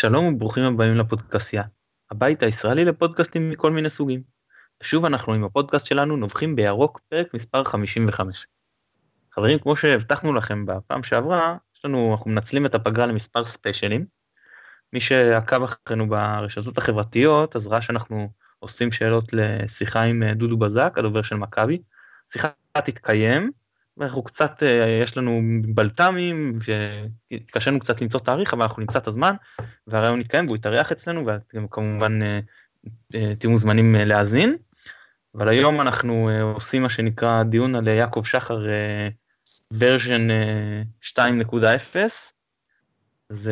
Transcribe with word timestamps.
שלום 0.00 0.24
וברוכים 0.24 0.64
הבאים 0.64 0.94
לפודקאסיה, 0.94 1.62
הבית 2.10 2.42
הישראלי 2.42 2.84
לפודקאסטים 2.84 3.50
מכל 3.50 3.70
מיני 3.70 3.90
סוגים. 3.90 4.22
ושוב 4.82 5.04
אנחנו 5.04 5.34
עם 5.34 5.44
הפודקאסט 5.44 5.86
שלנו 5.86 6.16
נובחים 6.16 6.56
בירוק 6.56 7.00
פרק 7.08 7.34
מספר 7.34 7.64
55. 7.64 8.46
חברים, 9.32 9.58
כמו 9.58 9.76
שהבטחנו 9.76 10.32
לכם 10.32 10.66
בפעם 10.66 11.02
שעברה, 11.02 11.56
יש 11.76 11.84
לנו, 11.84 12.12
אנחנו 12.12 12.30
מנצלים 12.30 12.66
את 12.66 12.74
הפגרה 12.74 13.06
למספר 13.06 13.44
ספיישלים. 13.44 14.06
מי 14.92 15.00
שעקב 15.00 15.62
אחרינו 15.62 16.08
ברשתות 16.08 16.78
החברתיות, 16.78 17.56
אז 17.56 17.66
ראה 17.66 17.82
שאנחנו 17.82 18.28
עושים 18.58 18.92
שאלות 18.92 19.32
לשיחה 19.32 20.02
עם 20.02 20.22
דודו 20.32 20.56
בזק, 20.56 20.94
הדובר 20.96 21.22
של 21.22 21.36
מכבי. 21.36 21.82
שיחה 22.32 22.48
תתקיים, 22.84 23.50
ואנחנו 23.98 24.22
קצת, 24.22 24.62
אה, 24.62 25.00
יש 25.02 25.16
לנו 25.16 25.40
בלת"מים, 25.74 26.58
והתקשינו 27.30 27.80
קצת 27.80 28.00
למצוא 28.00 28.20
תאריך, 28.20 28.54
אבל 28.54 28.62
אנחנו 28.62 28.80
נמצא 28.80 28.98
את 28.98 29.06
הזמן, 29.06 29.34
והרעיון 29.86 30.20
יתקיים 30.20 30.46
והוא 30.46 30.56
יתארח 30.56 30.92
אצלנו, 30.92 31.26
ואתם 31.26 31.68
כמובן 31.68 32.22
אה, 32.22 32.40
אה, 33.14 33.34
תהיו 33.38 33.50
מוזמנים 33.50 33.94
להאזין. 33.94 34.56
אבל 35.34 35.48
היום 35.48 35.80
אנחנו 35.80 36.30
עושים 36.54 36.82
מה 36.82 36.88
שנקרא 36.88 37.42
דיון 37.42 37.74
על 37.74 37.88
יעקב 37.88 38.22
שחר 38.24 38.58
ורז'ן 39.72 40.28
2.0. 41.02 41.16
אז 43.30 43.50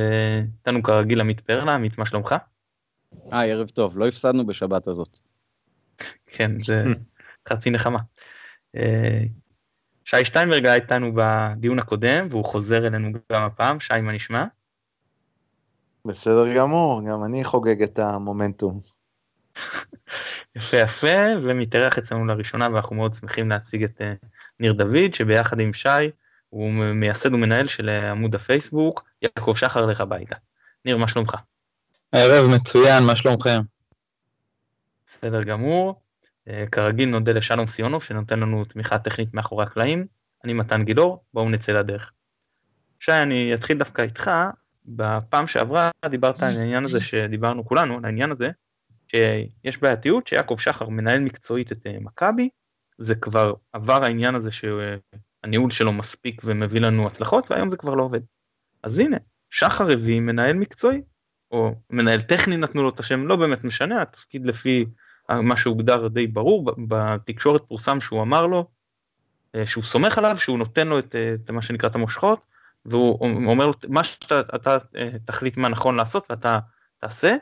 איתנו 0.59 0.83
כרגיל 0.83 1.21
עמית 1.21 1.41
פרלה, 1.41 1.75
עמית 1.75 1.99
מה 1.99 2.07
שלומך? 2.07 2.35
היי, 3.33 3.53
ערב 3.53 3.69
טוב, 3.69 3.99
לא 3.99 4.09
הפסדנו 4.09 4.47
בשבת 4.47 4.87
הזאת. 4.87 5.19
כן, 6.27 6.65
זה 6.65 6.77
חצי 7.49 7.71
נחמה. 7.71 7.99
שי 10.07 10.25
שטיינברג 10.25 10.67
היה 10.67 10.75
איתנו 10.75 11.13
בדיון 11.15 11.79
הקודם, 11.79 12.27
והוא 12.31 12.45
חוזר 12.45 12.87
אלינו 12.87 13.11
גם 13.33 13.43
הפעם. 13.43 13.81
שי, 13.81 13.95
מה 14.05 14.13
נשמע? 14.13 14.45
בסדר 16.05 16.55
גמור, 16.57 17.03
גם 17.11 17.25
אני 17.25 17.45
חוגג 17.45 17.83
את 17.83 17.99
המומנטום. 17.99 18.79
יפה 20.57 20.77
יפה, 20.77 21.17
ומתארח 21.43 21.99
אצלנו 21.99 22.27
לראשונה, 22.27 22.69
ואנחנו 22.73 22.97
מאוד 22.97 23.15
שמחים 23.15 23.51
להציג 23.51 23.85
את 23.85 24.01
uh, 24.01 24.27
ניר 24.61 24.73
דוד, 24.73 25.15
שביחד 25.15 25.61
עם 25.61 25.73
שי, 25.73 25.89
הוא 26.51 26.71
מייסד 26.73 27.35
ומנהל 27.35 27.67
של 27.67 27.89
uh, 27.89 28.05
עמוד 28.05 28.35
הפייסבוק, 28.35 29.05
יעקב 29.23 29.55
שחר 29.57 29.87
לך 29.87 30.01
הביתה. 30.01 30.37
ניר, 30.85 30.97
מה 30.97 31.09
שלומך? 31.09 31.35
ערב 32.13 32.51
מצוין, 32.55 33.05
מה 33.05 33.17
שלומכם? 33.17 33.61
בסדר 35.09 35.43
גמור. 35.43 36.01
אה, 36.49 36.65
כרגיל 36.73 37.09
נודה 37.09 37.33
לשלום 37.33 37.67
סיונוב 37.67 38.03
שנותן 38.03 38.41
לנו 38.41 38.65
תמיכה 38.65 38.99
טכנית 38.99 39.35
מאחורי 39.35 39.65
הקלעים. 39.65 40.07
אני 40.45 40.53
מתן 40.53 40.85
גילאור, 40.85 41.25
בואו 41.35 41.49
נצא 41.49 41.73
לדרך. 41.73 42.13
שי, 43.01 43.13
אני 43.13 43.55
אתחיל 43.55 43.79
דווקא 43.79 44.03
איתך. 44.03 44.31
בפעם 44.87 45.47
שעברה 45.47 45.91
דיברת 46.07 46.35
על 46.43 46.49
העניין 46.59 46.85
הזה 46.85 47.01
שדיברנו 47.01 47.65
כולנו, 47.65 47.97
על 47.97 48.05
העניין 48.05 48.31
הזה, 48.31 48.51
שיש 49.09 49.81
בעייתיות 49.81 50.27
שיעקב 50.27 50.57
שחר 50.59 50.89
מנהל 50.89 51.21
מקצועית 51.21 51.73
את 51.73 51.87
אה, 51.87 51.97
מכבי, 52.01 52.49
זה 52.99 53.15
כבר 53.15 53.55
עבר 53.73 54.05
העניין 54.05 54.35
הזה 54.35 54.51
שהניהול 54.53 55.71
שלו 55.71 55.93
מספיק 55.93 56.43
ומביא 56.45 56.81
לנו 56.81 57.07
הצלחות, 57.07 57.51
והיום 57.51 57.71
זה 57.71 57.77
כבר 57.77 57.95
לא 57.95 58.03
עובד. 58.03 58.21
אז 58.83 58.99
הנה, 58.99 59.17
שחר 59.51 59.91
הביא 59.91 60.21
מנהל 60.21 60.57
מקצועי, 60.57 61.03
או 61.51 61.75
מנהל 61.91 62.23
טכני 62.23 62.57
נתנו 62.57 62.83
לו 62.83 62.89
את 62.89 63.01
השם, 63.01 63.27
לא 63.27 63.37
באמת 63.37 63.65
משנה, 63.65 64.03
התפקיד 64.03 64.47
לפי 64.47 64.87
מה 65.31 65.57
שהוגדר 65.57 66.09
די 66.09 66.27
ברור, 66.27 66.73
בתקשורת 66.89 67.63
פורסם 67.69 68.01
שהוא 68.01 68.23
אמר 68.23 68.47
לו 68.47 68.67
אה, 69.57 69.67
שהוא 69.67 69.85
סומך 69.85 70.19
עליו, 70.19 70.39
שהוא 70.39 70.59
נותן 70.59 70.89
לו 70.89 70.99
את, 70.99 71.15
אה, 71.15 71.35
את 71.35 71.51
מה 71.51 71.63
שנקרא 71.63 71.89
את 71.89 71.95
המושכות, 71.95 72.41
והוא 72.85 73.19
אומר 73.47 73.67
לו 73.67 73.73
מה 73.89 74.05
שאתה 74.05 74.41
אתה, 74.41 74.77
אה, 74.97 75.09
תחליט 75.25 75.57
מה 75.57 75.69
נכון 75.69 75.97
לעשות 75.97 76.27
ואתה 76.31 76.59
תעשה, 77.01 77.37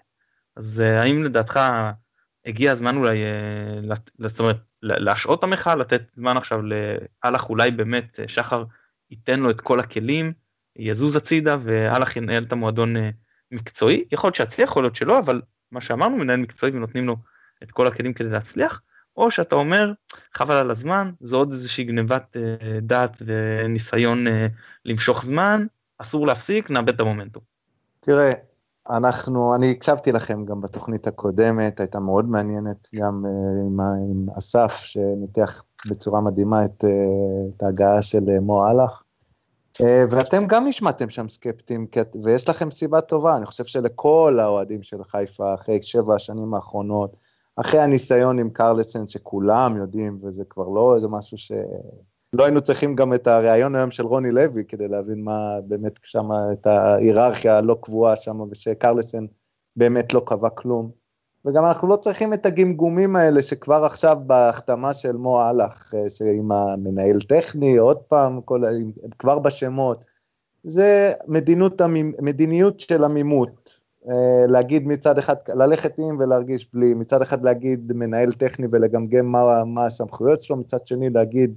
אז 0.57 0.79
האם 0.79 1.25
לדעתך 1.25 1.61
הגיע 2.47 2.73
הזמן 2.73 2.97
אולי, 2.97 3.19
זאת 4.19 4.41
אומרת, 4.41 4.57
להשעות 4.83 5.39
את 5.39 5.45
המחאה, 5.45 5.75
לתת 5.75 6.03
זמן 6.15 6.37
עכשיו 6.37 6.61
לאלח 6.63 7.51
אולי 7.51 7.71
באמת 7.71 8.21
שחר 8.27 8.65
ייתן 9.11 9.41
לו 9.41 9.51
את 9.51 9.61
כל 9.61 9.81
הכלים, 9.81 10.33
יזוז 10.77 11.17
הצידה 11.17 11.57
ואלח 11.65 12.17
ינהל 12.17 12.43
את 12.43 12.53
המועדון 12.53 12.95
מקצועי, 13.51 14.05
יכול 14.13 14.29
להיות 14.29 14.35
שיצליח, 14.35 14.71
יכול 14.71 14.83
להיות 14.83 14.97
שלא, 14.97 15.19
אבל 15.19 15.43
מה 15.73 15.81
שאמרנו, 15.81 16.17
מנהל 16.17 16.41
מקצועי 16.41 16.73
ונותנים 16.73 17.07
לו 17.07 17.17
את 17.65 17.73
כל 17.73 17.87
הכלים 17.87 18.13
כדי 18.13 18.29
להצליח, 18.29 18.81
או 19.17 19.31
שאתה 19.31 19.55
אומר, 19.55 19.93
חבל 20.35 20.55
על 20.55 20.71
הזמן, 20.71 21.11
זו 21.21 21.37
עוד 21.37 21.53
איזושהי 21.53 21.85
גנבת 21.85 22.37
אה, 22.37 22.81
דעת 22.83 23.23
וניסיון 23.27 24.27
אה, 24.27 24.47
למשוך 24.85 25.25
זמן, 25.25 25.67
אסור 25.99 26.27
להפסיק, 26.27 26.71
נאבד 26.71 26.95
את 26.95 27.01
המומנטום. 27.01 27.43
תראה, 28.01 28.33
אנחנו, 28.91 29.55
אני 29.55 29.71
הקשבתי 29.71 30.13
לכם 30.13 30.45
גם 30.45 30.61
בתוכנית 30.61 31.07
הקודמת, 31.07 31.81
הייתה 31.81 32.01
מאוד 32.01 32.29
מעניינת, 32.29 32.89
גם 32.95 33.25
uh, 33.25 33.67
עם, 33.67 33.81
עם 33.81 34.27
אסף, 34.39 34.73
שניתח 34.73 35.63
בצורה 35.91 36.21
מדהימה 36.21 36.65
את, 36.65 36.85
uh, 36.85 37.57
את 37.57 37.63
ההגעה 37.63 38.03
של 38.03 38.19
uh, 38.19 38.41
מו 38.41 38.67
אהלך. 38.67 39.03
Uh, 39.79 39.85
ואתם 40.11 40.47
גם 40.47 40.67
נשמעתם 40.67 41.11
שם 41.11 41.29
סקפטיים, 41.29 41.87
ויש 42.25 42.49
לכם 42.49 42.71
סיבה 42.71 43.01
טובה, 43.01 43.37
אני 43.37 43.47
חושב 43.47 43.65
שלכל 43.65 44.39
האוהדים 44.41 44.83
של 44.83 45.05
חיפה, 45.05 45.55
אחרי 45.55 45.83
שבע 45.83 46.15
השנים 46.15 46.55
האחרונות, 46.55 47.17
אחרי 47.57 47.81
הניסיון 47.81 48.39
עם 48.39 48.51
קרלסן 48.51 49.07
שכולם 49.07 49.77
יודעים, 49.77 50.19
וזה 50.23 50.45
כבר 50.45 50.69
לא 50.69 50.95
איזה 50.95 51.09
משהו 51.09 51.39
ש... 51.39 51.53
לא 52.33 52.45
היינו 52.45 52.61
צריכים 52.61 52.95
גם 52.95 53.15
את 53.15 53.27
הריאיון 53.27 53.75
היום 53.75 53.91
של 53.91 54.07
רוני 54.07 54.31
לוי 54.31 54.65
כדי 54.65 54.89
להבין 54.89 55.25
מה 55.25 55.61
באמת 55.61 56.01
שם, 56.03 56.29
את 56.53 56.67
ההיררכיה 56.67 57.57
הלא 57.57 57.77
קבועה 57.81 58.17
שם, 58.17 58.41
ושקרלסן 58.51 59.27
באמת 59.77 60.15
לא 60.15 60.23
קבע 60.27 60.49
כלום. 60.49 60.91
וגם 61.45 61.65
אנחנו 61.65 61.89
לא 61.89 61.97
צריכים 61.97 62.33
את 62.33 62.47
הגמגומים 62.47 63.17
האלה 63.17 63.43
שכבר 63.43 63.85
עכשיו 63.85 64.17
בהחתמה 64.27 64.93
של 64.93 65.17
מו 65.17 65.41
אהלך, 65.41 65.95
אה, 65.95 66.31
עם 66.33 66.53
המנהל 66.53 67.21
טכני, 67.21 67.77
עוד 67.77 67.97
פעם, 67.97 68.41
כל, 68.41 68.63
כבר 69.19 69.39
בשמות. 69.39 70.05
זה 70.65 71.13
מדיניות, 71.27 71.83
מדיניות 72.23 72.81
של 72.81 73.05
עמימות, 73.05 73.81
להגיד 74.49 74.87
מצד 74.87 75.19
אחד, 75.19 75.37
ללכת 75.49 75.99
עם 75.99 76.17
ולהרגיש 76.19 76.69
בלי, 76.75 76.95
מצד 76.95 77.23
אחד 77.23 77.45
להגיד 77.45 77.93
מנהל 77.95 78.33
טכני 78.33 78.67
ולגמגם 78.71 79.27
מה, 79.27 79.65
מה 79.65 79.87
הסמכויות 79.87 80.43
שלו, 80.43 80.57
מצד 80.57 80.87
שני 80.87 81.11
להגיד 81.11 81.55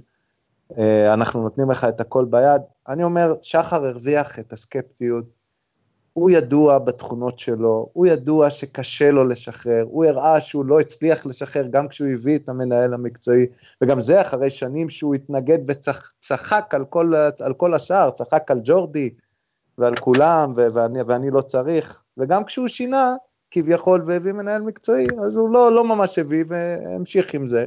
אה, 0.78 1.14
אנחנו 1.14 1.42
נותנים 1.42 1.70
לך 1.70 1.84
את 1.84 2.00
הכל 2.00 2.24
ביד. 2.24 2.62
אני 2.88 3.04
אומר, 3.04 3.34
שחר 3.42 3.86
הרוויח 3.86 4.38
את 4.38 4.52
הסקפטיות, 4.52 5.24
הוא 6.12 6.30
ידוע 6.30 6.78
בתכונות 6.78 7.38
שלו, 7.38 7.88
הוא 7.92 8.06
ידוע 8.06 8.50
שקשה 8.50 9.10
לו 9.10 9.24
לשחרר, 9.24 9.84
הוא 9.90 10.04
הראה 10.04 10.40
שהוא 10.40 10.64
לא 10.64 10.80
הצליח 10.80 11.26
לשחרר 11.26 11.66
גם 11.70 11.88
כשהוא 11.88 12.08
הביא 12.08 12.38
את 12.38 12.48
המנהל 12.48 12.94
המקצועי, 12.94 13.46
וגם 13.82 14.00
זה 14.00 14.20
אחרי 14.20 14.50
שנים 14.50 14.88
שהוא 14.88 15.14
התנגד 15.14 15.58
וצחק 15.66 16.74
על 16.74 16.84
כל, 16.84 17.12
על 17.40 17.54
כל 17.54 17.74
השאר, 17.74 18.10
צחק 18.10 18.50
על 18.50 18.60
ג'ורדי, 18.64 19.10
ועל 19.78 19.96
כולם, 19.96 20.52
ו- 20.56 20.72
ואני, 20.72 21.02
ואני 21.02 21.30
לא 21.30 21.40
צריך, 21.40 22.02
וגם 22.16 22.44
כשהוא 22.44 22.68
שינה, 22.68 23.14
כביכול, 23.50 24.02
והביא 24.04 24.32
מנהל 24.32 24.62
מקצועי, 24.62 25.06
אז 25.26 25.36
הוא 25.36 25.50
לא, 25.50 25.72
לא 25.72 25.84
ממש 25.84 26.18
הביא 26.18 26.44
והמשיך 26.46 27.34
עם 27.34 27.46
זה. 27.46 27.66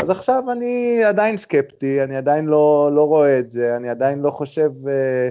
אז 0.00 0.10
עכשיו 0.10 0.44
אני 0.52 1.04
עדיין 1.04 1.36
סקפטי, 1.36 2.04
אני 2.04 2.16
עדיין 2.16 2.46
לא, 2.46 2.90
לא 2.94 3.06
רואה 3.06 3.38
את 3.38 3.50
זה, 3.50 3.76
אני 3.76 3.88
עדיין 3.88 4.18
לא 4.18 4.30
חושב, 4.30 4.70
אה, 4.88 5.28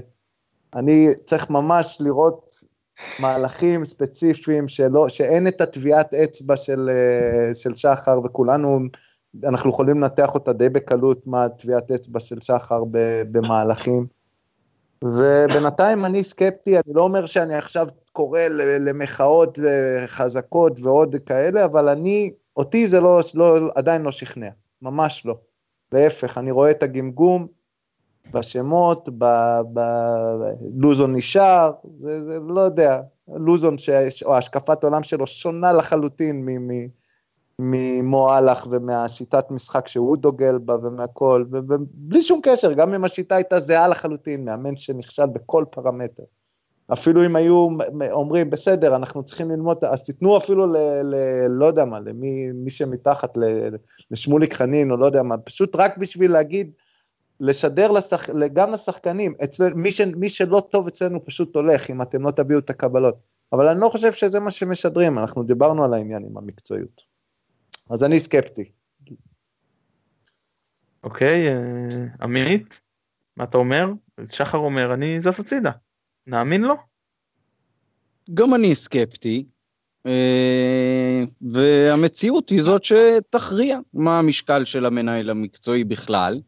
אני 0.76 1.10
צריך 1.26 1.50
ממש 1.50 1.98
לראות 2.02 2.54
מהלכים 3.20 3.86
ספציפיים 3.86 4.68
שלא, 4.68 5.10
שאין 5.10 5.48
את 5.48 5.62
הטביעת 5.62 6.14
אצבע 6.14 6.58
של, 6.58 6.90
אה, 6.94 7.54
של 7.54 7.76
שחר, 7.76 8.20
וכולנו, 8.24 8.80
אנחנו 9.44 9.70
יכולים 9.70 10.02
לנתח 10.02 10.36
אותה 10.36 10.54
די 10.54 10.70
בקלות, 10.70 11.28
מה 11.28 11.46
הטביעת 11.46 11.92
אצבע 11.92 12.20
של 12.20 12.42
שחר 12.42 12.84
במהלכים. 13.32 14.19
ובינתיים 15.04 16.06
אני 16.06 16.24
סקפטי, 16.24 16.76
אני 16.76 16.94
לא 16.94 17.02
אומר 17.02 17.26
שאני 17.26 17.56
עכשיו 17.56 17.88
קורא 18.12 18.42
למחאות 18.80 19.60
חזקות 20.06 20.80
ועוד 20.84 21.16
כאלה, 21.26 21.66
אבל 21.66 21.90
אני, 21.90 22.32
אותי 22.58 22.88
זה 22.88 23.00
לא, 23.00 23.20
לא, 23.34 23.72
עדיין 23.76 24.02
לא 24.02 24.12
שכנע, 24.12 24.50
ממש 24.82 25.26
לא. 25.26 25.36
להפך, 25.92 26.38
אני 26.38 26.52
רואה 26.52 26.72
את 26.72 26.84
הגמגום 26.84 27.48
בשמות, 28.34 29.10
בלוזון 29.66 31.16
נשאר, 31.16 31.72
זה, 31.98 32.22
זה 32.22 32.40
לא 32.40 32.62
יודע, 32.62 33.02
לוזון, 33.28 33.78
ש, 33.78 33.90
או 34.24 34.38
השקפת 34.38 34.84
עולם 34.84 35.04
שלו 35.04 35.28
שונה 35.28 35.74
לחלוטין 35.74 36.46
מ... 36.46 36.72
מ 36.72 36.88
ממועלך 37.62 38.68
ומהשיטת 38.70 39.52
משחק 39.52 39.88
שהוא 39.88 40.18
דוגל 40.18 40.58
בה 40.58 40.76
ומהכל, 40.84 41.46
ובלי 41.52 42.22
שום 42.22 42.40
קשר, 42.44 42.74
גם 42.74 42.94
אם 42.94 43.06
השיטה 43.06 43.36
הייתה 43.36 43.60
זהה 43.60 43.88
לחלוטין, 43.88 44.46
מאמן 44.46 44.78
שנכשל 44.78 45.26
בכל 45.26 45.66
פרמטר. 45.70 46.24
אפילו 46.94 47.26
אם 47.26 47.36
היו 47.36 47.70
אומרים, 48.12 48.50
בסדר, 48.50 48.96
אנחנו 48.96 49.24
צריכים 49.24 49.52
ללמוד, 49.52 49.84
אז 49.84 50.04
תיתנו 50.04 50.38
אפילו 50.38 50.68
ל... 50.68 50.78
ל 51.04 51.16
לא 51.48 51.66
יודע 51.66 51.86
מה, 51.86 52.00
למי 52.00 52.52
מי 52.52 52.70
שמתחת, 52.70 53.38
ל, 53.38 53.44
לשמוליק 54.12 54.54
חנין, 54.54 54.92
או 54.92 54.98
לא 54.98 55.06
יודע 55.06 55.24
מה, 55.24 55.38
פשוט 55.38 55.76
רק 55.76 55.98
בשביל 55.98 56.32
להגיד, 56.32 56.72
לשדר 57.40 57.92
לשח, 57.92 58.30
גם 58.30 58.72
לשחקנים, 58.72 59.34
אצל, 59.44 59.74
מי, 59.74 59.92
ש, 59.92 60.02
מי 60.02 60.30
שלא 60.30 60.64
טוב 60.70 60.88
אצלנו 60.88 61.26
פשוט 61.26 61.56
הולך, 61.56 61.90
אם 61.90 62.02
אתם 62.02 62.26
לא 62.26 62.32
תביאו 62.32 62.60
את 62.60 62.70
הקבלות. 62.70 63.22
אבל 63.54 63.68
אני 63.68 63.80
לא 63.80 63.90
חושב 63.90 64.12
שזה 64.12 64.40
מה 64.40 64.50
שמשדרים, 64.50 65.20
אנחנו 65.20 65.44
דיברנו 65.44 65.84
על 65.84 65.94
העניין 65.94 66.24
עם 66.24 66.38
המקצועיות. 66.38 67.09
אז 67.90 68.04
אני 68.04 68.20
סקפטי. 68.20 68.72
אוקיי, 71.04 71.48
אה, 71.48 71.56
עמית, 72.22 72.68
מה 73.38 73.44
אתה 73.44 73.58
אומר? 73.58 73.86
שחר 74.32 74.58
אומר, 74.58 74.94
אני 74.94 75.22
זז 75.22 75.40
הצידה. 75.40 75.72
נאמין 76.28 76.62
לו? 76.62 76.76
גם 78.34 78.56
אני 78.56 78.76
סקפטי, 78.76 79.46
אה, 80.06 81.24
והמציאות 81.42 82.50
היא 82.50 82.62
זאת 82.62 82.84
שתכריע 82.84 83.80
מה 83.94 84.20
המשקל 84.20 84.66
של 84.66 84.86
המנהל 84.86 85.30
המקצועי 85.30 85.84
בכלל, 85.84 86.42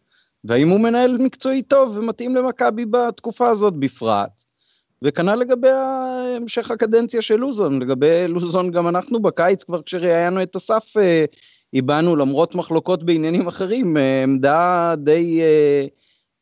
והאם 0.44 0.69
הוא 0.69 0.79
מנהל 0.79 1.17
מקצועי 1.19 1.61
טוב 1.61 1.97
ומתאים 1.97 2.35
למכבי 2.35 2.85
בתקופה 2.85 3.49
הזאת 3.49 3.73
בפרט. 3.73 4.44
וכנ"ל 5.03 5.36
לגבי 5.36 5.69
המשך 5.69 6.71
הקדנציה 6.71 7.21
של 7.21 7.36
לוזון, 7.36 7.81
לגבי 7.81 8.27
לוזון 8.27 8.71
גם 8.71 8.88
אנחנו 8.88 9.21
בקיץ 9.21 9.63
כבר 9.63 9.81
כשראיינו 9.81 10.44
את 10.44 10.56
אסף 10.56 10.98
אה, 10.98 11.25
הבענו 11.74 12.15
למרות 12.15 12.56
מחלוקות 12.56 13.03
בעניינים 13.03 13.48
אחרים 13.48 13.98
אה, 13.98 14.24
עמדה 14.24 14.94
די 14.98 15.42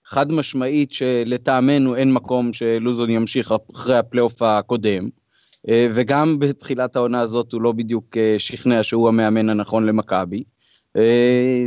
חד 0.05 0.31
משמעית 0.31 0.93
שלטעמנו 0.93 1.95
אין 1.95 2.13
מקום 2.13 2.53
שלוזון 2.53 3.09
ימשיך 3.09 3.53
אחרי 3.73 3.97
הפלייאוף 3.97 4.41
הקודם. 4.41 5.09
אה, 5.69 5.87
וגם 5.93 6.39
בתחילת 6.39 6.95
העונה 6.95 7.21
הזאת 7.21 7.51
הוא 7.51 7.61
לא 7.61 7.71
בדיוק 7.71 8.17
אה, 8.17 8.35
שכנע 8.37 8.83
שהוא 8.83 9.07
המאמן 9.07 9.49
הנכון 9.49 9.85
למכבי. 9.85 10.43
אה, 10.97 11.65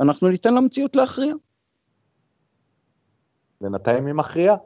אנחנו 0.00 0.28
ניתן 0.28 0.54
למציאות 0.54 0.96
להכריע. 0.96 1.34
בינתיים 3.60 4.06
היא 4.06 4.14
מכריעה. 4.14 4.56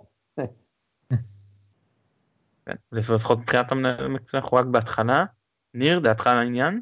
כן, 2.66 2.74
לפחות 2.92 3.38
מבחינת 3.38 3.72
המנהל 3.72 4.04
המקצועי 4.04 4.42
אנחנו 4.42 4.56
רק 4.56 4.66
בהתחלה. 4.66 5.24
ניר, 5.74 5.98
דעתך 5.98 6.26
על 6.26 6.38
העניין? 6.38 6.80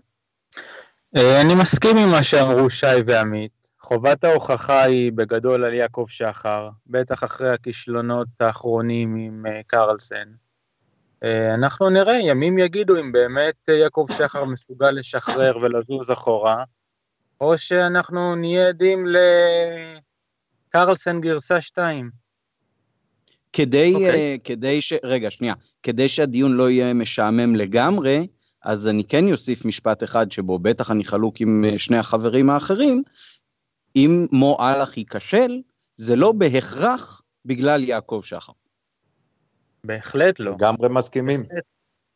אני 1.17 1.55
מסכים 1.55 1.97
עם 1.97 2.09
מה 2.09 2.23
שאמרו 2.23 2.71
שי 2.71 2.87
ועמית. 3.06 3.61
חובת 3.81 4.25
ההוכחה 4.25 4.82
היא 4.82 5.12
בגדול 5.12 5.65
על 5.65 5.75
יעקב 5.75 6.05
שחר, 6.09 6.69
בטח 6.87 7.25
אחרי 7.25 7.50
הכישלונות 7.50 8.29
האחרונים 8.41 9.17
עם 9.17 9.44
קרלסן. 9.67 10.29
אה, 11.25 11.55
אנחנו 11.55 11.91
נראה, 11.91 12.15
ימים 12.15 12.59
יגידו 12.59 13.00
אם 13.00 13.12
באמת 13.12 13.55
אה, 13.69 13.75
יעקב 13.75 14.06
שחר 14.19 14.44
מסוגל 14.44 14.91
לשחרר 14.91 15.59
ולזוז 15.62 16.11
אחורה, 16.12 16.65
או 17.41 17.59
שאנחנו 17.59 18.37
נהיה 18.37 18.69
עדים 18.69 19.05
לקרלסן 20.69 21.21
גרסה 21.21 21.61
2. 21.61 22.11
כדי, 23.52 23.93
okay. 23.93 23.97
אוקיי. 23.97 24.38
uh, 24.41 24.44
כדי 24.44 24.81
ש... 24.81 24.93
רגע, 25.05 25.31
שנייה. 25.31 25.55
כדי 25.82 26.08
שהדיון 26.08 26.52
לא 26.52 26.70
יהיה 26.70 26.94
משעמם 26.94 27.56
לגמרי, 27.56 28.26
אז 28.62 28.88
אני 28.88 29.05
כן 29.05 29.32
אוסיף 29.32 29.64
משפט 29.64 30.02
אחד 30.02 30.32
שבו 30.32 30.58
בטח 30.58 30.91
אני 30.91 31.05
חלוק 31.05 31.41
עם 31.41 31.64
שני 31.76 31.99
החברים 31.99 32.50
האחרים, 32.50 33.02
אם 33.97 34.26
מו 34.32 34.56
אהלך 34.61 34.97
ייכשל, 34.97 35.61
זה 35.97 36.17
לא 36.17 36.32
בהכרח 36.32 37.23
בגלל 37.44 37.85
יעקב 37.85 38.20
שחר. 38.25 38.52
בהחלט 39.85 40.41
לא. 40.41 40.50
לגמרי 40.50 40.88
מסכימים. 40.88 41.41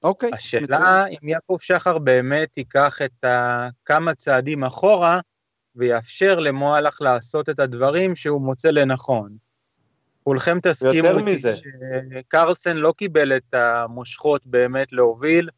אוקיי. 0.03 0.31
השאלה 0.33 1.07
אם 1.07 1.29
יעקב 1.29 1.57
שחר 1.61 1.99
באמת 1.99 2.59
ייקח 2.59 3.03
את 3.03 3.25
כמה 3.85 4.15
צעדים 4.15 4.65
אחורה 4.65 5.21
ויאפשר 5.77 6.41
למועלך 6.41 7.03
לעשות 7.03 7.49
את 7.49 7.59
הדברים 7.59 8.17
שהוא 8.17 8.41
מוצא 8.41 8.71
לנכון. 8.71 9.37
כולכם 10.25 10.61
תסכימו 10.63 11.09
איתי 11.27 11.49
שקרלסן 12.13 12.77
לא 12.77 12.93
קיבל 12.97 13.37
את 13.37 13.55
המושכות 13.55 14.47
באמת 14.47 14.93
להוביל, 14.93 15.49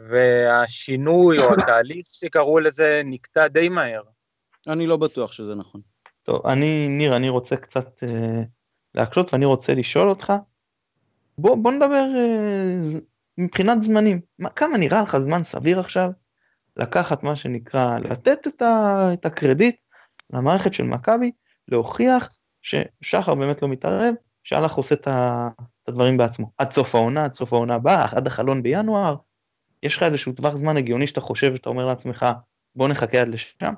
והשינוי 0.00 1.38
או 1.38 1.52
התהליך 1.52 2.06
שקראו 2.06 2.60
לזה 2.60 3.02
נקטע 3.04 3.48
די 3.48 3.68
מהר. 3.68 4.02
אני 4.68 4.86
לא 4.86 4.96
בטוח 4.96 5.32
שזה 5.32 5.54
נכון. 5.54 5.80
טוב, 6.22 6.46
אני, 6.46 6.88
ניר, 6.88 7.16
אני 7.16 7.28
רוצה 7.28 7.56
קצת 7.56 8.02
אה, 8.02 8.42
להקשות 8.94 9.32
ואני 9.32 9.44
רוצה 9.44 9.74
לשאול 9.74 10.08
אותך, 10.08 10.32
בוא, 11.38 11.56
בוא 11.56 11.72
נדבר 11.72 12.06
אה, 12.16 13.00
מבחינת 13.38 13.82
זמנים, 13.82 14.20
מה, 14.38 14.50
כמה 14.50 14.76
נראה 14.76 15.02
לך 15.02 15.18
זמן 15.18 15.42
סביר 15.42 15.80
עכשיו 15.80 16.10
לקחת 16.76 17.22
מה 17.22 17.36
שנקרא, 17.36 17.98
לתת 17.98 18.46
את, 18.46 18.62
ה, 18.62 19.08
את 19.12 19.26
הקרדיט 19.26 19.76
למערכת 20.30 20.74
של 20.74 20.82
מכבי, 20.82 21.30
להוכיח 21.68 22.28
ששחר 22.66 23.34
באמת 23.34 23.62
לא 23.62 23.68
מתערב, 23.68 24.14
שהלך 24.44 24.74
עושה 24.74 24.94
את, 24.94 25.08
הדברים 25.88 26.16
בעצמו, 26.16 26.50
עד 26.58 26.72
סוף 26.72 26.94
העונה, 26.94 27.24
עד 27.24 27.34
סוף 27.34 27.52
העונה 27.52 27.74
הבאה, 27.74 28.06
עד 28.12 28.26
החלון 28.26 28.62
בינואר, 28.62 29.16
יש 29.82 29.96
לך 29.96 30.02
איזשהו 30.02 30.32
טווח 30.32 30.56
זמן 30.56 30.76
הגיוני 30.76 31.06
שאתה 31.06 31.20
חושב 31.20 31.56
שאתה 31.56 31.68
אומר 31.68 31.86
לעצמך, 31.86 32.26
בוא 32.76 32.88
נחכה 32.88 33.20
עד 33.20 33.28
לשם? 33.28 33.74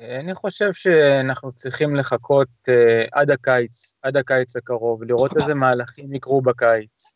אני 0.00 0.34
חושב 0.34 0.72
שאנחנו 0.72 1.52
צריכים 1.52 1.96
לחכות 1.96 2.48
uh, 2.68 3.08
עד 3.12 3.30
הקיץ, 3.30 3.94
עד 4.02 4.16
הקיץ 4.16 4.56
הקרוב, 4.56 5.02
לראות 5.02 5.36
איזה 5.36 5.54
מהלכים 5.54 6.14
יקרו 6.14 6.42
בקיץ, 6.42 7.14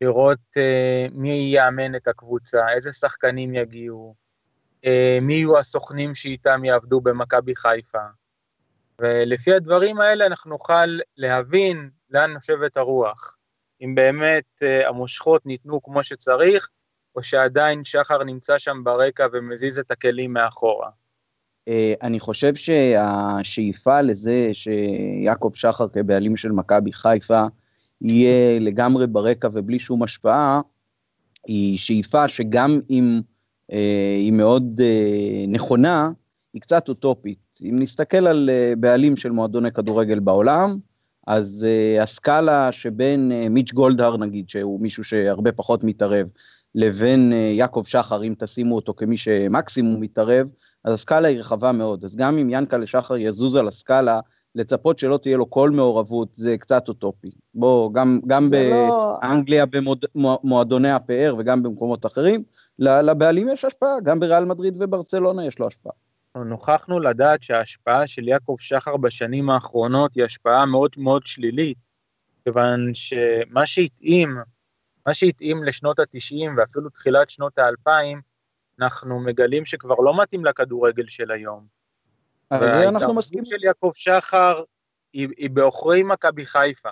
לראות 0.00 0.38
uh, 0.56 1.12
מי 1.14 1.50
יאמן 1.54 1.94
את 1.94 2.08
הקבוצה, 2.08 2.68
איזה 2.74 2.92
שחקנים 2.92 3.54
יגיעו, 3.54 4.14
uh, 4.84 4.88
מי 5.22 5.34
יהיו 5.34 5.58
הסוכנים 5.58 6.14
שאיתם 6.14 6.64
יעבדו 6.64 7.00
במכבי 7.00 7.54
חיפה. 7.56 7.98
ולפי 9.00 9.52
הדברים 9.54 10.00
האלה 10.00 10.26
אנחנו 10.26 10.50
נוכל 10.50 10.98
להבין 11.16 11.90
לאן 12.10 12.32
נושבת 12.32 12.76
הרוח, 12.76 13.36
אם 13.82 13.94
באמת 13.94 14.44
uh, 14.62 14.88
המושכות 14.88 15.46
ניתנו 15.46 15.82
כמו 15.82 16.02
שצריך, 16.02 16.68
או 17.16 17.22
שעדיין 17.22 17.84
שחר 17.84 18.24
נמצא 18.24 18.58
שם 18.58 18.84
ברקע 18.84 19.26
ומזיז 19.32 19.78
את 19.78 19.90
הכלים 19.90 20.32
מאחורה. 20.32 20.90
אה, 21.68 21.94
אני 22.02 22.20
חושב 22.20 22.54
שהשאיפה 22.54 24.00
לזה 24.00 24.50
שיעקב 24.52 25.50
שחר 25.54 25.88
כבעלים 25.88 26.36
של 26.36 26.52
מכבי 26.52 26.92
חיפה 26.92 27.44
יהיה 28.00 28.58
לגמרי 28.58 29.06
ברקע 29.06 29.48
ובלי 29.52 29.78
שום 29.78 30.02
השפעה, 30.02 30.60
היא 31.46 31.78
שאיפה 31.78 32.28
שגם 32.28 32.80
אם 32.90 33.20
אה, 33.72 34.16
היא 34.18 34.32
מאוד 34.32 34.80
אה, 34.84 35.44
נכונה, 35.48 36.10
היא 36.54 36.62
קצת 36.62 36.88
אוטופית. 36.88 37.58
אם 37.64 37.76
נסתכל 37.78 38.26
על 38.26 38.50
בעלים 38.78 39.16
של 39.16 39.30
מועדוני 39.30 39.72
כדורגל 39.72 40.18
בעולם, 40.18 40.76
אז 41.26 41.66
הסקאלה 42.02 42.72
שבין 42.72 43.32
מיץ' 43.50 43.72
גולדהר 43.72 44.16
נגיד, 44.16 44.48
שהוא 44.48 44.80
מישהו 44.80 45.04
שהרבה 45.04 45.52
פחות 45.52 45.84
מתערב, 45.84 46.26
לבין 46.74 47.32
יעקב 47.32 47.82
שחר, 47.86 48.24
אם 48.24 48.34
תשימו 48.38 48.76
אותו 48.76 48.94
כמי 48.94 49.16
שמקסימום 49.16 50.00
מתערב, 50.00 50.50
אז 50.84 50.94
הסקאלה 50.94 51.28
היא 51.28 51.38
רחבה 51.38 51.72
מאוד. 51.72 52.04
אז 52.04 52.16
גם 52.16 52.38
אם 52.38 52.50
ינקלה 52.50 52.86
שחר 52.86 53.16
יזוז 53.16 53.56
על 53.56 53.68
הסקאלה, 53.68 54.20
לצפות 54.54 54.98
שלא 54.98 55.16
תהיה 55.16 55.36
לו 55.36 55.50
כל 55.50 55.70
מעורבות 55.70 56.28
זה 56.34 56.56
קצת 56.58 56.88
אוטופי. 56.88 57.30
בוא, 57.54 57.92
גם, 57.92 58.20
גם 58.26 58.48
לא- 58.52 59.18
באנגליה 59.22 59.64
לא... 59.72 59.94
במועדוני 60.14 60.90
הפאר 60.90 61.34
וגם 61.38 61.62
במקומות 61.62 62.06
אחרים, 62.06 62.42
לבעלים 62.78 63.48
יש 63.48 63.64
השפעה, 63.64 64.00
גם 64.02 64.20
בריאל 64.20 64.44
מדריד 64.44 64.76
וברצלונה 64.80 65.46
יש 65.46 65.58
לו 65.58 65.66
השפעה. 65.66 65.92
נוכחנו 66.44 67.00
לדעת 67.00 67.42
שההשפעה 67.42 68.06
של 68.06 68.28
יעקב 68.28 68.56
שחר 68.60 68.96
בשנים 68.96 69.50
האחרונות 69.50 70.14
היא 70.14 70.24
השפעה 70.24 70.66
מאוד 70.66 70.90
מאוד 70.96 71.26
שלילית, 71.26 71.78
כיוון 72.44 72.94
שמה 72.94 73.66
שהתאים, 73.66 74.36
מה 75.06 75.14
שהתאים 75.14 75.64
לשנות 75.64 75.98
ה-90 75.98 76.50
ואפילו 76.56 76.90
תחילת 76.90 77.30
שנות 77.30 77.58
ה-2000, 77.58 78.18
אנחנו 78.80 79.20
מגלים 79.20 79.64
שכבר 79.64 79.94
לא 79.94 80.22
מתאים 80.22 80.44
לכדורגל 80.44 81.06
של 81.06 81.30
היום. 81.30 81.66
על 82.50 82.70
זה 82.70 82.88
אנחנו 82.88 83.14
מסכימים. 83.14 83.44
של 83.44 83.64
יעקב 83.64 83.90
שחר 83.94 84.62
היא, 85.12 85.28
היא 85.36 85.50
בעוכרי 85.50 86.02
מכבי 86.02 86.46
חיפה. 86.46 86.88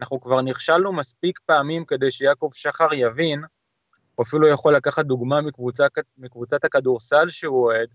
אנחנו 0.00 0.20
כבר 0.20 0.42
נכשלנו 0.42 0.92
מספיק 0.92 1.38
פעמים 1.46 1.84
כדי 1.84 2.10
שיעקב 2.10 2.48
שחר 2.52 2.94
יבין, 2.94 3.44
או 4.18 4.22
אפילו 4.22 4.48
יכול 4.48 4.76
לקחת 4.76 5.06
דוגמה 5.06 5.40
מקבוצה, 5.40 5.86
מקבוצת 6.18 6.64
הכדורסל 6.64 7.30
שהוא 7.30 7.64
אוהד, 7.64 7.88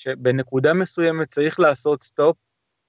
שבנקודה 0.00 0.74
מסוימת 0.74 1.28
צריך 1.28 1.60
לעשות 1.60 2.02
סטופ 2.02 2.36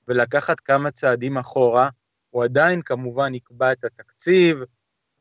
ולקחת 0.08 0.60
כמה 0.60 0.92
צעדים 0.92 1.38
אחורה, 1.38 1.90
הוא 2.30 2.44
עדיין 2.44 2.82
כמובן 2.82 3.34
יקבע 3.34 3.72
את 3.72 3.84
התקציב 3.84 4.58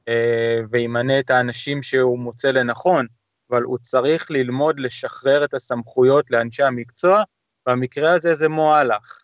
אה, 0.09 0.61
וימנה 0.71 1.19
את 1.19 1.31
האנשים 1.31 1.83
שהוא 1.83 2.19
מוצא 2.19 2.51
לנכון, 2.51 3.07
אבל 3.51 3.63
הוא 3.63 3.79
צריך 3.79 4.31
ללמוד 4.31 4.81
לשחרר 4.81 5.45
את 5.45 5.55
הסמכויות 5.55 6.31
לאנשי 6.31 6.63
המקצוע, 6.63 7.23
במקרה 7.69 8.13
הזה 8.13 8.35
זה 8.35 8.49
מועלך. 8.49 9.23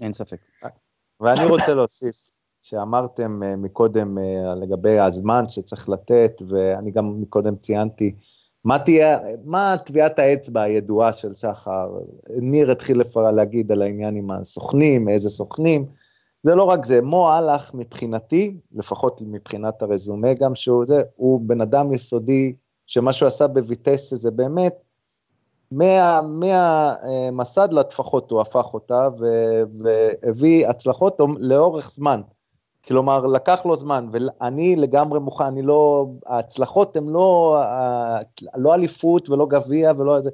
אין 0.00 0.12
ספק. 0.12 0.40
ואני 1.20 1.44
רוצה 1.44 1.74
להוסיף, 1.74 2.16
שאמרתם 2.62 3.42
uh, 3.42 3.56
מקודם 3.56 4.18
uh, 4.18 4.60
לגבי 4.62 4.98
הזמן 4.98 5.44
שצריך 5.48 5.88
לתת, 5.88 6.32
ואני 6.48 6.90
גם 6.90 7.22
מקודם 7.22 7.56
ציינתי, 7.56 8.14
מה 8.64 8.78
תהיה, 8.78 9.18
מה 9.44 9.76
טביעת 9.84 10.18
האצבע 10.18 10.62
הידועה 10.62 11.12
של 11.12 11.34
שחר? 11.34 11.88
ניר 12.30 12.72
התחיל 12.72 13.00
להגיד 13.30 13.72
על 13.72 13.82
העניין 13.82 14.16
עם 14.16 14.30
הסוכנים, 14.30 15.08
איזה 15.08 15.30
סוכנים. 15.30 15.86
זה 16.42 16.54
לא 16.54 16.62
רק 16.62 16.84
זה, 16.84 17.00
מו 17.00 17.30
אהלך 17.30 17.74
מבחינתי, 17.74 18.56
לפחות 18.72 19.22
מבחינת 19.26 19.82
הרזומה 19.82 20.34
גם 20.34 20.54
שהוא 20.54 20.86
זה, 20.86 21.02
הוא 21.16 21.40
בן 21.42 21.60
אדם 21.60 21.92
יסודי, 21.92 22.54
שמה 22.86 23.12
שהוא 23.12 23.26
עשה 23.26 23.46
בויטסה 23.46 24.16
זה 24.16 24.30
באמת, 24.30 24.74
מהמסד 25.72 27.68
מה, 27.72 27.80
לטפחות 27.80 28.30
הוא 28.30 28.40
הפך 28.40 28.74
אותה 28.74 29.08
והביא 29.80 30.68
הצלחות 30.68 31.18
לאורך 31.38 31.90
זמן. 31.90 32.20
כלומר, 32.86 33.26
לקח 33.26 33.66
לו 33.66 33.76
זמן, 33.76 34.06
ואני 34.10 34.76
לגמרי 34.76 35.20
מוכן, 35.20 35.44
אני 35.44 35.62
לא, 35.62 36.06
ההצלחות 36.26 36.96
הן 36.96 37.08
לא, 37.08 37.60
לא 38.56 38.74
אליפות 38.74 39.30
ולא 39.30 39.46
גביע 39.46 39.92
ולא 39.96 40.16
איזה, 40.16 40.30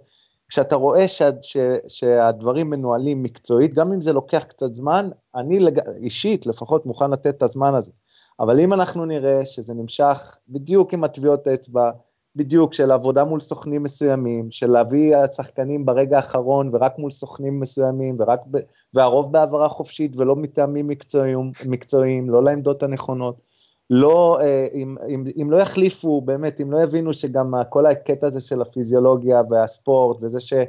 כשאתה 0.49 0.77
רואה 0.77 1.09
שה, 1.09 1.31
ש, 1.43 1.57
שהדברים 1.89 2.71
מנוהלים 2.71 3.23
מקצועית, 3.23 3.75
גם 3.75 3.93
אם 3.93 4.01
זה 4.01 4.13
לוקח 4.13 4.45
קצת 4.45 4.75
זמן, 4.75 5.11
אני 5.35 5.61
לג... 5.61 5.81
אישית 5.89 6.47
לפחות 6.47 6.87
מוכן 6.87 7.11
לתת 7.11 7.37
את 7.37 7.43
הזמן 7.43 7.75
הזה. 7.75 7.93
אבל 8.41 8.61
אם 8.61 8.73
אנחנו 8.73 9.05
נראה 9.05 9.47
שזה 9.47 9.75
נמשך 9.75 10.37
בדיוק 10.49 10.95
עם 10.95 11.05
הטביעות 11.05 11.49
אצבע, 11.49 11.91
בדיוק 12.37 12.73
של 12.73 12.91
עבודה 12.91 13.25
מול 13.25 13.41
סוכנים 13.41 13.83
מסוימים, 13.83 14.51
של 14.51 14.71
להביא 14.71 15.27
שחקנים 15.27 15.87
ברגע 15.87 16.17
האחרון 16.17 16.71
ורק 16.73 16.99
מול 16.99 17.11
סוכנים 17.11 17.61
מסוימים, 17.61 18.17
ורק 18.19 18.41
ב... 18.51 18.59
והרוב 18.95 19.33
בהעברה 19.33 19.69
חופשית 19.69 20.17
ולא 20.17 20.37
מטעמים 20.37 20.89
מקצועיים, 20.89 21.53
מקצועיים, 21.67 22.31
לא 22.31 22.43
לעמדות 22.43 22.83
הנכונות. 22.83 23.43
לא, 23.91 24.39
אה, 24.41 24.67
אם, 24.75 24.97
אם, 25.09 25.25
אם 25.43 25.51
לא 25.51 25.57
יחליפו, 25.57 26.21
באמת, 26.21 26.61
אם 26.61 26.73
לא 26.73 26.81
יבינו 26.81 27.13
שגם 27.13 27.55
כל 27.69 27.87
הקטע 27.87 28.27
הזה 28.27 28.41
של 28.41 28.63
הפיזיולוגיה 28.63 29.43
והספורט 29.51 30.23
וזה 30.23 30.41
שלא 30.41 30.65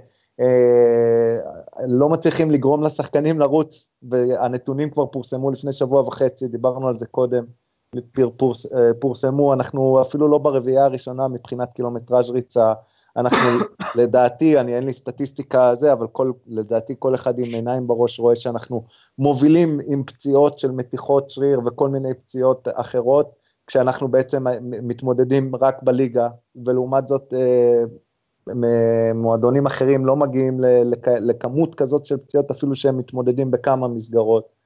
אה, 2.05 2.09
מצליחים 2.09 2.51
לגרום 2.51 2.83
לשחקנים 2.83 3.39
לרוץ, 3.39 3.89
והנתונים 4.03 4.89
כבר 4.89 5.05
פורסמו 5.05 5.51
לפני 5.51 5.73
שבוע 5.73 6.01
וחצי, 6.01 6.47
דיברנו 6.47 6.87
על 6.87 6.97
זה 6.97 7.05
קודם, 7.05 7.43
פורס, 8.37 8.73
אה, 8.73 8.93
פורסמו, 8.99 9.53
אנחנו 9.53 10.01
אפילו 10.01 10.27
לא 10.27 10.37
ברביעייה 10.37 10.85
הראשונה 10.85 11.27
מבחינת 11.27 11.73
קילומטראז' 11.73 12.29
ריצה, 12.29 12.73
אנחנו, 13.17 13.59
לדעתי, 14.01 14.59
אני 14.59 14.75
אין 14.75 14.83
לי 14.83 14.93
סטטיסטיקה 14.93 15.75
זה, 15.75 15.93
אבל 15.93 16.07
כל, 16.07 16.31
לדעתי 16.47 16.95
כל 16.99 17.15
אחד 17.15 17.39
עם 17.39 17.45
עיניים 17.45 17.87
בראש 17.87 18.19
רואה 18.19 18.35
שאנחנו 18.35 18.83
מובילים 19.19 19.79
עם 19.87 20.03
פציעות 20.03 20.59
של 20.59 20.71
מתיחות 20.71 21.29
שריר 21.29 21.61
וכל 21.65 21.89
מיני 21.89 22.13
פציעות 22.13 22.67
אחרות, 22.73 23.31
כשאנחנו 23.67 24.07
בעצם 24.07 24.45
מתמודדים 24.61 25.55
רק 25.55 25.83
בליגה, 25.83 26.27
ולעומת 26.65 27.07
זאת 27.07 27.33
אה, 27.33 27.83
מועדונים 29.13 29.65
אחרים 29.65 30.05
לא 30.05 30.15
מגיעים 30.15 30.59
לכמות 31.05 31.75
כזאת 31.75 32.05
של 32.05 32.17
פציעות, 32.17 32.51
אפילו 32.51 32.75
שהם 32.75 32.97
מתמודדים 32.97 33.51
בכמה 33.51 33.87
מסגרות. 33.87 34.56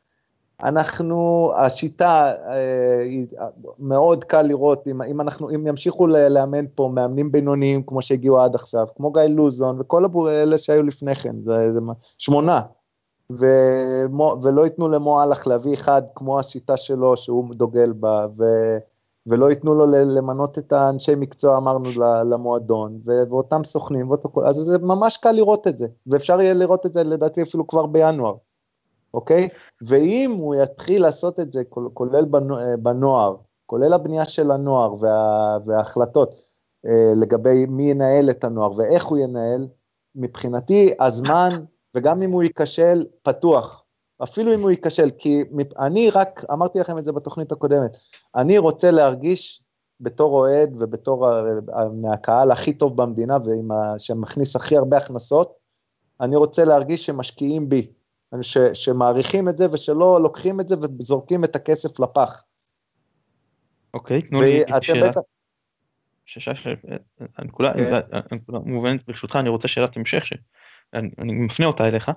אנחנו, 0.64 1.52
השיטה, 1.58 2.34
אה, 2.50 3.48
מאוד 3.80 4.24
קל 4.24 4.42
לראות, 4.42 4.88
אם, 4.88 5.02
אם 5.02 5.22
אנחנו, 5.22 5.50
אם 5.50 5.68
ימשיכו 5.68 6.08
לאמן 6.08 6.66
פה 6.76 6.90
מאמנים 6.94 7.32
בינוניים 7.32 7.84
כמו 7.84 8.02
שהגיעו 8.02 8.40
עד 8.40 8.56
עכשיו, 8.56 8.88
כמו 8.96 9.12
גיא 9.12 9.22
לוזון 9.22 9.80
וכל 9.80 10.06
אלה 10.30 10.58
שהיו 10.58 10.84
לפני 10.84 11.16
כן, 11.16 11.36
זה, 11.44 11.74
זה 11.74 11.80
שמונה, 12.18 12.62
ומו, 13.30 14.36
ולא 14.42 14.66
ייתנו 14.66 14.90
למועלך 14.90 15.48
להביא 15.48 15.74
אחד 15.74 16.02
כמו 16.16 16.40
השיטה 16.40 16.78
שלו 16.78 17.18
שהוא 17.18 17.56
דוגל 17.56 17.92
בה, 17.92 18.28
ו, 18.38 18.44
ולא 19.28 19.50
ייתנו 19.50 19.76
לו 19.76 19.86
למנות 19.86 20.58
את 20.58 20.74
האנשי 20.74 21.16
מקצוע, 21.16 21.58
אמרנו, 21.58 21.90
למועדון, 22.30 23.00
ואותם 23.06 23.64
סוכנים, 23.64 24.10
ואותו, 24.10 24.30
אז 24.48 24.56
זה 24.56 24.78
ממש 24.78 25.18
קל 25.18 25.32
לראות 25.32 25.68
את 25.68 25.78
זה, 25.78 25.88
ואפשר 26.08 26.42
יהיה 26.42 26.54
לראות 26.54 26.86
את 26.86 26.94
זה 26.94 27.04
לדעתי 27.04 27.42
אפילו 27.42 27.68
כבר 27.68 27.86
בינואר. 27.86 28.36
אוקיי? 29.14 29.50
ואם 29.88 30.32
הוא 30.32 30.56
יתחיל 30.56 31.02
לעשות 31.02 31.40
את 31.40 31.52
זה, 31.52 31.64
כולל 31.94 32.26
בנוער, 32.80 33.36
כולל 33.66 33.94
הבנייה 33.94 34.26
של 34.26 34.52
הנוער 34.52 34.96
וה, 35.00 35.58
וההחלטות 35.66 36.36
אה, 36.86 37.14
לגבי 37.16 37.66
מי 37.66 37.84
ינהל 37.84 38.30
את 38.30 38.44
הנוער 38.44 38.72
ואיך 38.76 39.06
הוא 39.06 39.18
ינהל, 39.18 39.68
מבחינתי 40.16 40.94
הזמן, 41.00 41.50
וגם 41.96 42.22
אם 42.22 42.32
הוא 42.32 42.44
ייכשל, 42.44 43.06
פתוח. 43.24 43.84
אפילו 44.24 44.54
אם 44.54 44.62
הוא 44.62 44.72
ייכשל, 44.72 45.10
כי 45.18 45.44
אני 45.80 46.10
רק, 46.10 46.46
אמרתי 46.52 46.80
לכם 46.80 46.98
את 46.98 47.06
זה 47.06 47.12
בתוכנית 47.12 47.52
הקודמת, 47.52 47.98
אני 48.36 48.58
רוצה 48.58 48.92
להרגיש 48.92 49.64
בתור 50.00 50.40
אוהד 50.40 50.76
ובתור 50.80 51.28
מהקהל 51.94 52.52
הכי 52.52 52.74
טוב 52.74 52.98
במדינה, 52.98 53.38
שמכניס 53.98 54.56
הכי 54.56 54.78
הרבה 54.78 54.98
הכנסות, 54.98 55.54
אני 56.22 56.36
רוצה 56.36 56.66
להרגיש 56.66 57.06
שמשקיעים 57.06 57.70
בי. 57.70 57.92
ש, 58.42 58.58
שמעריכים 58.74 59.50
את 59.50 59.58
זה 59.58 59.66
ושלא 59.72 60.20
לוקחים 60.24 60.60
את 60.60 60.68
זה 60.68 60.76
וזורקים 60.78 61.44
את 61.44 61.56
הכסף 61.56 62.00
לפח. 62.00 62.44
אוקיי, 63.94 64.22
תנו 64.22 64.42
לי 64.42 64.62
שאלה. 64.82 65.12
הנקודה 67.38 67.74
מובנת 68.50 69.06
ברשותך, 69.08 69.36
אני 69.36 69.50
רוצה 69.50 69.68
שאלת 69.68 69.98
המשך 69.98 70.26
שאני 70.26 71.10
מפנה 71.18 71.66
אותה 71.66 71.88
אליך. 71.88 72.12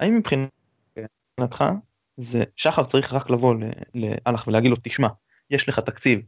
האם 0.00 0.18
מבחינתך 0.18 1.64
זה 2.16 2.44
שחר 2.56 2.84
צריך 2.84 3.12
רק 3.12 3.30
לבוא 3.30 3.54
לאלח 3.94 4.46
ולהגיד 4.46 4.70
לו 4.70 4.76
תשמע 4.82 5.08
יש 5.50 5.68
לך 5.68 5.78
תקציב 5.78 6.20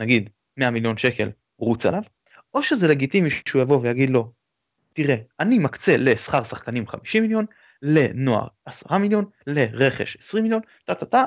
נגיד 0.00 0.30
100 0.56 0.70
מיליון 0.70 0.96
שקל 0.96 1.30
רוץ 1.58 1.86
עליו 1.86 2.02
או 2.54 2.62
שזה 2.62 2.88
לגיטימי 2.88 3.30
שהוא 3.48 3.62
יבוא 3.62 3.80
ויגיד 3.82 4.10
לו 4.10 4.32
תראה 4.92 5.16
אני 5.40 5.58
מקצה 5.58 5.96
לשכר 5.96 6.44
שחקנים 6.44 6.86
50 6.86 7.22
מיליון 7.22 7.44
לנוער 7.84 8.46
10 8.66 8.98
מיליון, 8.98 9.24
לרכש 9.46 10.16
20 10.20 10.44
מיליון, 10.44 10.60
טה 10.84 10.94
טה 10.94 11.06
טה, 11.06 11.24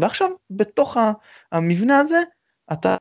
ועכשיו 0.00 0.30
בתוך 0.50 0.96
המבנה 1.52 1.98
הזה 1.98 2.18
אתה 2.72 2.96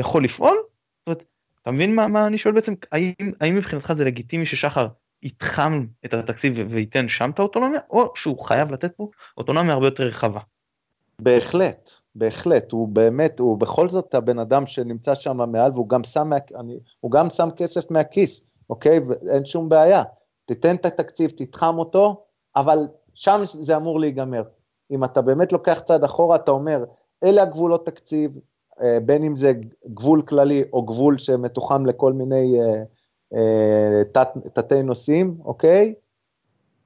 יכול 0.00 0.24
לפעול, 0.24 0.56
זאת 0.56 1.06
אומרת, 1.06 1.24
אתה 1.62 1.70
מבין 1.70 1.94
מה, 1.94 2.06
מה 2.06 2.26
אני 2.26 2.38
שואל 2.38 2.54
בעצם, 2.54 2.74
האם, 2.92 3.12
האם 3.40 3.56
מבחינתך 3.56 3.92
זה 3.92 4.04
לגיטימי 4.04 4.46
ששחר 4.46 4.88
יתחם 5.22 5.86
את 6.04 6.14
התקציב 6.14 6.54
וייתן 6.70 7.08
שם 7.08 7.30
את 7.30 7.38
האוטונומיה, 7.38 7.80
או 7.90 8.12
שהוא 8.14 8.44
חייב 8.44 8.72
לתת 8.72 8.96
פה 8.96 9.08
אוטונומיה 9.38 9.72
הרבה 9.72 9.86
יותר 9.86 10.04
רחבה? 10.04 10.40
בהחלט, 11.20 11.90
בהחלט, 12.14 12.72
הוא 12.72 12.88
באמת, 12.88 13.38
הוא 13.38 13.60
בכל 13.60 13.88
זאת 13.88 14.14
הבן 14.14 14.38
אדם 14.38 14.66
שנמצא 14.66 15.14
שם 15.14 15.50
מעל 15.52 15.70
והוא 15.70 15.88
גם 15.88 16.04
שם, 16.04 16.30
אני, 16.58 16.78
הוא 17.00 17.10
גם 17.10 17.30
שם 17.30 17.48
כסף 17.56 17.90
מהכיס, 17.90 18.50
אוקיי? 18.70 18.98
ואין 18.98 19.44
שום 19.44 19.68
בעיה. 19.68 20.02
תיתן 20.44 20.76
את 20.76 20.86
התקציב, 20.86 21.30
תתחם 21.30 21.78
אותו, 21.78 22.24
אבל 22.56 22.88
שם 23.14 23.40
זה 23.44 23.76
אמור 23.76 24.00
להיגמר. 24.00 24.42
אם 24.90 25.04
אתה 25.04 25.20
באמת 25.20 25.52
לוקח 25.52 25.80
צעד 25.80 26.04
אחורה, 26.04 26.36
אתה 26.36 26.50
אומר, 26.50 26.84
אלה 27.24 27.42
הגבולות 27.42 27.86
תקציב, 27.86 28.38
אה, 28.82 28.98
בין 29.06 29.24
אם 29.24 29.36
זה 29.36 29.52
גבול 29.86 30.22
כללי 30.22 30.64
או 30.72 30.82
גבול 30.82 31.18
שמתוחם 31.18 31.86
לכל 31.86 32.12
מיני 32.12 32.60
אה, 32.60 32.82
אה, 33.34 34.04
תת, 34.12 34.28
תתי 34.52 34.82
נושאים, 34.82 35.38
אוקיי? 35.44 35.94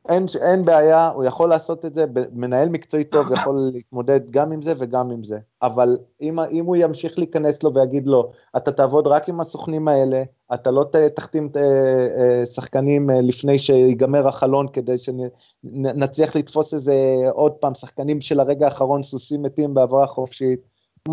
אין, 0.09 0.27
אין 0.41 0.65
בעיה, 0.65 1.09
הוא 1.09 1.25
יכול 1.25 1.49
לעשות 1.49 1.85
את 1.85 1.95
זה, 1.95 2.05
מנהל 2.33 2.69
מקצועי 2.69 3.05
טוב 3.05 3.33
יכול 3.37 3.59
להתמודד 3.73 4.31
גם 4.31 4.53
עם 4.53 4.63
זה 4.63 4.73
וגם 4.79 5.11
עם 5.11 5.25
זה, 5.25 5.39
אבל 5.63 5.99
אם, 6.21 6.41
אם 6.41 6.65
הוא 6.65 6.77
ימשיך 6.77 7.19
להיכנס 7.19 7.63
לו 7.63 7.75
ויגיד 7.75 8.07
לו, 8.07 8.33
אתה 8.57 8.73
תעבוד 8.73 9.07
רק 9.07 9.29
עם 9.29 9.41
הסוכנים 9.41 9.89
האלה, 9.89 10.23
אתה 10.55 10.71
לא 10.71 10.85
תחתים 11.15 11.49
אה, 11.57 11.63
אה, 11.63 12.47
שחקנים 12.47 13.11
אה, 13.11 13.21
לפני 13.21 13.59
שיגמר 13.59 14.29
החלון 14.29 14.67
כדי 14.73 14.95
שנצליח 14.99 16.37
לתפוס 16.37 16.75
איזה 16.75 16.95
עוד 17.33 17.53
פעם 17.53 17.75
שחקנים 17.75 18.21
של 18.21 18.41
הרגע 18.41 18.65
האחרון, 18.65 19.03
סוסים 19.03 19.43
מתים 19.43 19.75
בהעברה 19.75 20.07
חופשית, 20.07 20.61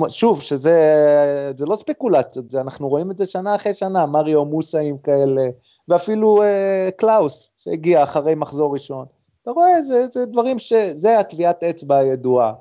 שוב, 0.09 0.41
שזה 0.41 1.65
לא 1.67 1.75
ספקולציות, 1.75 2.51
זה, 2.51 2.61
אנחנו 2.61 2.89
רואים 2.89 3.11
את 3.11 3.17
זה 3.17 3.25
שנה 3.25 3.55
אחרי 3.55 3.73
שנה, 3.73 4.05
מריו 4.05 4.45
מוסאים 4.45 4.97
כאלה, 4.97 5.47
ואפילו 5.87 6.43
אה, 6.43 6.89
קלאוס 6.97 7.51
שהגיע 7.57 8.03
אחרי 8.03 8.35
מחזור 8.35 8.73
ראשון. 8.73 9.05
אתה 9.41 9.51
רואה, 9.51 9.81
זה, 9.81 10.07
זה 10.07 10.25
דברים 10.25 10.59
ש... 10.59 10.73
זה 10.73 11.19
הטביעת 11.19 11.63
אצבע 11.63 11.97
הידועה. 11.97 12.53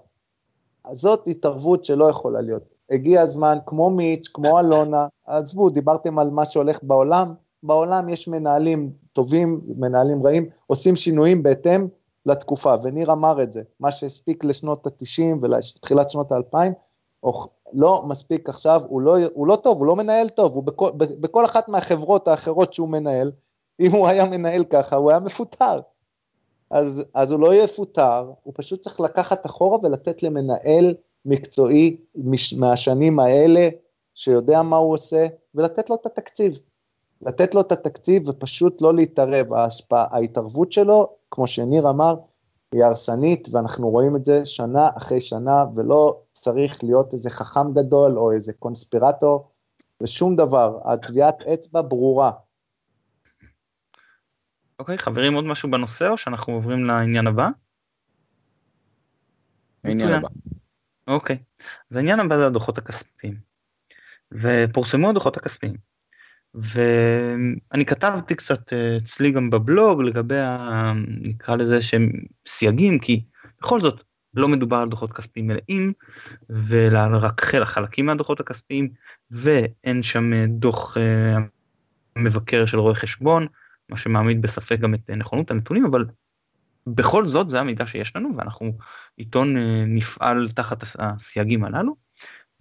זאת 0.92 1.28
התערבות 1.28 1.84
שלא 1.84 2.04
יכולה 2.10 2.40
להיות. 2.40 2.73
הגיע 2.90 3.20
הזמן, 3.20 3.58
כמו 3.66 3.90
מיץ', 3.90 4.28
כמו 4.28 4.60
אלונה, 4.60 5.06
עזבו, 5.26 5.70
דיברתם 5.70 6.18
על 6.18 6.30
מה 6.30 6.44
שהולך 6.44 6.78
בעולם, 6.82 7.34
בעולם 7.62 8.08
יש 8.08 8.28
מנהלים 8.28 8.92
טובים, 9.12 9.60
מנהלים 9.76 10.26
רעים, 10.26 10.48
עושים 10.66 10.96
שינויים 10.96 11.42
בהתאם 11.42 11.88
לתקופה, 12.26 12.74
וניר 12.82 13.12
אמר 13.12 13.42
את 13.42 13.52
זה, 13.52 13.62
מה 13.80 13.92
שהספיק 13.92 14.44
לשנות 14.44 14.86
ה-90 14.86 15.38
ולתחילת 15.40 16.10
שנות 16.10 16.32
ה-2000, 16.32 16.72
לא 17.72 18.02
מספיק 18.06 18.48
עכשיו, 18.48 18.82
הוא 18.88 19.00
לא, 19.00 19.16
הוא 19.34 19.46
לא 19.46 19.56
טוב, 19.56 19.78
הוא 19.78 19.86
לא 19.86 19.96
מנהל 19.96 20.28
טוב, 20.28 20.54
הוא 20.54 20.62
בכל, 20.62 20.90
בכל 20.96 21.44
אחת 21.44 21.68
מהחברות 21.68 22.28
האחרות 22.28 22.74
שהוא 22.74 22.88
מנהל, 22.88 23.32
אם 23.80 23.92
הוא 23.92 24.08
היה 24.08 24.24
מנהל 24.24 24.64
ככה, 24.64 24.96
הוא 24.96 25.10
היה 25.10 25.20
מפוטר. 25.20 25.80
אז, 26.70 27.04
אז 27.14 27.32
הוא 27.32 27.40
לא 27.40 27.54
יפוטר, 27.54 28.30
הוא 28.42 28.54
פשוט 28.56 28.80
צריך 28.80 29.00
לקחת 29.00 29.46
אחורה 29.46 29.78
ולתת 29.82 30.22
למנהל 30.22 30.94
מקצועי 31.24 31.96
מהשנים 32.58 33.20
האלה, 33.20 33.68
שיודע 34.14 34.62
מה 34.62 34.76
הוא 34.76 34.92
עושה, 34.92 35.26
ולתת 35.54 35.90
לו 35.90 35.96
את 35.96 36.06
התקציב. 36.06 36.58
לתת 37.22 37.54
לו 37.54 37.60
את 37.60 37.72
התקציב 37.72 38.28
ופשוט 38.28 38.82
לא 38.82 38.94
להתערב. 38.94 39.52
ההשפעה, 39.52 40.06
ההתערבות 40.10 40.72
שלו, 40.72 41.16
כמו 41.30 41.46
שניר 41.46 41.90
אמר, 41.90 42.16
היא 42.72 42.84
הרסנית, 42.84 43.48
ואנחנו 43.52 43.90
רואים 43.90 44.16
את 44.16 44.24
זה 44.24 44.46
שנה 44.46 44.88
אחרי 44.96 45.20
שנה, 45.20 45.64
ולא 45.74 46.20
צריך 46.32 46.84
להיות 46.84 47.12
איזה 47.12 47.30
חכם 47.30 47.72
גדול 47.72 48.18
או 48.18 48.32
איזה 48.32 48.52
קונספירטור, 48.52 49.50
ושום 50.02 50.36
דבר, 50.36 50.78
הטביעת 50.84 51.42
אצבע 51.42 51.82
ברורה. 51.82 52.30
אוקיי, 54.78 54.98
חברים, 54.98 55.34
עוד 55.34 55.44
משהו 55.44 55.70
בנושא, 55.70 56.08
או 56.08 56.16
שאנחנו 56.16 56.52
עוברים 56.52 56.84
לעניין 56.84 57.26
הבא? 57.26 57.48
העניין 59.84 60.12
הבא. 60.12 60.28
אוקיי, 61.06 61.38
אז 61.90 61.96
העניין 61.96 62.20
הבא 62.20 62.38
זה 62.38 62.46
הדוחות 62.46 62.78
הכספיים. 62.78 63.34
ופורסמו 64.32 65.10
הדוחות 65.10 65.36
הכספיים. 65.36 65.74
ואני 66.54 67.86
כתבתי 67.86 68.34
קצת 68.34 68.72
אה, 68.72 68.96
אצלי 68.96 69.30
גם 69.30 69.50
בבלוג 69.50 70.02
לגבי, 70.02 70.38
ה... 70.38 70.92
נקרא 71.06 71.56
לזה 71.56 71.80
שהם 71.80 72.12
סייגים, 72.46 72.98
כי 72.98 73.24
בכל 73.60 73.80
זאת 73.80 74.02
לא 74.34 74.48
מדובר 74.48 74.76
על 74.76 74.88
דוחות 74.88 75.12
כספיים 75.12 75.46
מלאים, 75.46 75.92
ורק 76.68 77.44
חלקים 77.44 78.06
מהדוחות 78.06 78.40
הכספיים, 78.40 78.88
ואין 79.30 80.02
שם 80.02 80.32
אה, 80.32 80.44
דוח 80.48 80.96
אה, 80.96 81.36
מבקר 82.16 82.66
של 82.66 82.78
רואה 82.78 82.94
חשבון, 82.94 83.46
מה 83.88 83.96
שמעמיד 83.96 84.42
בספק 84.42 84.78
גם 84.78 84.94
את 84.94 85.10
נכונות 85.10 85.50
הנתונים, 85.50 85.84
אבל 85.84 86.04
בכל 86.86 87.26
זאת 87.26 87.48
זה 87.48 87.60
המידע 87.60 87.86
שיש 87.86 88.16
לנו, 88.16 88.36
ואנחנו 88.36 88.72
עיתון 89.16 89.56
נפעל 89.86 90.48
תחת 90.54 90.78
הסייגים 90.98 91.64
הללו, 91.64 91.96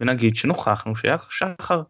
ונגיד 0.00 0.36
שנוכחנו 0.36 0.92
ששחר 0.96 1.82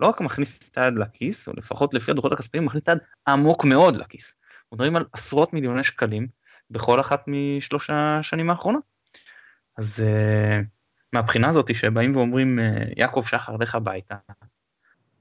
לא 0.00 0.06
רק 0.06 0.20
מכניס 0.20 0.58
את 0.70 0.78
היד 0.78 0.94
לכיס, 0.94 1.48
או 1.48 1.52
לפחות 1.56 1.94
לפי 1.94 2.10
הדוחות 2.10 2.32
הכספיים, 2.32 2.64
מכניס 2.64 2.82
את 2.82 2.88
היד 2.88 2.98
עמוק 3.28 3.64
מאוד 3.64 3.96
לכיס. 3.96 4.34
מדברים 4.72 4.96
על 4.96 5.04
עשרות 5.12 5.52
מיליוני 5.52 5.84
שקלים 5.84 6.28
בכל 6.70 7.00
אחת 7.00 7.24
משלוש 7.26 7.90
השנים 7.92 8.50
האחרונות. 8.50 8.82
אז 9.76 10.00
uh, 10.00 10.64
מהבחינה 11.12 11.48
הזאת 11.48 11.74
שבאים 11.74 12.16
ואומרים, 12.16 12.58
uh, 12.58 12.92
יעקב 12.96 13.24
שחר, 13.26 13.56
לך 13.56 13.74
הביתה, 13.74 14.14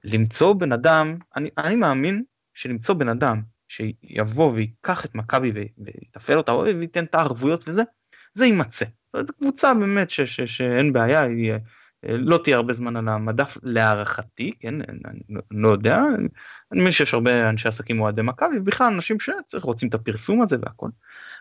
למצוא 0.04 0.54
בן 0.54 0.72
אדם, 0.72 1.18
אני, 1.36 1.50
אני 1.58 1.76
מאמין 1.76 2.24
שלמצוא 2.54 2.96
בן 2.96 3.10
אדם 3.10 3.42
שיבוא 3.74 4.52
ויקח 4.54 5.06
את 5.06 5.16
מכבי 5.16 5.52
ויתפעל 5.78 6.38
אותה, 6.38 6.54
וייתן 6.56 7.04
את 7.04 7.16
הערבויות 7.16 7.70
וזה, 7.70 7.82
זה 8.34 8.46
יימצא. 8.46 8.86
זו 9.22 9.34
קבוצה 9.40 9.74
באמת 9.74 10.10
ש, 10.10 10.22
ש, 10.22 10.42
שאין 10.42 10.94
בעיה, 10.94 11.22
היא 11.22 11.54
לא 12.04 12.40
תהיה 12.44 12.56
הרבה 12.56 12.74
זמן 12.74 12.96
על 12.96 13.10
המדף 13.10 13.58
להערכתי, 13.64 14.52
כן, 14.60 14.82
אני 14.82 15.20
לא 15.52 15.70
יודע, 15.70 16.00
אני 16.72 16.82
מבין 16.82 16.92
שיש 16.92 17.14
הרבה 17.14 17.50
אנשי 17.50 17.68
עסקים 17.68 18.02
אוהדי 18.02 18.22
מכבי, 18.22 18.58
ובכלל 18.58 18.88
אנשים 18.88 19.18
שרוצים 19.48 19.90
את 19.90 19.94
הפרסום 19.94 20.42
הזה 20.42 20.58
והכל, 20.62 20.90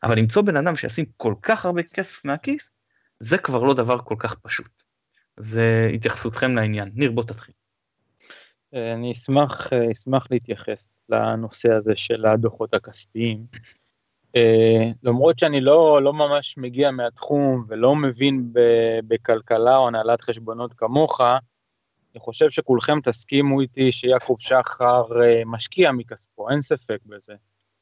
אבל 0.02 0.18
למצוא 0.18 0.42
בן 0.42 0.56
אדם 0.56 0.76
שישים 0.76 1.04
כל 1.16 1.34
כך 1.42 1.64
הרבה 1.64 1.82
כסף 1.82 2.24
מהכיס, 2.24 2.70
זה 3.20 3.38
כבר 3.38 3.62
לא 3.62 3.74
דבר 3.74 3.98
כל 3.98 4.16
כך 4.18 4.34
פשוט. 4.34 4.82
זה 5.36 5.90
התייחסותכם 5.94 6.54
לעניין. 6.54 6.88
ניר, 6.94 7.10
בוא 7.10 7.24
תתחיל. 7.24 7.54
אני 8.73 9.12
אשמח, 9.12 9.73
אשמח 9.73 10.26
להתייחס 10.31 10.88
לנושא 11.09 11.73
הזה 11.73 11.93
של 11.97 12.26
הדוחות 12.26 12.75
הכספיים. 12.75 13.47
Uh, 14.37 14.95
למרות 15.02 15.38
שאני 15.38 15.61
לא, 15.61 16.02
לא 16.02 16.12
ממש 16.12 16.59
מגיע 16.59 16.91
מהתחום 16.91 17.64
ולא 17.69 17.97
מבין 17.97 18.52
בכלכלה 19.07 19.76
או 19.76 19.88
הנהלת 19.88 20.21
חשבונות 20.21 20.75
כמוך, 20.75 21.21
אני 21.21 22.21
חושב 22.21 22.50
שכולכם 22.50 23.00
תסכימו 23.00 23.61
איתי 23.61 23.93
שיעקב 23.93 24.35
שחר 24.38 25.05
uh, 25.09 25.14
משקיע 25.47 25.93
מכספו, 25.93 26.50
אין 26.50 26.61
ספק 26.61 26.99
בזה. 27.07 27.35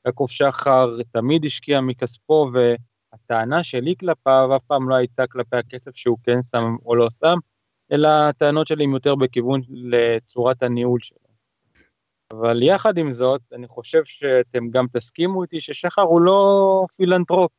יעקב 0.06 0.26
שחר 0.28 0.96
תמיד 1.12 1.44
השקיע 1.44 1.80
מכספו, 1.80 2.50
והטענה 2.52 3.64
שלי 3.64 3.94
כלפיו 4.00 4.56
אף 4.56 4.62
פעם 4.62 4.88
לא 4.88 4.94
הייתה 4.94 5.26
כלפי 5.26 5.56
הכסף 5.56 5.96
שהוא 5.96 6.18
כן 6.22 6.42
שם 6.42 6.76
או 6.86 6.94
לא 6.96 7.08
שם, 7.10 7.38
אלא 7.92 8.08
הטענות 8.08 8.66
שלי 8.66 8.84
הן 8.84 8.90
יותר 8.90 9.14
בכיוון 9.14 9.60
לצורת 9.68 10.62
הניהול 10.62 11.00
שלו. 11.00 11.18
אבל 12.30 12.62
יחד 12.62 12.98
עם 12.98 13.12
זאת, 13.12 13.40
אני 13.52 13.68
חושב 13.68 14.04
שאתם 14.04 14.70
גם 14.70 14.86
תסכימו 14.92 15.42
איתי 15.42 15.60
ששחר 15.60 16.02
הוא 16.02 16.20
לא 16.20 16.86
פילנטרופ. 16.96 17.52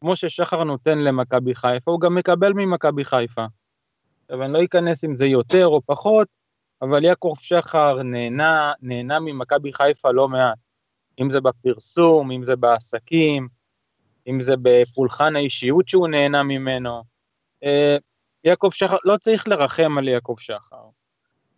כמו 0.00 0.16
ששחר 0.16 0.64
נותן 0.64 0.98
למכבי 0.98 1.54
חיפה, 1.54 1.90
הוא 1.90 2.00
גם 2.00 2.14
מקבל 2.14 2.52
ממכבי 2.52 3.04
חיפה. 3.04 3.44
עכשיו, 4.24 4.42
אני 4.42 4.52
לא 4.52 4.64
אכנס 4.64 5.04
אם 5.04 5.16
זה 5.16 5.26
יותר 5.26 5.66
או 5.66 5.80
פחות, 5.86 6.28
אבל 6.82 7.04
יעקב 7.04 7.34
שחר 7.38 8.02
נהנה, 8.02 8.72
נהנה 8.82 9.20
ממכבי 9.20 9.72
חיפה 9.72 10.10
לא 10.10 10.28
מעט. 10.28 10.58
אם 11.20 11.30
זה 11.30 11.40
בפרסום, 11.40 12.30
אם 12.30 12.42
זה 12.42 12.56
בעסקים, 12.56 13.48
אם 14.26 14.40
זה 14.40 14.54
בפולחן 14.62 15.36
האישיות 15.36 15.88
שהוא 15.88 16.08
נהנה 16.08 16.42
ממנו. 16.42 17.02
יעקב 18.44 18.70
שחר, 18.72 18.96
לא 19.04 19.16
צריך 19.16 19.48
לרחם 19.48 19.98
על 19.98 20.08
יעקב 20.08 20.36
שחר. 20.38 20.84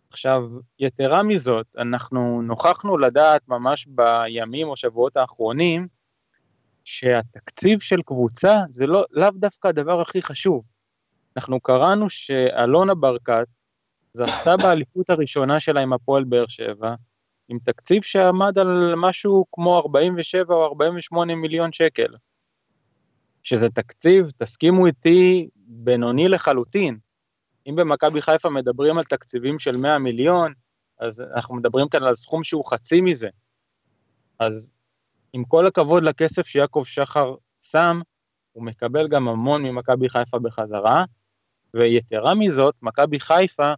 עכשיו, 0.09 0.43
יתרה 0.79 1.23
מזאת, 1.23 1.67
אנחנו 1.77 2.41
נוכחנו 2.41 2.97
לדעת 2.97 3.41
ממש 3.47 3.87
בימים 3.87 4.67
או 4.67 4.75
שבועות 4.75 5.17
האחרונים, 5.17 5.87
שהתקציב 6.83 7.79
של 7.79 8.01
קבוצה 8.01 8.59
זה 8.69 8.87
לא, 8.87 9.05
לאו 9.11 9.29
דווקא 9.35 9.67
הדבר 9.67 10.01
הכי 10.01 10.21
חשוב. 10.21 10.63
אנחנו 11.37 11.59
קראנו 11.59 12.09
שאלונה 12.09 12.95
ברקת 12.95 13.47
זכתה 14.13 14.57
באליפות 14.57 15.09
הראשונה 15.09 15.59
שלה 15.59 15.81
עם 15.81 15.93
הפועל 15.93 16.23
באר 16.23 16.47
שבע, 16.47 16.95
עם 17.49 17.59
תקציב 17.63 18.03
שעמד 18.03 18.57
על 18.57 18.93
משהו 18.97 19.45
כמו 19.51 19.77
47 19.77 20.55
או 20.55 20.65
48 20.65 21.35
מיליון 21.35 21.71
שקל. 21.71 22.13
שזה 23.43 23.69
תקציב, 23.69 24.31
תסכימו 24.37 24.85
איתי, 24.85 25.49
בינוני 25.73 26.27
לחלוטין. 26.27 26.97
אם 27.67 27.75
במכבי 27.75 28.21
חיפה 28.21 28.49
מדברים 28.49 28.97
על 28.97 29.03
תקציבים 29.03 29.59
של 29.59 29.77
100 29.77 29.99
מיליון, 29.99 30.53
אז 30.99 31.23
אנחנו 31.35 31.55
מדברים 31.55 31.87
כאן 31.87 32.03
על 32.03 32.15
סכום 32.15 32.43
שהוא 32.43 32.65
חצי 32.65 33.01
מזה. 33.01 33.29
אז 34.39 34.71
עם 35.33 35.43
כל 35.45 35.67
הכבוד 35.67 36.03
לכסף 36.03 36.47
שיעקב 36.47 36.83
שחר 36.85 37.35
שם, 37.57 38.01
הוא 38.51 38.63
מקבל 38.63 39.07
גם 39.07 39.27
המון 39.27 39.63
ממכבי 39.63 40.09
חיפה 40.09 40.39
בחזרה, 40.39 41.03
ויתרה 41.73 42.35
מזאת, 42.35 42.75
מכבי 42.81 43.19
חיפה 43.19 43.73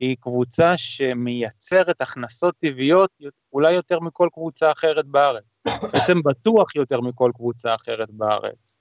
היא 0.00 0.16
קבוצה 0.20 0.76
שמייצרת 0.76 2.00
הכנסות 2.00 2.54
טבעיות 2.58 3.10
אולי 3.52 3.72
יותר 3.72 4.00
מכל 4.00 4.28
קבוצה 4.32 4.72
אחרת 4.72 5.06
בארץ. 5.06 5.60
בעצם 5.92 6.22
בטוח 6.22 6.76
יותר 6.76 7.00
מכל 7.00 7.30
קבוצה 7.34 7.74
אחרת 7.74 8.10
בארץ. 8.10 8.79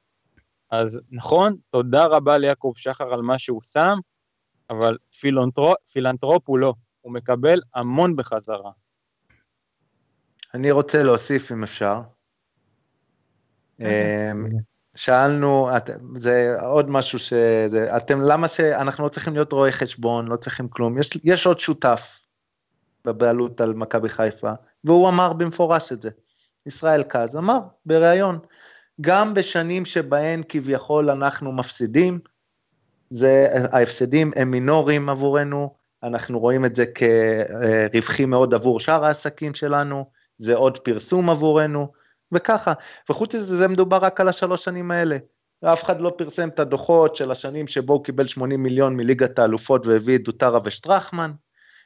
אז 0.71 1.01
נכון, 1.11 1.55
תודה 1.69 2.05
רבה 2.05 2.37
ליעקב 2.37 2.73
שחר 2.75 3.13
על 3.13 3.21
מה 3.21 3.39
שהוא 3.39 3.61
שם, 3.63 3.97
אבל 4.69 4.97
פילנטרופ, 5.19 5.77
פילנטרופ 5.91 6.43
הוא 6.45 6.59
לא, 6.59 6.73
הוא 7.01 7.13
מקבל 7.13 7.61
המון 7.75 8.15
בחזרה. 8.15 8.71
אני 10.53 10.71
רוצה 10.71 11.03
להוסיף 11.03 11.51
אם 11.51 11.63
אפשר. 11.63 12.01
אמ, 13.79 14.45
שאלנו, 14.95 15.69
זה 16.15 16.55
עוד 16.61 16.89
משהו 16.89 17.19
שזה, 17.19 17.97
אתם, 17.97 18.21
למה 18.21 18.47
שאנחנו 18.47 19.03
לא 19.03 19.09
צריכים 19.09 19.33
להיות 19.33 19.51
רואי 19.51 19.71
חשבון, 19.71 20.27
לא 20.27 20.35
צריכים 20.35 20.67
כלום, 20.67 20.97
יש, 20.97 21.09
יש 21.23 21.45
עוד 21.45 21.59
שותף 21.59 22.19
בבעלות 23.05 23.61
על 23.61 23.73
מכבי 23.73 24.09
חיפה, 24.09 24.51
והוא 24.83 25.09
אמר 25.09 25.33
במפורש 25.33 25.91
את 25.91 26.01
זה. 26.01 26.09
ישראל 26.65 27.03
כז 27.03 27.35
אמר 27.35 27.59
בריאיון, 27.85 28.39
גם 29.01 29.33
בשנים 29.33 29.85
שבהן 29.85 30.41
כביכול 30.49 31.09
אנחנו 31.09 31.51
מפסידים, 31.51 32.19
זה, 33.09 33.47
ההפסדים 33.71 34.31
הם 34.35 34.51
מינוריים 34.51 35.09
עבורנו, 35.09 35.75
אנחנו 36.03 36.39
רואים 36.39 36.65
את 36.65 36.75
זה 36.75 36.85
כרווחי 37.91 38.25
מאוד 38.25 38.53
עבור 38.53 38.79
שאר 38.79 39.05
העסקים 39.05 39.53
שלנו, 39.53 40.05
זה 40.37 40.55
עוד 40.55 40.77
פרסום 40.77 41.29
עבורנו, 41.29 41.91
וככה. 42.31 42.73
וחוץ 43.09 43.35
מזה, 43.35 43.57
זה 43.57 43.67
מדובר 43.67 43.97
רק 43.97 44.21
על 44.21 44.29
השלוש 44.29 44.63
שנים 44.63 44.91
האלה. 44.91 45.17
אף 45.65 45.83
אחד 45.83 46.01
לא 46.01 46.13
פרסם 46.17 46.49
את 46.49 46.59
הדוחות 46.59 47.15
של 47.15 47.31
השנים 47.31 47.67
שבו 47.67 47.93
הוא 47.93 48.03
קיבל 48.03 48.27
80 48.27 48.63
מיליון 48.63 48.95
מליגת 48.95 49.39
האלופות 49.39 49.87
והביא 49.87 50.15
את 50.15 50.23
דוטרה 50.23 50.59
ושטרחמן, 50.63 51.31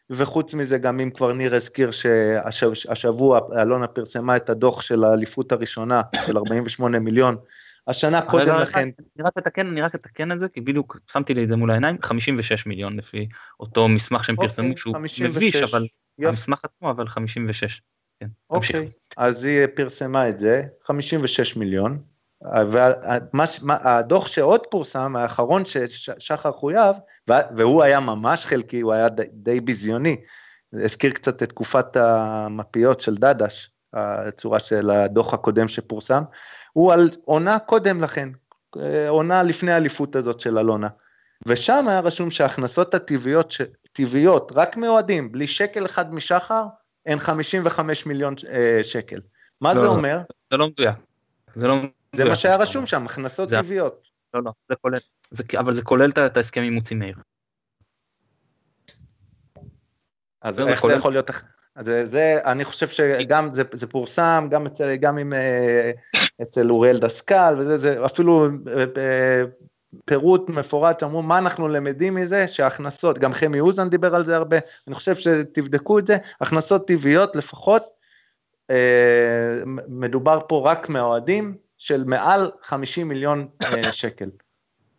וחוץ 0.10 0.54
מזה 0.54 0.78
גם 0.78 1.00
אם 1.00 1.10
כבר 1.10 1.34
ניר 1.34 1.56
הזכיר 1.56 1.92
שהשבוע 1.92 3.40
אלונה 3.62 3.88
פרסמה 3.88 4.36
את 4.36 4.50
הדוח 4.50 4.82
של 4.82 5.04
האליפות 5.04 5.52
הראשונה 5.52 6.02
של 6.26 6.38
48 6.38 7.00
מיליון, 7.00 7.38
השנה 7.88 8.22
קודם 8.22 8.56
לכן... 8.56 8.90
אני 9.18 9.26
רק 9.26 9.38
אתקן, 9.38 9.68
אני 9.68 9.82
רק 9.82 9.96
אתקן 9.96 10.32
את 10.32 10.40
זה, 10.40 10.48
כי 10.50 10.62
בדיוק 10.62 10.98
שמתי 11.12 11.34
לי 11.34 11.44
את 11.44 11.48
זה 11.48 11.56
מול 11.56 11.72
העיניים, 11.72 11.98
56 12.02 12.66
מיליון 12.66 12.98
לפי 12.98 13.28
אותו 13.60 13.88
מסמך 13.88 14.24
שהם 14.24 14.36
פרסמו, 14.36 14.66
אוקיי, 14.66 15.08
שהוא 15.08 15.28
מביש, 15.30 15.56
אבל 15.56 15.88
המסמך 16.20 16.66
עצמו, 16.66 16.92
אבל 16.92 17.08
56. 17.08 17.82
כן, 18.20 18.28
אוקיי, 18.50 18.90
אז 19.18 19.46
היא 19.46 19.68
פרסמה 19.76 20.30
את 20.30 20.40
זה, 20.40 20.64
56 20.84 21.58
מיליון, 21.58 22.02
והדוח 22.44 24.28
שעוד 24.28 24.68
פורסם, 24.68 25.16
האחרון 25.16 25.64
ששחר 25.66 26.52
חויב, 26.52 26.96
והוא 27.28 27.84
היה 27.84 28.00
ממש 28.00 28.46
חלקי, 28.46 28.82
הוא 28.82 28.94
היה 28.94 29.08
די 29.34 29.60
ביזיוני, 29.60 30.22
הזכיר 30.74 31.12
קצת 31.12 31.44
את 31.44 31.50
תקופת 31.50 31.96
המפיות 31.96 33.02
של 33.02 33.16
דדש, 33.16 33.70
הצורה 33.94 34.60
של 34.60 34.90
הדוח 34.90 35.34
הקודם 35.34 35.68
שפורסם, 35.68 36.24
הוא 36.74 36.94
על 36.94 37.10
עונה 37.26 37.60
קודם 37.60 38.02
לכן, 38.02 38.30
עונה 39.08 39.44
לפני 39.44 39.72
האליפות 39.72 40.16
הזאת 40.16 40.40
של 40.40 40.58
אלונה. 40.58 40.88
ושם 41.46 41.86
היה 41.88 42.00
רשום 42.00 42.32
שההכנסות 42.32 42.94
הטבעיות, 42.94 43.54
טבעיות, 43.94 44.52
רק 44.56 44.78
מאוהדים, 44.78 45.32
בלי 45.32 45.48
שקל 45.48 45.86
אחד 45.86 46.14
משחר, 46.14 46.66
הן 47.06 47.20
55 47.20 48.06
מיליון 48.06 48.36
אה, 48.50 48.80
שקל. 48.84 49.20
מה 49.62 49.74
לא, 49.74 49.82
זה 49.82 49.88
אומר? 49.88 50.20
זה 50.52 50.58
לא 50.58 50.68
מדויק. 50.68 50.96
זה 51.56 51.68
לא 51.68 51.76
מדויק. 51.76 52.03
זה 52.14 52.26
מה 52.26 52.36
שהיה 52.36 52.56
רשום 52.56 52.86
שם, 52.86 53.06
הכנסות. 53.06 53.50
טבעיות. 53.50 54.08
לא, 54.34 54.44
לא, 54.44 54.52
זה 54.70 54.76
כולל, 54.82 54.98
זה, 55.32 55.44
אבל 55.60 55.74
זה 55.74 55.82
כולל 55.82 56.10
את 56.10 56.38
ההסכם 56.38 56.62
עם 56.62 56.74
מוצי 56.74 56.96
מאיר. 56.96 57.16
אז 60.42 60.60
איך 60.60 60.86
זה 60.88 60.94
יכול 60.94 61.12
להיות 61.12 61.30
זה, 61.82 62.06
זה, 62.06 62.40
אני 62.46 62.66
חושב 62.66 62.88
שגם 62.88 63.52
זה, 63.52 63.64
זה 63.72 63.88
פורסם, 63.88 64.48
גם 64.52 64.66
אצל, 64.66 64.96
גם 64.96 65.18
עם, 65.18 65.34
אה, 65.34 65.92
אצל 66.42 66.72
אוריאל 66.72 67.00
דסקל, 67.00 67.56
וזה, 67.58 67.78
זה 67.78 68.06
אפילו 68.06 68.46
אה, 68.46 68.84
אה, 68.98 69.44
פירוט 70.06 70.50
מפורט 70.50 71.00
שאמרו 71.00 71.22
מה 71.22 71.38
אנחנו 71.38 71.68
למדים 71.68 72.16
מזה, 72.16 72.48
שההכנסות, 72.48 73.20
גם 73.20 73.34
חמי 73.34 73.60
אוזן 73.60 73.90
דיבר 73.90 74.16
על 74.16 74.26
זה 74.26 74.36
הרבה, 74.36 74.58
אני 74.88 74.96
חושב 74.96 75.16
שתבדקו 75.16 76.00
את 76.00 76.08
זה, 76.08 76.18
הכנסות 76.42 76.88
טבעיות 76.88 77.36
לפחות, 77.36 77.84
מדובר 79.88 80.40
פה 80.48 80.72
רק 80.72 80.90
מהאוהדים 80.90 81.58
של 81.84 82.04
מעל 82.04 82.52
50 82.64 83.08
מיליון 83.08 83.48
שקל. 83.92 84.30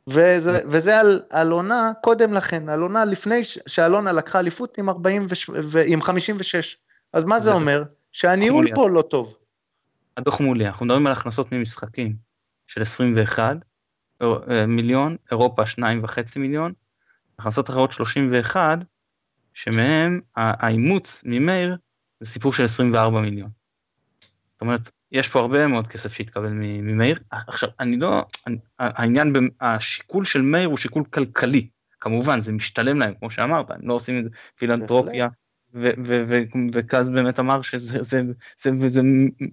וזה, 0.09 0.61
וזה 0.67 1.01
על, 1.01 1.23
על 1.31 1.51
עונה 1.51 1.93
קודם 2.03 2.33
לכן, 2.33 2.69
על 2.69 2.81
עונה 2.81 3.05
לפני 3.05 3.41
שאלונה 3.45 4.13
לקחה 4.13 4.41
אליפות 4.41 4.79
עם, 4.79 4.89
40 4.89 5.27
ו, 5.49 5.83
עם 5.87 6.03
56. 6.03 6.77
אז 7.13 7.25
מה 7.25 7.41
זה 7.41 7.53
אומר? 7.53 7.85
שהניהול 8.13 8.67
פה 8.75 8.91
לא 8.91 9.03
טוב. 9.03 9.37
הדוח 10.17 10.41
מולי, 10.41 10.67
אנחנו 10.67 10.87
מדברים 10.87 11.07
על 11.07 11.13
הכנסות 11.13 11.53
ממשחקים 11.53 12.17
של 12.67 12.83
21 12.83 13.57
אה, 14.23 14.67
מיליון, 14.67 15.17
אירופה 15.31 15.63
2.5 15.63 16.19
מיליון, 16.37 16.73
הכנסות 17.39 17.71
אחרות 17.71 17.93
31, 17.93 18.79
שמהם 19.55 20.21
האימוץ 20.37 21.23
ממאיר 21.27 21.77
זה 22.21 22.31
סיפור 22.31 22.53
של 22.53 22.65
24 22.65 23.21
מיליון. 23.21 23.64
אומרת, 24.65 24.91
יש 25.13 25.29
פה 25.29 25.41
הרבה 25.41 25.67
מאוד 25.67 25.87
כסף 25.87 26.13
שהתקבל 26.13 26.51
ממאיר. 26.53 27.19
עכשיו, 27.49 27.69
אני 27.81 27.97
לא, 27.97 28.25
אני, 28.47 28.57
העניין, 28.79 29.33
השיקול 29.61 30.25
של 30.25 30.43
מאיר 30.43 30.69
הוא 30.69 30.77
שיקול 30.77 31.05
כלכלי. 31.05 31.67
כמובן, 32.01 32.43
זה 32.43 32.53
משתלם 32.53 32.99
להם, 32.99 33.15
כמו 33.19 33.31
שאמרת, 33.31 33.71
הם 33.71 33.89
לא 33.89 33.95
עושים 33.95 34.19
את 34.19 34.25
זה 34.25 34.31
פילנטרופיה, 34.59 35.29
וכאז 36.73 37.09
באמת 37.09 37.39
אמר 37.39 37.63
שזה, 37.63 38.03
זה, 38.03 38.23
זה, 38.63 38.89
זה, 38.89 39.01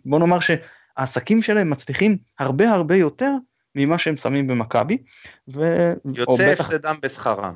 בוא 0.05 0.19
נאמר 0.19 0.37
שהעסקים 0.39 1.41
שלהם 1.41 1.69
מצליחים 1.69 2.17
הרבה 2.39 2.71
הרבה 2.71 2.95
יותר 2.95 3.31
ממה 3.75 3.97
שהם 3.97 4.17
שמים 4.17 4.47
במכבי. 4.47 4.97
יוצא 6.15 6.51
הפסדם 6.51 6.95
בשכרם. 7.01 7.53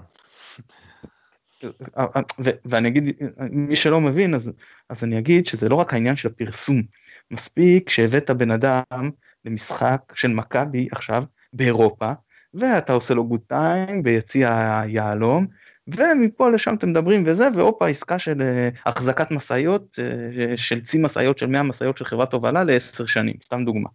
ואני 2.66 2.88
אגיד, 2.90 3.04
מי 3.38 3.76
שלא 3.76 4.02
מבין, 4.02 4.36
אז, 4.36 4.52
אז 4.90 5.04
אני 5.04 5.20
אגיד 5.20 5.46
שזה 5.46 5.70
לא 5.70 5.76
רק 5.76 5.94
העניין 5.94 6.16
של 6.16 6.28
הפרסום, 6.28 6.82
מספיק 7.32 7.90
שהבאת 7.90 8.30
בן 8.30 8.52
אדם 8.52 9.10
למשחק 9.46 10.02
של 10.16 10.28
מכבי 10.28 10.88
עכשיו 10.92 11.24
באירופה, 11.54 12.12
ואתה 12.54 12.94
עושה 12.94 13.14
לו 13.14 13.28
גוד 13.28 13.42
טיים 13.48 14.04
ביציע 14.04 14.80
היהלום, 14.82 15.48
ומפה 15.88 16.50
לשם 16.50 16.76
אתם 16.76 16.90
מדברים 16.90 17.24
וזה, 17.28 17.48
והופה 17.56 17.88
עסקה 17.88 18.20
של 18.20 18.42
uh, 18.42 18.80
החזקת 18.86 19.32
משאיות, 19.32 20.00
uh, 20.00 20.58
של 20.58 20.86
צי 20.86 20.98
משאיות 20.98 21.38
של 21.38 21.46
100 21.46 21.64
משאיות 21.64 21.98
של 21.98 22.06
חברת 22.06 22.34
הובלה 22.34 22.64
לעשר 22.64 23.06
שנים, 23.06 23.36
סתם 23.44 23.66
דוגמה. 23.66 23.90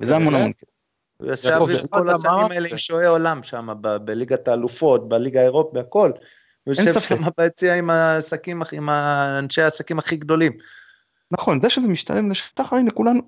וזה 0.00 0.16
המון 0.16 0.34
המון 0.34 0.52
כסף. 0.52 0.78
הוא 1.16 1.32
ישב 1.32 1.50
עם 1.50 1.86
כל 1.86 2.10
השנים 2.10 2.50
האלה 2.50 2.68
עם 2.68 2.76
שועי 2.76 3.06
עולם 3.06 3.42
שם, 3.42 3.68
בליגת 3.80 4.48
האלופות, 4.48 5.08
בליגה 5.08 5.40
האירופית, 5.40 5.72
בהכל. 5.72 6.10
הוא 6.64 6.74
יושב 6.74 7.00
שם 7.00 7.22
ביציע 7.38 7.74
עם 7.74 7.90
העסקים, 7.90 8.62
עם 8.72 8.90
אנשי 9.38 9.62
העסקים 9.62 9.98
הכי 9.98 10.16
גדולים. 10.16 10.52
נכון, 11.30 11.60
זה 11.60 11.70
שזה 11.70 11.88
משתלם 11.88 12.30
לשטח, 12.30 12.72
הנה 12.72 12.90
כולנו, 12.90 13.20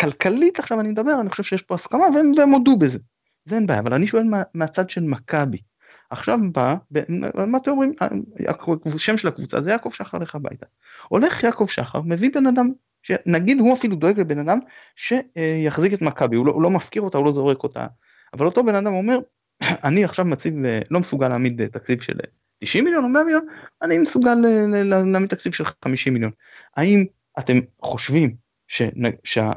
כלכלית 0.00 0.58
עכשיו 0.58 0.80
אני 0.80 0.88
מדבר, 0.88 1.20
אני 1.20 1.30
חושב 1.30 1.42
שיש 1.42 1.62
פה 1.62 1.74
הסכמה 1.74 2.04
והם, 2.14 2.32
והם 2.36 2.50
הודו 2.50 2.76
בזה. 2.76 2.98
זה 3.44 3.56
אין 3.56 3.66
בעיה, 3.66 3.80
אבל 3.80 3.94
אני 3.94 4.06
שואל 4.06 4.22
מה, 4.22 4.42
מהצד 4.54 4.90
של 4.90 5.00
מכבי. 5.00 5.58
עכשיו 6.10 6.38
בא, 6.52 6.74
מה 7.46 7.58
אתם 7.58 7.70
אומרים, 7.70 7.92
השם 8.94 9.16
של 9.16 9.28
הקבוצה 9.28 9.60
זה 9.60 9.70
יעקב 9.70 9.90
שחר 9.92 10.18
לך 10.18 10.34
הביתה. 10.34 10.66
הולך 11.08 11.44
יעקב 11.44 11.66
שחר, 11.68 12.00
מביא 12.00 12.30
בן 12.34 12.46
אדם, 12.46 12.70
שנגיד 13.02 13.60
הוא 13.60 13.74
אפילו 13.74 13.96
דואג 13.96 14.20
לבן 14.20 14.38
אדם 14.38 14.58
שיחזיק 14.96 15.94
את 15.94 16.02
מכבי, 16.02 16.36
הוא, 16.36 16.46
לא, 16.46 16.52
הוא 16.52 16.62
לא 16.62 16.70
מפקיר 16.70 17.02
אותה, 17.02 17.18
הוא 17.18 17.26
לא 17.26 17.32
זורק 17.32 17.62
אותה, 17.62 17.86
אבל 18.32 18.46
אותו 18.46 18.64
בן 18.64 18.74
אדם 18.74 18.92
אומר, 18.94 19.18
אני 19.84 20.04
עכשיו 20.04 20.24
מציב, 20.24 20.54
לא 20.90 21.00
מסוגל 21.00 21.28
להעמיד 21.28 21.66
תקציב 21.66 22.00
של 22.00 22.18
90 22.58 22.84
מיליון 22.84 23.04
או 23.04 23.08
100 23.08 23.24
מיליון, 23.24 23.46
אני 23.82 23.98
מסוגל 23.98 24.34
להעמיד 24.84 25.30
תקציב 25.30 25.52
של 25.52 25.64
50 25.84 26.12
מיליון. 26.12 26.32
האם 26.76 27.06
אתם 27.40 27.60
חושבים 27.82 28.36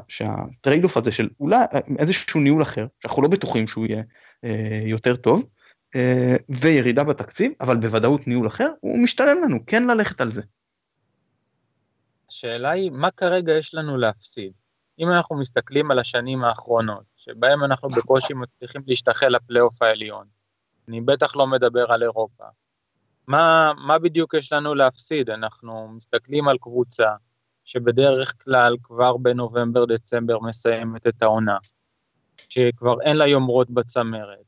שה 0.08 0.84
trade-off 0.84 0.96
הזה 0.96 1.12
של 1.12 1.28
אולי 1.40 1.56
איזשהו 1.98 2.40
ניהול 2.40 2.62
אחר, 2.62 2.86
שאנחנו 3.00 3.22
לא 3.22 3.28
בטוחים 3.28 3.68
שהוא 3.68 3.86
יהיה 3.86 4.02
אה, 4.44 4.82
יותר 4.86 5.16
טוב, 5.16 5.48
אה, 5.96 6.36
וירידה 6.48 7.04
בתקציב, 7.04 7.52
אבל 7.60 7.76
בוודאות 7.76 8.26
ניהול 8.26 8.46
אחר, 8.46 8.68
הוא 8.80 8.98
משתלם 8.98 9.36
לנו, 9.44 9.66
כן 9.66 9.86
ללכת 9.86 10.20
על 10.20 10.32
זה. 10.32 10.42
השאלה 12.28 12.70
היא, 12.70 12.90
מה 12.90 13.10
כרגע 13.10 13.52
יש 13.52 13.74
לנו 13.74 13.96
להפסיד? 13.96 14.52
אם 14.98 15.10
אנחנו 15.10 15.36
מסתכלים 15.36 15.90
על 15.90 15.98
השנים 15.98 16.44
האחרונות, 16.44 17.04
שבהם 17.16 17.64
אנחנו 17.64 17.88
בקושי 17.88 18.34
מצליחים 18.34 18.82
להשתחל 18.86 19.28
לפלייאוף 19.28 19.82
העליון, 19.82 20.26
אני 20.88 21.00
בטח 21.00 21.36
לא 21.36 21.46
מדבר 21.46 21.92
על 21.92 22.02
אירופה, 22.02 22.44
מה, 23.26 23.72
מה 23.86 23.98
בדיוק 23.98 24.34
יש 24.34 24.52
לנו 24.52 24.74
להפסיד? 24.74 25.30
אנחנו 25.30 25.88
מסתכלים 25.96 26.48
על 26.48 26.58
קבוצה 26.58 27.08
שבדרך 27.64 28.34
כלל 28.44 28.76
כבר 28.82 29.16
בנובמבר-דצמבר 29.16 30.38
מסיימת 30.38 31.06
את 31.06 31.22
העונה, 31.22 31.58
שכבר 32.48 33.02
אין 33.02 33.16
לה 33.16 33.26
יומרות 33.26 33.70
בצמרת, 33.70 34.44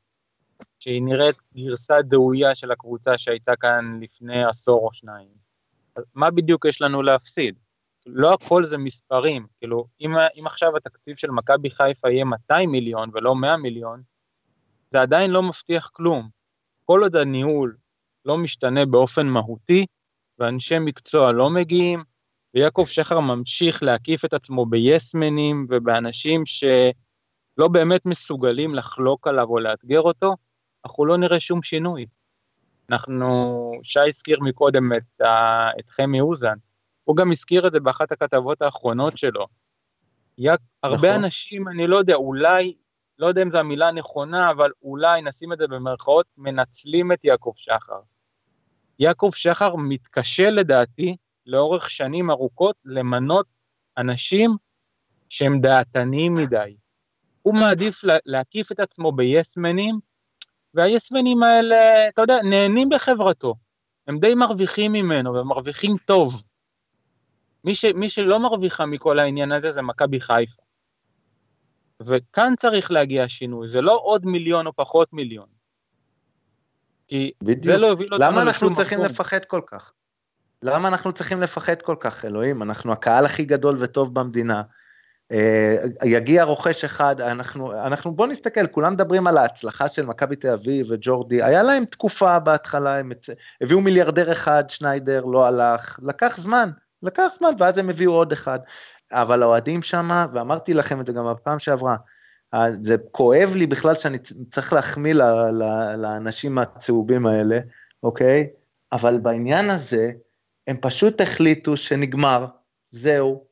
שהיא 0.79 1.03
נראית 1.03 1.37
גרסה 1.55 2.03
דאויה 2.03 2.55
של 2.55 2.71
הקבוצה 2.71 3.19
שהייתה 3.19 3.57
כאן 3.57 3.99
לפני 4.03 4.45
עשור 4.45 4.87
או 4.87 4.93
שניים. 4.93 5.29
מה 6.15 6.31
בדיוק 6.31 6.65
יש 6.65 6.83
לנו 6.83 7.03
להפסיד? 7.03 7.59
לא 8.07 8.35
הכל 8.35 8.65
זה 8.65 8.79
מספרים, 8.79 9.47
כאילו, 9.59 9.87
אם, 10.01 10.11
אם 10.41 10.47
עכשיו 10.47 10.77
התקציב 10.77 11.17
של 11.17 11.31
מכבי 11.31 11.71
חיפה 11.71 12.11
יהיה 12.11 12.25
200 12.25 12.71
מיליון 12.71 13.11
ולא 13.13 13.35
100 13.35 13.57
מיליון, 13.57 14.03
זה 14.91 15.01
עדיין 15.01 15.31
לא 15.31 15.43
מבטיח 15.43 15.91
כלום. 15.93 16.29
כל 16.85 17.03
עוד 17.03 17.17
הניהול 17.17 17.77
לא 18.25 18.39
משתנה 18.39 18.87
באופן 18.87 19.27
מהותי, 19.27 19.87
ואנשי 20.39 20.79
מקצוע 20.79 21.33
לא 21.33 21.51
מגיעים, 21.51 22.05
ויעקב 22.57 22.85
שחר 22.89 23.21
ממשיך 23.21 23.83
להקיף 23.83 24.25
את 24.25 24.35
עצמו 24.35 24.67
ביסמנים 24.67 25.67
ובאנשים 25.71 26.47
שלא 26.47 27.69
באמת 27.73 28.07
מסוגלים 28.07 28.75
לחלוק 28.75 29.27
עליו 29.27 29.49
או 29.49 29.59
לאתגר 29.59 30.01
אותו, 30.01 30.37
אנחנו 30.85 31.07
לא 31.07 31.19
נראה 31.19 31.41
שום 31.41 31.63
שינוי. 31.63 32.07
אנחנו, 32.91 33.73
שי 33.83 34.01
הזכיר 34.09 34.41
מקודם 34.41 34.93
את, 34.93 35.21
ה, 35.21 35.71
את 35.81 35.91
חמי 35.91 36.21
אוזן, 36.21 36.55
הוא 37.05 37.17
גם 37.17 37.33
הזכיר 37.33 37.67
את 37.67 37.73
זה 37.73 37.81
באחת 37.81 38.13
הכתבות 38.13 38.63
האחרונות 38.63 39.17
שלו. 39.17 39.47
הרבה 40.83 41.09
נכון. 41.09 41.25
אנשים, 41.25 41.69
אני 41.69 41.87
לא 41.87 41.97
יודע, 41.97 42.15
אולי, 42.15 42.75
לא 43.19 43.27
יודע 43.27 43.43
אם 43.43 43.51
זו 43.51 43.59
המילה 43.59 43.89
הנכונה, 43.89 44.51
אבל 44.51 44.71
אולי 44.83 45.23
נשים 45.23 45.53
את 45.53 45.59
זה 45.59 45.67
במרכאות, 45.67 46.27
מנצלים 46.39 47.13
את 47.13 47.25
יעקב 47.25 47.53
שחר. 47.57 48.01
יעקב 48.99 49.31
שחר 49.35 49.77
מתקשה 49.77 50.51
לדעתי 50.51 51.17
לאורך 51.47 51.91
שנים 51.91 52.31
ארוכות 52.31 52.77
למנות 52.85 53.47
אנשים 53.99 54.57
שהם 55.29 55.61
דעתניים 55.61 56.35
מדי. 56.35 56.77
הוא 57.43 57.55
מעדיף 57.55 58.01
להקיף 58.27 58.73
את 58.73 58.81
עצמו 58.81 59.13
ביסמנים, 59.13 59.99
והיסמנים 60.75 61.43
האלה, 61.43 62.09
אתה 62.09 62.23
יודע, 62.23 62.43
נהנים 62.43 62.89
בחברתו. 62.89 63.55
הם 64.07 64.19
די 64.19 64.35
מרוויחים 64.35 64.93
ממנו, 64.93 65.35
ומרוויחים 65.35 65.97
טוב. 66.05 66.43
מי, 67.65 67.75
ש, 67.75 67.85
מי 67.85 68.11
שלא 68.11 68.41
מרוויחה 68.41 68.87
מכל 68.87 69.19
העניין 69.19 69.53
הזה 69.53 69.71
זה 69.71 69.83
מכבי 69.83 70.21
חיפה. 70.21 70.63
וכאן 72.01 72.55
צריך 72.59 72.91
להגיע 72.91 73.29
שינוי, 73.29 73.69
זה 73.69 73.81
לא 73.81 74.01
עוד 74.03 74.27
מיליון 74.27 74.67
או 74.67 74.73
פחות 74.73 75.13
מיליון. 75.13 75.47
כי 77.09 77.33
בדיוק. 77.43 77.65
זה 77.65 77.77
לא 77.77 77.87
יוביל 77.87 78.15
אותנו 78.15 78.27
לשום 78.27 78.31
מקום. 78.31 78.43
למה 78.43 78.51
אנחנו 78.51 78.75
צריכים 78.75 78.99
לפחד 79.01 79.45
כל 79.45 79.61
כך? 79.67 79.93
למה 80.63 80.89
אנחנו 80.89 81.13
צריכים 81.13 81.43
לפחד 81.43 81.83
כל 81.83 81.97
כך, 82.01 82.25
אלוהים? 82.25 82.63
אנחנו 82.63 82.93
הקהל 82.93 83.27
הכי 83.27 83.45
גדול 83.45 83.77
וטוב 83.81 84.15
במדינה. 84.15 84.63
אה, 85.33 85.77
יגיע 86.05 86.45
רוכש 86.45 86.85
אחד, 86.85 87.21
אנחנו, 87.21 87.73
אנחנו, 87.73 88.15
בוא 88.15 88.27
נסתכל, 88.27 88.67
כולם 88.67 88.93
מדברים 88.93 89.27
על 89.27 89.39
ההצלחה 89.39 89.89
של 89.89 90.07
מכבי 90.07 90.37
תל 90.37 90.53
אביב 90.53 90.87
וג'ורדי, 90.91 91.43
היה 91.43 91.63
להם 91.63 91.85
תקופה 91.85 92.39
בהתחלה, 92.39 92.99
הם 92.99 93.13
הביאו 93.61 93.81
מיליארדר 93.81 94.33
אחד, 94.33 94.65
שניידר, 94.69 95.25
לא 95.25 95.47
הלך, 95.47 96.01
לקח 96.03 96.37
זמן, 96.37 96.71
לקח 97.03 97.29
זמן, 97.39 97.51
ואז 97.59 97.79
הם 97.79 97.91
הביאו 97.91 98.13
עוד 98.13 98.33
אחד. 98.33 98.59
אבל 99.13 99.43
האוהדים 99.43 99.83
שם, 99.83 100.27
ואמרתי 100.33 100.75
לכם 100.75 101.01
את 101.01 101.07
זה 101.07 101.13
גם 101.13 101.27
בפעם 101.31 101.59
שעברה, 101.59 101.97
זה 102.81 102.97
כואב 103.11 103.53
לי 103.55 103.67
בכלל 103.67 103.95
שאני 103.95 104.19
צריך 104.51 104.73
להחמיא 104.73 105.15
לאנשים 105.97 106.59
הצהובים 106.59 107.27
האלה, 107.27 107.59
אוקיי? 108.03 108.47
אבל 108.93 109.19
בעניין 109.19 109.71
הזה, 109.71 110.11
הם 110.67 110.77
פשוט 110.81 111.21
החליטו 111.21 111.77
שנגמר, 111.77 112.47
זהו, 112.91 113.45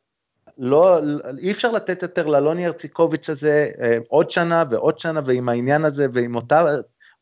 לא, 0.58 1.00
אי 1.38 1.50
אפשר 1.50 1.72
לתת 1.72 2.02
יותר 2.02 2.26
ללוני 2.26 2.66
ארציקוביץ' 2.66 3.30
הזה 3.30 3.70
אה, 3.82 3.98
עוד 4.08 4.30
שנה 4.30 4.64
ועוד 4.70 4.98
שנה 4.98 5.20
ועם 5.24 5.48
העניין 5.48 5.84
הזה 5.84 6.06
ועם 6.12 6.36
אותה, 6.36 6.64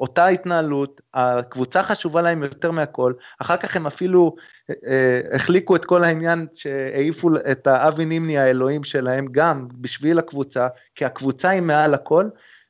אותה 0.01 0.27
התנהלות, 0.27 1.01
הקבוצה 1.15 1.83
חשובה 1.83 2.23
להם 2.23 2.43
יותר 2.43 2.71
מהכל, 2.71 3.13
אחר 3.39 3.57
כך 3.57 3.77
הם 3.77 3.87
אפילו 3.87 4.35
אה, 4.71 4.75
אה, 4.87 5.21
החליקו 5.35 5.77
את 5.77 5.85
כל 5.85 6.05
העניין 6.05 6.47
שהעיפו 6.53 7.29
את 7.51 7.67
האבי 7.67 8.05
נימני 8.05 8.39
האלוהים 8.39 8.85
שלהם 8.85 9.27
גם 9.31 9.69
בשביל 9.81 10.19
הקבוצה, 10.19 10.69
כי 10.95 11.05
הקבוצה 11.05 11.49
היא 11.49 11.63
מעל 11.63 11.95
הכל, 11.95 12.29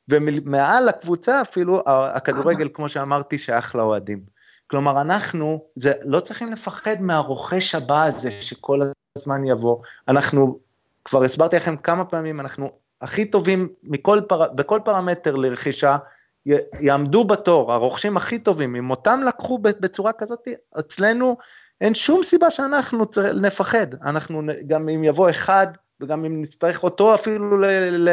ומעל 0.09 0.89
הקבוצה 0.89 1.41
אפילו 1.41 1.83
הכדורגל 1.87 2.69
כמו 2.73 2.89
שאמרתי 2.89 3.37
שייך 3.37 3.75
לאוהדים. 3.75 4.32
כלומר 4.73 5.01
אנחנו 5.01 5.65
זה, 5.75 5.93
לא 6.03 6.19
צריכים 6.19 6.51
לפחד 6.51 6.95
מהרוכש 6.99 7.75
הבא 7.75 8.03
הזה 8.03 8.31
שכל 8.31 8.81
הזמן 9.17 9.45
יבוא. 9.45 9.77
אנחנו, 10.07 10.59
כבר 11.05 11.23
הסברתי 11.23 11.55
לכם 11.55 11.77
כמה 11.77 12.05
פעמים, 12.05 12.39
אנחנו 12.39 12.71
הכי 13.01 13.25
טובים 13.25 13.67
מכל 13.83 14.21
פר, 14.27 14.53
בכל 14.53 14.79
פרמטר 14.85 15.35
לרכישה, 15.35 15.97
י, 16.45 16.53
יעמדו 16.79 17.23
בתור, 17.23 17.73
הרוכשים 17.73 18.17
הכי 18.17 18.39
טובים, 18.39 18.75
אם 18.75 18.89
אותם 18.89 19.21
לקחו 19.27 19.57
בצורה 19.57 20.13
כזאת, 20.13 20.47
אצלנו 20.79 21.37
אין 21.81 21.93
שום 21.93 22.23
סיבה 22.23 22.51
שאנחנו 22.51 23.05
נפחד, 23.41 23.87
אנחנו 24.01 24.41
גם 24.67 24.89
אם 24.89 25.03
יבוא 25.03 25.29
אחד, 25.29 25.67
וגם 26.01 26.25
אם 26.25 26.41
נצטרך 26.41 26.83
אותו 26.83 27.15
אפילו 27.15 27.57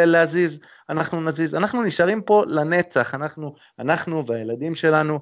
להזיז, 0.07 0.61
אנחנו 0.89 1.21
נזיז, 1.21 1.55
אנחנו 1.55 1.83
נשארים 1.83 2.23
פה 2.23 2.45
לנצח, 2.47 3.15
אנחנו, 3.15 3.55
אנחנו 3.79 4.27
והילדים 4.27 4.75
שלנו, 4.75 5.21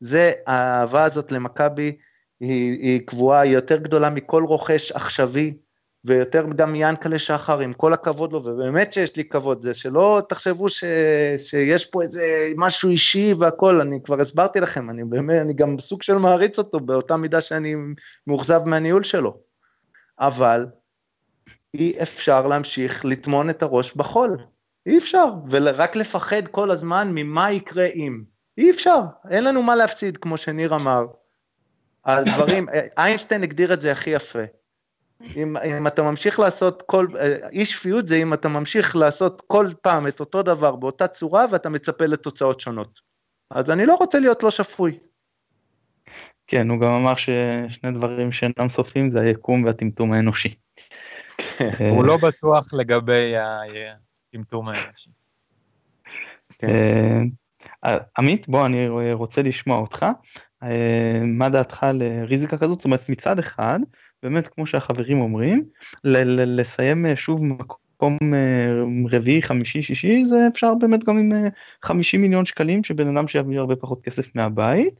זה 0.00 0.32
האהבה 0.46 1.04
הזאת 1.04 1.32
למכבי, 1.32 1.96
היא, 2.40 2.72
היא 2.72 3.06
קבועה, 3.06 3.40
היא 3.40 3.52
יותר 3.52 3.76
גדולה 3.76 4.10
מכל 4.10 4.44
רוכש 4.44 4.92
עכשווי, 4.92 5.56
ויותר 6.04 6.46
גם 6.56 6.72
מיענקלה 6.72 7.18
שחר, 7.18 7.58
עם 7.58 7.72
כל 7.72 7.92
הכבוד 7.92 8.32
לו, 8.32 8.44
ובאמת 8.44 8.92
שיש 8.92 9.16
לי 9.16 9.24
כבוד, 9.24 9.62
זה 9.62 9.74
שלא 9.74 10.22
תחשבו 10.28 10.68
ש, 10.68 10.84
שיש 11.36 11.86
פה 11.86 12.02
איזה 12.02 12.52
משהו 12.56 12.90
אישי 12.90 13.34
והכל, 13.38 13.80
אני 13.80 13.98
כבר 14.04 14.20
הסברתי 14.20 14.60
לכם, 14.60 14.90
אני 14.90 15.04
באמת, 15.04 15.36
אני 15.36 15.54
גם 15.54 15.78
סוג 15.78 16.02
של 16.02 16.14
מעריץ 16.14 16.58
אותו 16.58 16.80
באותה 16.80 17.16
מידה 17.16 17.40
שאני 17.40 17.74
מאוכזב 18.26 18.60
מהניהול 18.64 19.04
שלו. 19.04 19.38
אבל 20.20 20.66
אי 21.74 22.02
אפשר 22.02 22.46
להמשיך 22.46 23.04
לטמון 23.04 23.50
את 23.50 23.62
הראש 23.62 23.96
בחול, 23.96 24.38
אי 24.86 24.98
אפשר, 24.98 25.24
ורק 25.50 25.96
לפחד 25.96 26.46
כל 26.50 26.70
הזמן 26.70 27.12
ממה 27.14 27.52
יקרה 27.52 27.86
אם. 27.86 28.35
אי 28.58 28.70
אפשר, 28.70 29.00
אין 29.30 29.44
לנו 29.44 29.62
מה 29.62 29.76
להפסיד, 29.76 30.16
כמו 30.16 30.36
שניר 30.36 30.76
אמר. 30.80 31.06
הדברים, 32.04 32.68
איינשטיין 32.98 33.42
הגדיר 33.42 33.72
את 33.72 33.80
זה 33.80 33.92
הכי 33.92 34.10
יפה. 34.10 34.42
אם, 35.36 35.56
אם 35.56 35.86
אתה 35.86 36.02
ממשיך 36.02 36.38
לעשות 36.40 36.82
כל, 36.86 37.06
אי 37.52 37.66
שפיות 37.66 38.08
זה 38.08 38.16
אם 38.16 38.34
אתה 38.34 38.48
ממשיך 38.48 38.96
לעשות 38.96 39.42
כל 39.46 39.70
פעם 39.82 40.06
את 40.06 40.20
אותו 40.20 40.42
דבר 40.42 40.76
באותה 40.76 41.08
צורה 41.08 41.44
ואתה 41.50 41.68
מצפה 41.68 42.06
לתוצאות 42.06 42.60
שונות. 42.60 43.00
אז 43.50 43.70
אני 43.70 43.86
לא 43.86 43.94
רוצה 43.94 44.18
להיות 44.18 44.42
לא 44.42 44.50
שפוי. 44.50 44.98
כן, 46.46 46.70
הוא 46.70 46.80
גם 46.80 46.88
אמר 46.88 47.14
ששני 47.16 47.92
דברים 47.94 48.32
שאינם 48.32 48.68
סופים 48.68 49.10
זה 49.10 49.20
היקום 49.20 49.64
והטמטום 49.64 50.12
האנושי. 50.12 50.54
כן. 51.58 51.88
הוא 51.90 52.04
לא 52.04 52.16
בטוח 52.16 52.74
לגבי 52.74 53.34
הטמטום 53.36 54.68
האנושי. 54.68 55.10
אה, 57.84 57.96
עמית, 58.18 58.48
בוא, 58.48 58.66
אני 58.66 59.12
רוצה 59.12 59.42
לשמוע 59.42 59.78
אותך. 59.78 60.06
אה, 60.62 61.20
מה 61.24 61.48
דעתך 61.48 61.84
על 61.84 62.02
ריזיקה 62.26 62.58
כזאת? 62.58 62.78
זאת 62.78 62.84
אומרת, 62.84 63.08
מצד 63.08 63.38
אחד, 63.38 63.78
באמת, 64.22 64.48
כמו 64.48 64.66
שהחברים 64.66 65.20
אומרים, 65.20 65.64
לסיים 66.04 67.06
אה, 67.06 67.16
שוב 67.16 67.44
מקום 67.44 68.18
רביעי, 69.10 69.42
חמישי, 69.42 69.82
שישי, 69.82 70.24
זה 70.26 70.36
אפשר 70.52 70.74
באמת 70.74 71.04
גם 71.04 71.18
עם 71.18 71.32
50 71.84 72.22
מיליון 72.22 72.46
שקלים, 72.46 72.84
שבן 72.84 73.16
אדם 73.16 73.28
שיביא 73.28 73.58
הרבה 73.58 73.76
פחות 73.76 74.02
כסף 74.02 74.34
מהבית. 74.34 74.94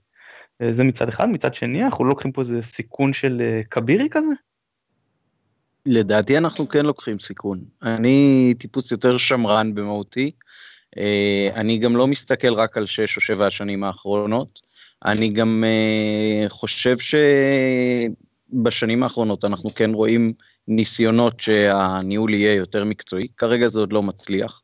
זה 0.70 0.84
מצד 0.84 1.08
אחד, 1.08 1.28
מצד 1.28 1.54
שני, 1.54 1.84
אנחנו 1.84 2.04
לא 2.04 2.10
לוקחים 2.10 2.32
פה 2.32 2.40
איזה 2.40 2.62
סיכון 2.62 3.12
של 3.12 3.42
כבירי 3.70 4.08
כזה? 4.10 4.32
לדעתי 5.86 6.38
אנחנו 6.38 6.68
כן 6.68 6.86
לוקחים 6.86 7.18
סיכון. 7.18 7.58
אני 7.82 8.54
טיפוס 8.58 8.92
יותר 8.92 9.16
שמרן 9.16 9.74
במהותי. 9.74 10.30
אה, 10.98 11.48
אני 11.54 11.78
גם 11.78 11.96
לא 11.96 12.06
מסתכל 12.06 12.54
רק 12.54 12.76
על 12.76 12.86
שש 12.86 13.16
או 13.16 13.20
שבע 13.20 13.46
השנים 13.46 13.84
האחרונות, 13.84 14.60
אני 15.04 15.28
גם 15.28 15.64
אה, 15.66 16.48
חושב 16.48 16.96
שבשנים 18.52 19.02
האחרונות 19.02 19.44
אנחנו 19.44 19.70
כן 19.70 19.94
רואים 19.94 20.32
ניסיונות 20.68 21.40
שהניהול 21.40 22.34
יהיה 22.34 22.54
יותר 22.54 22.84
מקצועי, 22.84 23.28
כרגע 23.36 23.68
זה 23.68 23.80
עוד 23.80 23.92
לא 23.92 24.02
מצליח. 24.02 24.62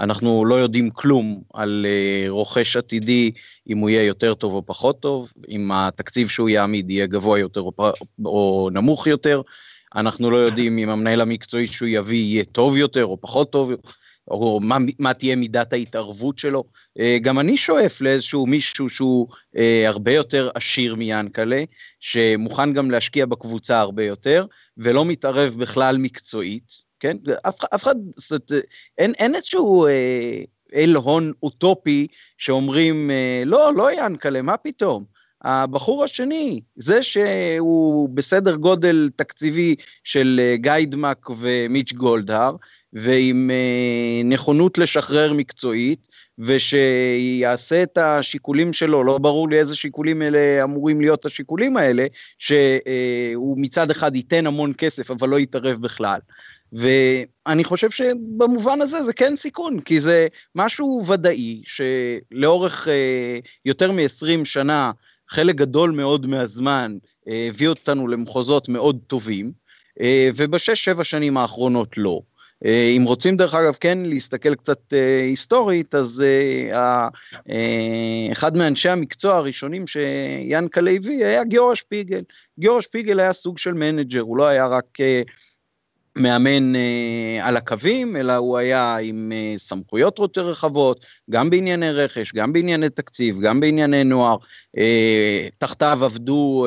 אנחנו 0.00 0.44
לא 0.44 0.54
יודעים 0.54 0.90
כלום 0.90 1.42
על 1.54 1.86
אה, 1.88 2.24
רוכש 2.28 2.76
עתידי, 2.76 3.30
אם 3.68 3.78
הוא 3.78 3.90
יהיה 3.90 4.02
יותר 4.02 4.34
טוב 4.34 4.54
או 4.54 4.66
פחות 4.66 5.00
טוב, 5.00 5.32
אם 5.48 5.72
התקציב 5.72 6.28
שהוא 6.28 6.48
יעמיד 6.48 6.90
יהיה 6.90 7.06
גבוה 7.06 7.38
יותר 7.38 7.60
או, 7.60 7.72
או 8.24 8.68
נמוך 8.72 9.06
יותר, 9.06 9.42
אנחנו 9.96 10.30
לא 10.30 10.36
יודעים 10.36 10.78
אם 10.78 10.88
המנהל 10.88 11.20
המקצועי 11.20 11.66
שהוא 11.66 11.88
יביא 11.88 12.18
יהיה 12.18 12.44
טוב 12.44 12.76
יותר 12.76 13.04
או 13.04 13.20
פחות 13.20 13.52
טוב. 13.52 13.72
או 14.28 14.60
מה, 14.62 14.76
מה 14.98 15.14
תהיה 15.14 15.36
מידת 15.36 15.72
ההתערבות 15.72 16.38
שלו. 16.38 16.64
אה, 16.98 17.18
גם 17.22 17.38
אני 17.38 17.56
שואף 17.56 18.00
לאיזשהו 18.00 18.46
מישהו 18.46 18.88
שהוא 18.88 19.28
אה, 19.56 19.88
הרבה 19.88 20.12
יותר 20.12 20.50
עשיר 20.54 20.94
מיאנקלה, 20.94 21.64
שמוכן 22.00 22.72
גם 22.72 22.90
להשקיע 22.90 23.26
בקבוצה 23.26 23.80
הרבה 23.80 24.04
יותר, 24.04 24.46
ולא 24.78 25.04
מתערב 25.04 25.54
בכלל 25.58 25.96
מקצועית, 25.98 26.72
כן? 27.00 27.16
אף, 27.48 27.64
אף 27.64 27.82
אחד, 27.82 27.94
זאת 28.16 28.30
אומרת, 28.30 28.64
אין, 28.98 29.12
אין 29.18 29.34
איזשהו 29.34 29.86
אה, 29.86 30.42
אל 30.74 30.94
הון 30.96 31.32
אוטופי 31.42 32.06
שאומרים, 32.38 33.10
לא, 33.46 33.74
לא 33.74 33.92
יאנקלה, 33.92 34.42
מה 34.42 34.56
פתאום? 34.56 35.13
הבחור 35.44 36.04
השני, 36.04 36.60
זה 36.76 37.02
שהוא 37.02 38.08
בסדר 38.08 38.54
גודל 38.54 39.10
תקציבי 39.16 39.74
של 40.04 40.40
אה, 40.44 40.56
גיידמק 40.56 41.30
ומיץ' 41.38 41.92
גולדהר, 41.92 42.56
ועם 42.92 43.50
אה, 43.50 44.22
נכונות 44.24 44.78
לשחרר 44.78 45.32
מקצועית, 45.32 46.14
ושיעשה 46.38 47.82
את 47.82 47.98
השיקולים 47.98 48.72
שלו, 48.72 49.04
לא 49.04 49.18
ברור 49.18 49.48
לי 49.48 49.58
איזה 49.58 49.76
שיקולים 49.76 50.22
אלה 50.22 50.62
אמורים 50.62 51.00
להיות 51.00 51.26
השיקולים 51.26 51.76
האלה, 51.76 52.06
שהוא 52.38 53.56
מצד 53.58 53.90
אחד 53.90 54.16
ייתן 54.16 54.46
המון 54.46 54.72
כסף 54.78 55.10
אבל 55.10 55.28
לא 55.28 55.40
יתערב 55.40 55.76
בכלל. 55.80 56.18
ואני 56.72 57.64
חושב 57.64 57.90
שבמובן 57.90 58.80
הזה 58.80 59.02
זה 59.02 59.12
כן 59.12 59.36
סיכון, 59.36 59.80
כי 59.80 60.00
זה 60.00 60.26
משהו 60.54 61.02
ודאי 61.06 61.62
שלאורך 61.64 62.88
אה, 62.88 63.38
יותר 63.64 63.92
מ-20 63.92 64.44
שנה, 64.44 64.92
חלק 65.34 65.54
גדול 65.54 65.90
מאוד 65.90 66.26
מהזמן 66.26 66.96
אה, 67.28 67.46
הביא 67.48 67.68
אותנו 67.68 68.08
למחוזות 68.08 68.68
מאוד 68.68 68.98
טובים, 69.06 69.64
ובשש 70.36 70.84
שבע 70.84 71.04
שנים 71.04 71.36
האחרונות 71.36 71.88
לא. 71.96 72.20
אה, 72.64 72.92
אם 72.96 73.02
רוצים 73.06 73.36
דרך 73.36 73.54
אגב 73.54 73.76
כן 73.80 73.98
להסתכל 73.98 74.54
קצת 74.54 74.92
אה, 74.92 75.20
היסטורית, 75.22 75.94
אז 75.94 76.24
אה, 76.72 77.08
אחד 78.32 78.56
מאנשי 78.56 78.88
המקצוע 78.88 79.36
הראשונים 79.36 79.86
שיאנקלה 79.86 80.90
הביא 80.90 81.26
היה 81.26 81.44
גיורא 81.44 81.74
שפיגל. 81.74 82.22
גיורא 82.58 82.80
שפיגל 82.80 83.20
היה 83.20 83.32
סוג 83.32 83.58
של 83.58 83.72
מנג'ר, 83.72 84.20
הוא 84.20 84.36
לא 84.36 84.46
היה 84.46 84.66
רק 84.66 84.84
מאמן 86.18 86.76
אה, 86.76 87.38
על 87.42 87.56
הקווים, 87.56 88.16
אלא 88.16 88.32
הוא 88.32 88.58
היה 88.58 88.96
עם 88.96 89.32
אה, 89.34 89.54
סמכויות 89.56 90.18
יותר 90.18 90.48
רחבות, 90.48 91.04
גם 91.30 91.50
בענייני 91.50 91.90
רכש, 91.90 92.32
גם 92.34 92.52
בענייני 92.52 92.90
תקציב, 92.90 93.40
גם 93.40 93.60
בענייני 93.60 94.04
נוער. 94.04 94.36
אה, 94.78 95.48
תחתיו 95.58 96.04
עבדו, 96.04 96.66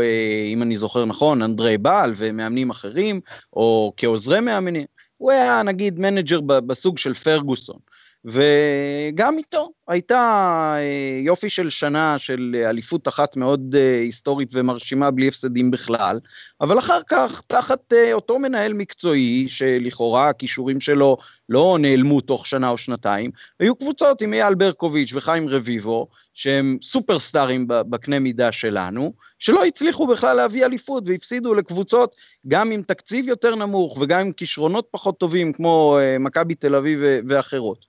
אם 0.53 0.61
אני 0.61 0.77
זוכר 0.77 1.05
נכון, 1.05 1.41
אנדרי 1.41 1.77
בעל 1.77 2.13
ומאמנים 2.15 2.69
אחרים, 2.69 3.21
או 3.53 3.93
כעוזרי 3.97 4.39
מאמנים. 4.39 4.85
הוא 5.17 5.31
היה 5.31 5.63
נגיד 5.63 5.99
מנג'ר 5.99 6.41
בסוג 6.41 6.97
של 6.97 7.13
פרגוסון. 7.13 7.77
וגם 8.25 9.37
איתו 9.37 9.71
הייתה 9.87 10.73
אה, 10.77 11.19
יופי 11.23 11.49
של 11.49 11.69
שנה 11.69 12.19
של 12.19 12.55
אליפות 12.69 13.07
אחת 13.07 13.37
מאוד 13.37 13.75
אה, 13.77 13.99
היסטורית 13.99 14.49
ומרשימה 14.53 15.11
בלי 15.11 15.27
הפסדים 15.27 15.71
בכלל, 15.71 16.19
אבל 16.61 16.79
אחר 16.79 16.99
כך 17.09 17.41
תחת 17.47 17.93
אה, 17.93 18.13
אותו 18.13 18.39
מנהל 18.39 18.73
מקצועי 18.73 19.45
שלכאורה 19.49 20.29
הכישורים 20.29 20.79
שלו 20.79 21.17
לא 21.49 21.77
נעלמו 21.79 22.21
תוך 22.21 22.45
שנה 22.45 22.69
או 22.69 22.77
שנתיים, 22.77 23.31
היו 23.59 23.75
קבוצות 23.75 24.21
עם 24.21 24.33
אייל 24.33 24.55
ברקוביץ' 24.55 25.13
וחיים 25.13 25.49
רביבו 25.49 26.07
שהם 26.33 26.77
סופרסטארים 26.81 27.65
בקנה 27.67 28.19
מידה 28.19 28.51
שלנו, 28.51 29.13
שלא 29.39 29.65
הצליחו 29.65 30.07
בכלל 30.07 30.37
להביא 30.37 30.65
אליפות 30.65 31.03
והפסידו 31.07 31.53
לקבוצות 31.53 32.15
גם 32.47 32.71
עם 32.71 32.81
תקציב 32.81 33.27
יותר 33.27 33.55
נמוך 33.55 33.97
וגם 34.01 34.19
עם 34.19 34.31
כישרונות 34.31 34.87
פחות 34.91 35.19
טובים 35.19 35.53
כמו 35.53 35.97
מכבי 36.19 36.55
תל 36.55 36.75
אביב 36.75 36.99
ואחרות. 37.27 37.85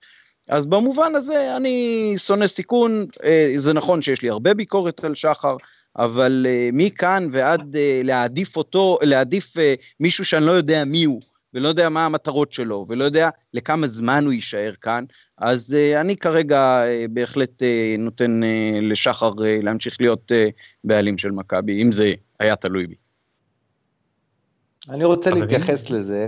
אז 0.49 0.65
במובן 0.65 1.15
הזה 1.15 1.57
אני 1.57 2.13
שונא 2.17 2.47
סיכון, 2.47 3.05
אה, 3.23 3.53
זה 3.57 3.73
נכון 3.73 4.01
שיש 4.01 4.21
לי 4.21 4.29
הרבה 4.29 4.53
ביקורת 4.53 5.03
על 5.03 5.15
שחר, 5.15 5.57
אבל 5.97 6.45
אה, 6.49 6.69
מכאן 6.73 7.27
ועד 7.31 7.75
אה, 7.75 8.01
להעדיף 8.03 8.57
אותו, 8.57 8.97
להעדיף 9.01 9.53
מישהו 9.99 10.25
שאני 10.25 10.45
לא 10.45 10.51
יודע 10.51 10.83
מי 10.85 11.03
הוא, 11.03 11.21
ולא 11.53 11.67
יודע 11.67 11.89
מה 11.89 12.05
המטרות 12.05 12.53
שלו, 12.53 12.85
ולא 12.89 13.03
יודע 13.03 13.29
לכמה 13.53 13.87
זמן 13.87 14.25
הוא 14.25 14.33
יישאר 14.33 14.73
כאן, 14.81 15.03
אז 15.37 15.75
אני 16.01 16.17
כרגע 16.17 16.83
בהחלט 17.09 17.63
נותן 17.99 18.41
לשחר 18.81 19.31
להמשיך 19.37 19.97
להיות 19.99 20.31
בעלים 20.83 21.17
של 21.17 21.31
מכבי, 21.31 21.81
אם 21.81 21.91
זה 21.91 22.13
היה 22.39 22.55
תלוי 22.55 22.87
בי. 22.87 22.95
אני 24.89 25.05
רוצה 25.05 25.31
להתייחס 25.31 25.89
לזה. 25.89 26.27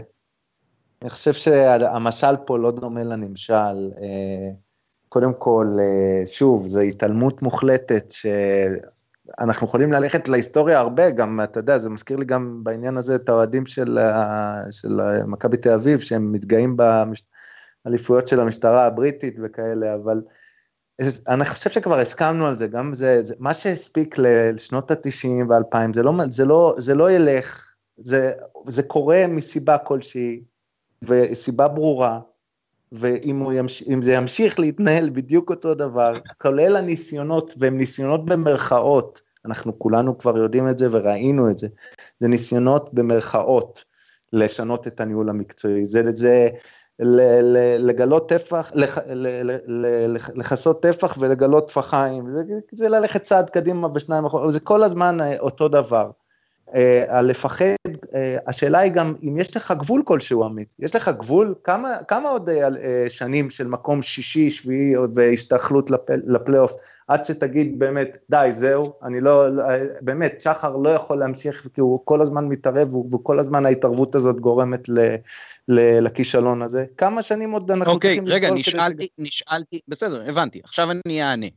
אני 1.01 1.09
חושב 1.09 1.33
שהמשל 1.33 2.37
פה 2.45 2.57
לא 2.57 2.71
דומה 2.71 3.03
לנמשל. 3.03 3.91
אה, 4.01 4.51
קודם 5.09 5.33
כל, 5.33 5.67
אה, 5.79 6.25
שוב, 6.25 6.67
זו 6.67 6.79
התעלמות 6.79 7.41
מוחלטת 7.41 8.11
שאנחנו 8.11 9.67
יכולים 9.67 9.91
ללכת 9.91 10.29
להיסטוריה 10.29 10.79
הרבה, 10.79 11.09
גם, 11.09 11.41
אתה 11.43 11.59
יודע, 11.59 11.77
זה 11.77 11.89
מזכיר 11.89 12.17
לי 12.17 12.25
גם 12.25 12.59
בעניין 12.63 12.97
הזה 12.97 13.15
את 13.15 13.29
האוהדים 13.29 13.65
של, 13.65 13.99
של 14.71 14.99
מכבי 15.27 15.57
תל 15.57 15.71
אביב, 15.71 15.99
שהם 15.99 16.31
מתגאים 16.31 16.77
באליפויות 17.85 18.27
של 18.27 18.39
המשטרה 18.39 18.85
הבריטית 18.85 19.35
וכאלה, 19.43 19.95
אבל 19.95 20.21
אני 21.27 21.45
חושב 21.45 21.69
שכבר 21.69 21.99
הסכמנו 21.99 22.47
על 22.47 22.57
זה, 22.57 22.67
גם 22.67 22.93
זה, 22.93 23.23
זה 23.23 23.35
מה 23.39 23.53
שהספיק 23.53 24.15
לשנות 24.17 24.91
ה-90 24.91 25.45
וה-2000, 25.49 25.93
זה 25.93 26.03
לא, 26.03 26.13
זה, 26.29 26.45
לא, 26.45 26.75
זה 26.77 26.95
לא 26.95 27.11
ילך, 27.11 27.71
זה, 27.97 28.31
זה 28.65 28.83
קורה 28.83 29.25
מסיבה 29.27 29.77
כלשהי, 29.77 30.43
וסיבה 31.03 31.67
ברורה, 31.67 32.19
ואם 32.91 33.43
ימש, 33.53 33.83
זה 34.01 34.13
ימשיך 34.13 34.59
להתנהל 34.59 35.09
בדיוק 35.09 35.49
אותו 35.49 35.73
דבר, 35.73 36.13
כולל 36.41 36.75
הניסיונות, 36.75 37.53
והם 37.57 37.77
ניסיונות 37.77 38.25
במרכאות, 38.25 39.21
אנחנו 39.45 39.79
כולנו 39.79 40.17
כבר 40.17 40.37
יודעים 40.37 40.67
את 40.67 40.77
זה 40.77 40.87
וראינו 40.91 41.49
את 41.49 41.59
זה, 41.59 41.67
זה 42.19 42.27
ניסיונות 42.27 42.93
במרכאות 42.93 43.83
לשנות 44.33 44.87
את 44.87 45.01
הניהול 45.01 45.29
המקצועי, 45.29 45.85
זה, 45.85 46.03
זה 46.15 46.49
לגלות 47.79 48.29
טפח, 48.29 48.71
לכסות 50.35 50.81
טפח 50.81 51.17
ולגלות 51.19 51.67
טפחיים, 51.67 52.31
זה, 52.31 52.43
זה 52.71 52.89
ללכת 52.89 53.23
צעד 53.23 53.49
קדימה 53.49 53.87
ושניים 53.93 54.25
אחורה, 54.25 54.51
זה 54.51 54.59
כל 54.59 54.83
הזמן 54.83 55.17
אותו 55.39 55.67
דבר. 55.67 56.11
אה, 56.75 57.21
לפחד, 57.21 57.65
אה, 57.65 57.91
השאלה 58.47 58.79
היא 58.79 58.91
גם 58.91 59.13
אם 59.23 59.37
יש 59.37 59.57
לך 59.57 59.73
גבול 59.77 60.01
כלשהו 60.05 60.45
עמית, 60.45 60.75
יש 60.79 60.95
לך 60.95 61.11
גבול, 61.19 61.55
כמה, 61.63 61.97
כמה 62.07 62.29
עוד 62.29 62.49
אה, 62.49 62.69
שנים 63.09 63.49
של 63.49 63.67
מקום 63.67 64.01
שישי, 64.01 64.49
שביעי 64.49 64.93
והשתחלות 65.15 65.91
לפלייאוף, 66.27 66.73
עד 67.07 67.25
שתגיד 67.25 67.79
באמת 67.79 68.17
די 68.29 68.47
זהו, 68.51 68.93
אני 69.03 69.21
לא, 69.21 69.45
באמת 70.01 70.41
שחר 70.41 70.75
לא 70.75 70.89
יכול 70.89 71.17
להמשיך 71.17 71.67
כי 71.73 71.81
הוא 71.81 71.99
כל 72.05 72.21
הזמן 72.21 72.45
מתערב 72.45 72.95
וכל 72.95 73.39
הזמן 73.39 73.65
ההתערבות 73.65 74.15
הזאת 74.15 74.39
גורמת 74.39 74.89
ל, 74.89 74.99
ל, 75.67 75.99
לכישלון 75.99 76.61
הזה, 76.61 76.85
כמה 76.97 77.21
שנים 77.21 77.51
עוד 77.51 77.71
אנחנו 77.71 77.93
okay, 77.93 78.01
צריכים 78.01 78.27
רגע, 78.27 78.51
נשאלתי, 78.51 79.05
ש... 79.05 79.09
נשאלתי, 79.17 79.79
בסדר, 79.87 80.29
הבנתי, 80.29 80.61
עכשיו 80.63 80.91
אני 80.91 81.23
אענה. 81.23 81.47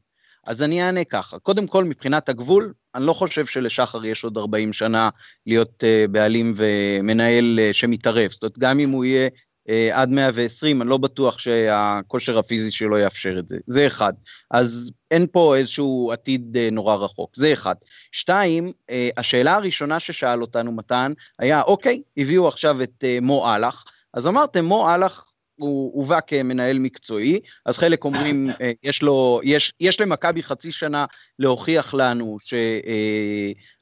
אז 0.47 0.63
אני 0.63 0.83
אענה 0.83 1.05
ככה, 1.05 1.39
קודם 1.39 1.67
כל 1.67 1.85
מבחינת 1.85 2.29
הגבול, 2.29 2.73
אני 2.95 3.07
לא 3.07 3.13
חושב 3.13 3.47
שלשחר 3.47 4.05
יש 4.05 4.25
עוד 4.25 4.39
40 4.39 4.73
שנה 4.73 5.09
להיות 5.47 5.85
uh, 5.85 6.11
בעלים 6.11 6.55
ומנהל 6.57 7.59
uh, 7.59 7.73
שמתערב, 7.73 8.31
זאת 8.31 8.43
אומרת 8.43 8.59
גם 8.59 8.79
אם 8.79 8.91
הוא 8.91 9.05
יהיה 9.05 9.29
uh, 9.69 9.73
עד 9.93 10.11
120, 10.11 10.83
אני 10.83 10.91
לא 10.91 10.97
בטוח 10.97 11.39
שהכושר 11.39 12.39
הפיזי 12.39 12.71
שלו 12.71 12.99
יאפשר 12.99 13.39
את 13.39 13.49
זה, 13.49 13.57
זה 13.67 13.87
אחד. 13.87 14.13
אז 14.51 14.91
אין 15.11 15.27
פה 15.33 15.57
איזשהו 15.57 16.11
עתיד 16.13 16.57
נורא 16.73 16.95
רחוק, 16.95 17.37
זה 17.37 17.53
אחד. 17.53 17.75
שתיים, 18.13 18.73
השאלה 19.17 19.55
הראשונה 19.55 20.01
ששאל 20.01 20.41
אותנו 20.43 20.73
מתן, 20.73 21.13
היה 21.39 21.63
אוקיי, 21.63 22.03
הביאו 22.17 22.49
עכשיו 22.49 22.83
את 22.83 23.05
מו 23.23 23.47
אהלך, 23.47 23.85
אז 24.15 24.27
אמרתם 24.27 24.65
מו 24.65 24.89
אהלך 24.89 25.25
הוא 25.57 25.93
הובא 25.95 26.19
כמנהל 26.27 26.79
מקצועי, 26.79 27.41
אז 27.67 27.79
חלק 27.79 28.05
אומרים, 28.05 28.51
אה, 28.61 28.73
יש 28.83 29.03
לו, 29.03 29.41
יש, 29.45 29.73
יש 29.81 30.01
למכבי 30.01 30.43
חצי 30.43 30.73
שנה 30.73 31.07
להוכיח 31.39 31.95
לנו 31.95 32.37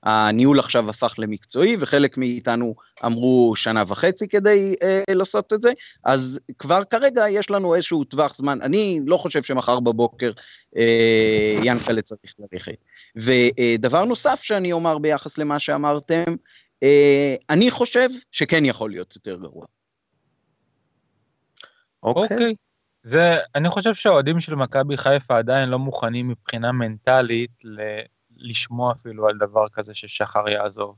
שהניהול 0.04 0.58
עכשיו 0.58 0.90
הפך 0.90 1.14
למקצועי, 1.18 1.76
וחלק 1.78 2.18
מאיתנו 2.18 2.74
אמרו 3.04 3.52
שנה 3.56 3.85
וחצי 3.87 4.28
כדי 4.28 4.74
אה, 4.82 5.02
לעשות 5.08 5.52
את 5.52 5.62
זה, 5.62 5.72
אז 6.04 6.40
כבר 6.58 6.85
כרגע 6.85 7.28
יש 7.30 7.50
לנו 7.50 7.74
איזשהו 7.74 8.04
טווח 8.04 8.37
זמן, 8.37 8.58
אני 8.62 9.00
לא 9.06 9.16
חושב 9.16 9.42
שמחר 9.42 9.80
בבוקר 9.80 10.32
אה, 10.76 11.58
ינקלה 11.62 12.02
צריך 12.02 12.35
ללכת. 12.38 12.76
ודבר 13.16 14.04
נוסף 14.04 14.42
שאני 14.42 14.72
אומר 14.72 14.98
ביחס 14.98 15.38
למה 15.38 15.58
שאמרתם, 15.58 16.24
אה, 16.82 17.35
אני 17.50 17.70
חושב 17.70 18.08
שכן 18.30 18.64
יכול 18.64 18.90
להיות 18.90 19.14
יותר 19.16 19.37
גרוע. 19.37 19.66
אוקיי. 22.02 22.22
אוקיי. 22.22 22.54
זה, 23.02 23.36
אני 23.54 23.68
חושב 23.68 23.94
שהאוהדים 23.94 24.40
של 24.40 24.54
מכבי 24.54 24.96
חיפה 24.96 25.38
עדיין 25.38 25.68
לא 25.68 25.78
מוכנים 25.78 26.28
מבחינה 26.28 26.72
מנטלית 26.72 27.64
ל, 27.64 27.80
לשמוע 28.36 28.92
אפילו 28.92 29.28
על 29.28 29.38
דבר 29.38 29.68
כזה 29.68 29.94
ששחר 29.94 30.48
יעזוב. 30.48 30.96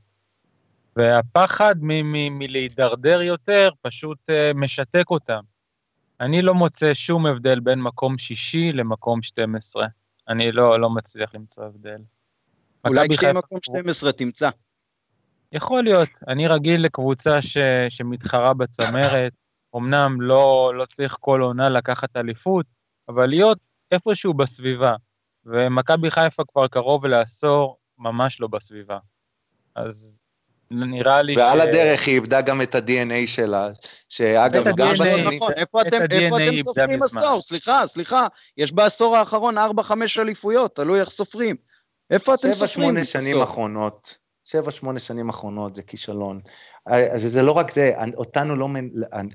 והפחד 0.95 1.75
מלהידרדר 1.81 3.21
יותר 3.21 3.69
פשוט 3.81 4.17
uh, 4.31 4.57
משתק 4.57 5.05
אותם. 5.09 5.41
אני 6.19 6.41
לא 6.41 6.53
מוצא 6.53 6.93
שום 6.93 7.25
הבדל 7.25 7.59
בין 7.59 7.81
מקום 7.81 8.17
שישי 8.17 8.71
למקום 8.71 9.21
12. 9.21 9.87
אני 10.27 10.51
לא, 10.51 10.79
לא 10.79 10.89
מצליח 10.89 11.35
למצוא 11.35 11.65
הבדל. 11.65 11.97
אולי 12.85 13.09
כשתהיה 13.09 13.33
מקום 13.33 13.59
12 13.61 14.11
תמצא. 14.11 14.49
יכול 15.51 15.83
להיות, 15.83 16.09
אני 16.27 16.47
רגיל 16.47 16.81
לקבוצה 16.81 17.41
ש, 17.41 17.57
שמתחרה 17.89 18.53
בצמרת, 18.53 19.33
אמנם 19.75 20.21
לא, 20.21 20.73
לא 20.75 20.85
צריך 20.93 21.17
כל 21.19 21.41
עונה 21.41 21.69
לקחת 21.69 22.17
אליפות, 22.17 22.65
אבל 23.09 23.25
להיות 23.25 23.57
איפשהו 23.91 24.33
בסביבה. 24.33 24.95
ומכבי 25.45 26.11
חיפה 26.11 26.43
כבר 26.51 26.67
קרוב 26.67 27.05
לעשור 27.05 27.77
ממש 27.97 28.39
לא 28.39 28.47
בסביבה. 28.47 28.97
אז 29.75 30.19
נראה 30.71 31.21
לי 31.21 31.37
ועל 31.37 31.57
ש... 31.57 31.59
ועל 31.59 31.69
הדרך 31.69 32.07
היא 32.07 32.15
איבדה 32.15 32.41
גם 32.41 32.61
את 32.61 32.75
ה-DNA 32.75 33.27
שלה, 33.27 33.69
שאגב, 34.09 34.63
גם 34.77 34.93
בשני... 34.93 35.35
נכון, 35.35 35.51
איפה 35.55 35.81
אתם, 35.81 36.01
איפה 36.11 36.37
אתם 36.37 36.57
סופרים 36.63 37.03
עשור? 37.03 37.41
סליחה, 37.41 37.87
סליחה, 37.87 38.27
יש 38.57 38.71
בעשור 38.71 39.17
האחרון 39.17 39.57
4-5 39.57 39.61
אליפויות, 40.19 40.75
תלוי 40.75 40.99
איך 40.99 41.09
סופרים. 41.09 41.55
איפה 42.11 42.33
אתם 42.33 42.53
סופרים? 42.53 42.97
7-8 42.97 43.03
שנים 43.03 43.41
אחרונות. 43.41 44.17
שבע, 44.45 44.71
שמונה 44.71 44.99
שנים 44.99 45.29
אחרונות 45.29 45.75
זה 45.75 45.81
כישלון. 45.81 46.37
וזה 47.15 47.41
לא 47.41 47.51
רק 47.51 47.71
זה, 47.71 47.93
אותנו 48.15 48.55
לא, 48.55 48.67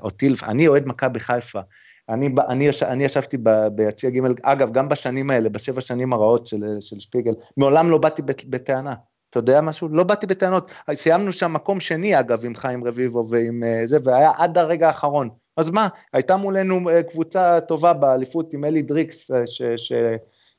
אותי, 0.00 0.28
אני 0.42 0.68
אוהד 0.68 0.86
מכבי 0.86 1.20
חיפה. 1.20 1.60
אני, 2.08 2.28
אני, 2.48 2.68
אני 2.82 3.04
ישבתי 3.04 3.36
ביציע 3.74 4.10
ג', 4.10 4.20
אגב, 4.42 4.72
גם 4.72 4.88
בשנים 4.88 5.30
האלה, 5.30 5.48
בשבע 5.48 5.80
שנים 5.80 6.12
הרעות 6.12 6.46
של, 6.46 6.64
של 6.80 7.00
שפיגל, 7.00 7.32
מעולם 7.56 7.90
לא 7.90 7.98
באתי 7.98 8.22
בטענה. 8.46 8.94
אתה 9.30 9.38
יודע 9.38 9.60
משהו? 9.60 9.88
לא 9.88 10.04
באתי 10.04 10.26
בטענות. 10.26 10.72
סיימנו 10.92 11.32
שם 11.32 11.52
מקום 11.52 11.80
שני, 11.80 12.20
אגב, 12.20 12.44
עם 12.44 12.54
חיים 12.54 12.84
רביבו 12.84 13.24
ועם 13.30 13.64
אה, 13.64 13.86
זה, 13.86 13.98
והיה 14.04 14.32
עד 14.36 14.58
הרגע 14.58 14.86
האחרון. 14.86 15.28
אז 15.56 15.70
מה, 15.70 15.88
הייתה 16.12 16.36
מולנו 16.36 16.90
אה, 16.90 17.02
קבוצה 17.02 17.60
טובה 17.60 17.92
באליפות 17.92 18.54
עם 18.54 18.64
אלי 18.64 18.82
דריקס, 18.82 19.30
אה, 19.30 19.46
ש, 19.46 19.62
ש, 19.76 19.92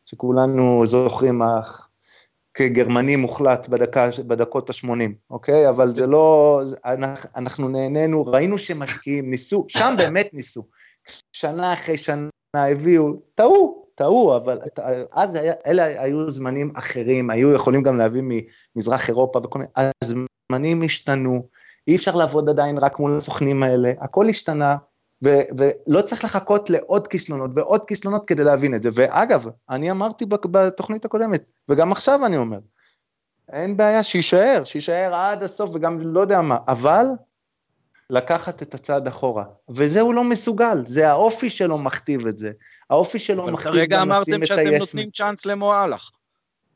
שכולנו 0.06 0.86
זוכרים, 0.86 1.42
כגרמני 2.54 3.16
מוחלט 3.16 3.68
בדקה, 3.68 4.10
בדקות 4.28 4.70
ה-80, 4.70 4.90
אוקיי? 5.30 5.70
אבל 5.70 5.96
זה 5.96 6.08
לא, 6.08 6.62
אנחנו 7.36 7.70
נהנינו, 7.70 8.26
ראינו 8.26 8.58
שמשקיעים, 8.58 9.30
ניסו, 9.30 9.66
שם 9.68 9.96
באמת 9.98 10.30
ניסו. 10.34 10.64
שנה 11.34 11.74
אחרי 11.74 11.98
שנה 11.98 12.30
הביאו, 12.54 13.14
טעו, 13.36 13.86
טעו, 13.96 14.36
אבל 14.36 14.60
אז 15.12 15.36
היה, 15.36 15.54
אלה 15.66 15.84
היו 15.84 16.32
זמנים 16.32 16.72
אחרים, 16.76 17.30
היו 17.30 17.54
יכולים 17.54 17.84
גם 17.84 17.98
להביא 17.98 18.22
ממזרח 18.76 19.10
אירופה 19.10 19.40
וכל 19.44 19.60
מיני, 19.60 19.92
הזמנים 20.04 20.84
השתנו, 20.84 21.48
אי 21.88 21.96
אפשר 21.96 22.16
לעבוד 22.16 22.50
עדיין 22.50 22.78
רק 22.78 23.00
מול 23.00 23.18
הסוכנים 23.18 23.64
האלה, 23.64 23.92
הכל 24.02 24.30
השתנה, 24.30 24.76
ו- 25.24 25.42
ולא 25.58 26.02
צריך 26.02 26.24
לחכות 26.24 26.70
לעוד 26.70 27.08
כישלונות 27.08 27.52
ועוד 27.56 27.86
כישלונות 27.86 28.28
כדי 28.28 28.44
להבין 28.44 28.76
את 28.76 28.84
זה. 28.84 28.90
ואגב, 28.94 29.46
אני 29.70 29.92
אמרתי 29.92 30.26
בתוכנית 30.26 31.06
הקודמת, 31.06 31.50
וגם 31.70 31.92
עכשיו 31.92 32.26
אני 32.26 32.38
אומר, 32.38 32.60
אין 33.52 33.78
בעיה, 33.78 34.04
שיישאר, 34.04 34.64
שיישאר 34.66 35.16
עד 35.16 35.44
הסוף 35.44 35.72
וגם 35.74 36.00
לא 36.02 36.22
יודע 36.22 36.42
מה, 36.42 36.58
אבל 36.68 37.06
לקחת 38.10 38.62
את 38.62 38.74
הצעד 38.74 39.08
אחורה, 39.08 39.44
וזה 39.70 40.02
הוא 40.02 40.14
לא 40.14 40.24
מסוגל, 40.24 40.82
זה 40.86 41.10
האופי 41.10 41.50
שלו 41.50 41.78
מכתיב 41.78 42.28
את 42.28 42.38
זה, 42.38 42.52
האופי 42.90 43.20
שלו 43.20 43.48
מכתיב 43.48 43.86
גם 43.90 44.10
לשים 44.10 44.44
את 44.44 44.52
ה-yes. 44.52 44.54
אבל 44.54 44.56
כרגע 44.56 44.62
אמרתם 44.62 44.66
שאתם 44.66 44.78
נותנים 44.80 45.10
צ'אנס 45.14 45.46
למועלך. 45.46 46.10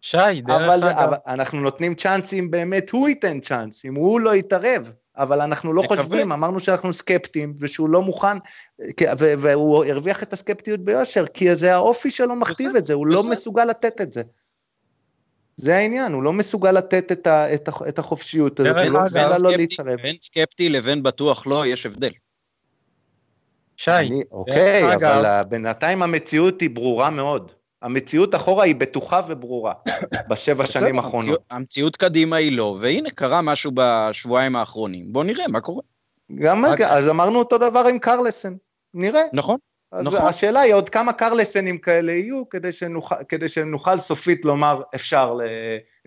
שי, 0.02 0.42
דרך 0.42 0.62
אבל, 0.62 0.84
אגב. 0.84 0.98
אבל 0.98 1.18
אנחנו 1.28 1.62
נותנים 1.62 1.96
צ'אנס 1.96 2.34
אם 2.34 2.52
באמת 2.52 2.90
הוא 2.90 3.10
ייתן 3.10 3.40
צ'אנס, 3.40 3.86
אם 3.86 3.96
הוא 3.96 4.20
לא 4.20 4.36
יתערב. 4.36 4.92
אבל 5.18 5.42
אנחנו 5.42 5.74
לא 5.74 5.84
מקווה. 5.84 6.04
חושבים, 6.04 6.32
אמרנו 6.32 6.60
שאנחנו 6.60 6.94
סקפטיים, 6.94 7.54
ושהוא 7.60 7.90
לא 7.90 8.02
מוכן, 8.02 8.38
והוא 9.18 9.86
הרוויח 9.86 10.24
את 10.24 10.34
הסקפטיות 10.34 10.80
ביושר, 10.80 11.26
כי 11.28 11.56
זה 11.56 11.74
האופי 11.74 12.12
שלו 12.12 12.36
מכתיב 12.36 12.76
את 12.76 12.86
זה, 12.86 12.94
הוא 12.94 13.08
לא 13.08 13.24
מסוגל 13.24 13.66
לתת 13.66 14.02
את 14.02 14.14
זה. 14.14 14.22
זה 15.58 15.78
העניין, 15.78 16.14
הוא 16.14 16.24
לא 16.24 16.34
מסוגל 16.34 16.72
לתת 16.72 17.12
את, 17.12 17.28
ה, 17.28 17.54
את, 17.54 17.68
ה, 17.68 17.72
את 17.88 18.00
החופשיות 18.00 18.60
הזאת, 18.60 18.76
הוא 18.76 18.84
לא 18.84 19.04
מסוגל 19.04 19.38
לא 19.42 19.52
להתערב. 19.52 20.02
בין 20.02 20.16
סקפטי 20.22 20.70
לבין 20.70 21.04
בטוח 21.04 21.48
לא, 21.48 21.66
יש 21.66 21.86
הבדל. 21.86 22.12
שי. 23.78 23.92
אני, 23.92 24.24
אוקיי, 24.32 24.96
אבל 24.96 25.42
בינתיים 25.50 26.04
המציאות 26.04 26.62
היא 26.62 26.70
ברורה 26.70 27.10
מאוד. 27.10 27.52
המציאות 27.86 28.36
אחורה 28.36 28.64
היא 28.64 28.76
בטוחה 28.76 29.22
וברורה, 29.28 29.74
בשבע 30.30 30.66
שנים 30.66 30.96
האחרונות. 30.96 31.40
המציאות 31.50 31.96
קדימה 31.96 32.36
היא 32.36 32.58
לא, 32.58 32.78
והנה 32.82 33.10
קרה 33.10 33.42
משהו 33.42 33.72
בשבועיים 33.74 34.56
האחרונים, 34.56 35.14
בואו 35.14 35.24
נראה 35.24 35.48
מה 35.48 35.62
קורה. 35.62 35.82
גם, 36.36 36.66
אז 36.88 37.10
אמרנו 37.10 37.40
אותו 37.40 37.58
דבר 37.58 37.86
עם 37.90 38.00
קרלסן, 38.00 38.54
נראה. 38.94 39.22
נכון. 39.34 39.58
אז 39.92 40.06
נכון. 40.06 40.20
השאלה 40.22 40.60
היא 40.60 40.74
עוד 40.74 40.90
כמה 40.90 41.14
קרלסנים 41.14 41.78
כאלה 41.78 42.12
יהיו, 42.12 42.50
כדי 42.50 42.72
שנוכל, 42.72 43.16
כדי 43.30 43.48
שנוכל 43.48 44.00
סופית 44.00 44.46
לומר 44.46 44.82
אפשר, 44.96 45.38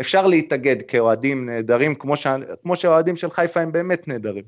אפשר 0.00 0.26
להתאגד 0.26 0.82
כאוהדים 0.82 1.46
נהדרים, 1.46 1.94
כמו, 1.94 2.16
ש, 2.16 2.26
כמו 2.62 2.76
שהאוהדים 2.76 3.16
של 3.16 3.30
חיפה 3.30 3.60
הם 3.60 3.72
באמת 3.72 4.08
נהדרים. 4.08 4.44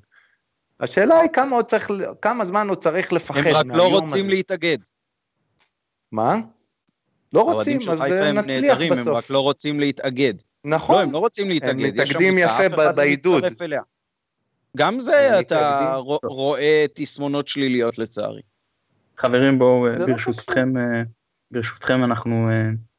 השאלה 0.81 1.18
היא 1.18 1.31
כמה, 1.31 1.57
עוד 1.57 1.64
צריך, 1.64 1.91
כמה 2.22 2.45
זמן 2.45 2.68
עוד 2.68 2.78
צריך 2.78 3.12
לפחד 3.12 3.41
מהיום 3.41 3.57
הזה. 3.57 3.61
הם 3.61 3.70
רק 3.72 3.76
לא 3.76 3.85
רוצים 3.85 4.20
הזה. 4.20 4.28
להתאגד. 4.28 4.78
מה? 6.12 6.37
לא 7.35 7.43
רוצים, 7.43 7.81
אז 7.91 8.03
נצליח 8.03 8.61
נהדרים, 8.62 8.93
בסוף. 8.93 9.07
הם 9.07 9.14
רק 9.14 9.31
לא 9.31 9.41
רוצים 9.41 9.81
להתאגד. 9.81 10.35
נכון. 10.64 10.97
לא, 10.97 11.01
הם 11.01 11.12
לא 11.12 11.18
רוצים 11.18 11.49
להתאגד. 11.49 11.85
הם 11.85 11.87
מתאגדים 11.87 12.39
יפה 12.39 12.68
בעידוד. 12.93 13.45
גם 14.76 15.01
זה 15.01 15.41
אתה 15.41 15.95
רואה 16.24 16.87
תסמונות 16.95 17.49
שליליות 17.49 17.99
לצערי. 17.99 18.43
חברים 19.18 19.59
בואו 19.59 19.87
לא 19.87 20.07
ברשותכם, 20.07 20.76
לא 20.76 20.83
ברשותכם 21.51 22.05
אנחנו 22.05 22.49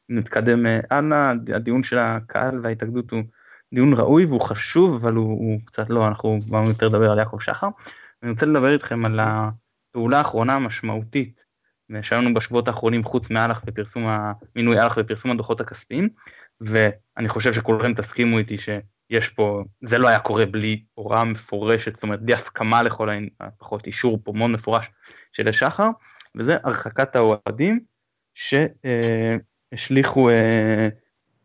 נתקדם 0.10 0.66
הלאה, 0.90 1.34
הדיון 1.56 1.84
של 1.84 1.98
הקהל 2.00 2.60
וההתאגדות 2.64 3.12
הוא 3.12 3.24
דיון 3.74 3.94
ראוי 3.94 4.26
והוא 4.26 4.42
חשוב 4.42 4.96
אבל 4.96 5.14
הוא, 5.14 5.28
הוא 5.28 5.60
קצת 5.66 5.90
לא, 5.90 6.08
אנחנו 6.08 6.40
באנו 6.50 6.70
יותר 6.70 6.86
לדבר 6.86 7.12
על 7.12 7.18
יעקב 7.18 7.40
שחר. 7.40 7.68
אני 8.24 8.32
רוצה 8.32 8.46
לדבר 8.46 8.74
איתכם 8.74 9.06
על 9.06 9.20
הפעולה 9.20 10.18
האחרונה 10.18 10.54
המשמעותית 10.54 11.41
שהיה 12.02 12.22
לנו 12.22 12.34
בשבועות 12.34 12.68
האחרונים 12.68 13.04
חוץ 13.04 13.30
מאלח 13.30 13.62
ופרסום 13.68 14.08
המינוי 14.08 14.82
אלח 14.82 14.96
ופרסום 14.98 15.32
הדוחות 15.32 15.62
הכספיים 15.62 16.10
ואני 16.62 17.30
חושב 17.30 17.54
שכולכם 17.54 17.94
תסכימו 17.94 18.38
איתי 18.38 18.58
שיש 18.58 19.30
פה 19.30 19.64
זה 19.82 19.98
לא 19.98 20.08
היה 20.08 20.20
קורה 20.20 20.46
בלי 20.46 20.84
הוראה 20.94 21.24
מפורשת 21.24 21.96
זאת 21.96 22.04
אומרת 22.04 22.22
בלי 22.22 22.34
הסכמה 22.34 22.84
לכל 22.84 23.10
הפחות 23.40 23.88
אישור 23.88 24.20
פה 24.24 24.34
מאוד 24.36 24.50
מפורש 24.50 24.86
של 25.34 25.52
שחר 25.52 25.90
וזה 26.36 26.58
הרחקת 26.64 27.16
האוהדים 27.16 27.80
שהשליכו 29.74 30.30
אה, 30.30 30.88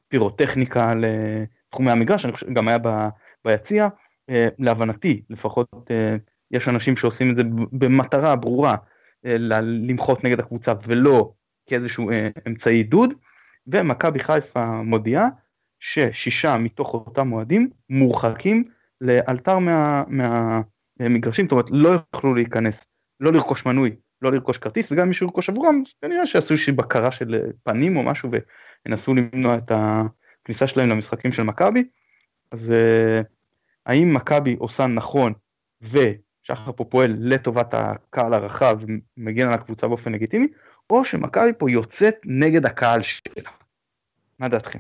פירוטכניקה 0.09 0.92
לתחומי 0.94 1.90
המגרש 1.90 2.24
אני 2.24 2.32
חושב 2.32 2.53
גם 2.53 2.68
היה 2.68 2.78
ביציע. 3.44 3.88
אה, 4.30 4.49
להבנתי 4.59 5.22
לפחות 5.30 5.68
אה, 5.90 6.16
יש 6.51 6.68
אנשים 6.68 6.97
שעושים 6.97 7.30
את 7.30 7.36
זה 7.36 7.42
במטרה 7.72 8.36
ברורה 8.36 8.76
למחות 9.27 10.24
נגד 10.24 10.41
הקבוצה 10.41 10.72
ולא 10.87 11.33
כאיזשהו 11.66 12.11
אה, 12.11 12.29
אמצעי 12.47 12.77
עידוד, 12.77 13.12
ומכבי 13.66 14.18
חיפה 14.18 14.83
מודיעה 14.83 15.29
ששישה 15.81 16.59
מתוך 16.59 16.95
אותם 16.95 17.33
אוהדים 17.33 17.70
מורחקים 17.91 18.64
לאלתר 19.01 19.59
מה, 19.59 20.05
מהמגרשים, 21.01 21.45
זאת 21.45 21.53
אומרת 21.53 21.66
לא 21.70 21.89
יוכלו 21.89 22.35
להיכנס, 22.35 22.85
לא 23.20 23.33
לרכוש 23.33 23.66
מנוי, 23.66 23.97
לא 24.22 24.33
לרכוש 24.33 24.59
כרטיס, 24.59 24.93
וגם 24.93 25.03
אם 25.03 25.09
מישהו 25.09 25.27
ירכוש 25.27 25.49
עבורם, 25.49 25.83
כנראה 26.03 26.27
שיעשו 26.27 26.55
איזושהי 26.55 26.72
בקרה 26.72 27.12
של 27.12 27.43
פנים 27.64 27.97
או 27.97 28.03
משהו 28.03 28.31
וינסו 28.87 29.14
למנוע 29.14 29.57
את 29.57 29.72
הכניסה 29.74 30.66
שלהם 30.66 30.89
למשחקים 30.89 31.33
של 31.33 31.43
מכבי. 31.43 31.85
אז 32.53 32.72
אה, 32.72 33.20
האם 33.87 34.14
מכבי 34.14 34.57
עושה 34.59 34.87
נכון 34.87 35.33
ו... 35.83 35.99
שחר 36.47 36.72
פה 36.76 36.84
פועל 36.84 37.16
לטובת 37.20 37.74
הקהל 37.74 38.34
הרחב 38.34 38.78
ומגן 39.16 39.49
על 39.49 39.55
הקבוצה 39.55 39.88
באופן 39.88 40.12
לגיטימי, 40.12 40.47
או 40.90 41.05
שמכבי 41.05 41.51
פה 41.59 41.70
יוצאת 41.70 42.14
נגד 42.24 42.66
הקהל 42.66 43.03
שלה. 43.03 43.51
מה 44.38 44.49
דעתכם? 44.49 44.78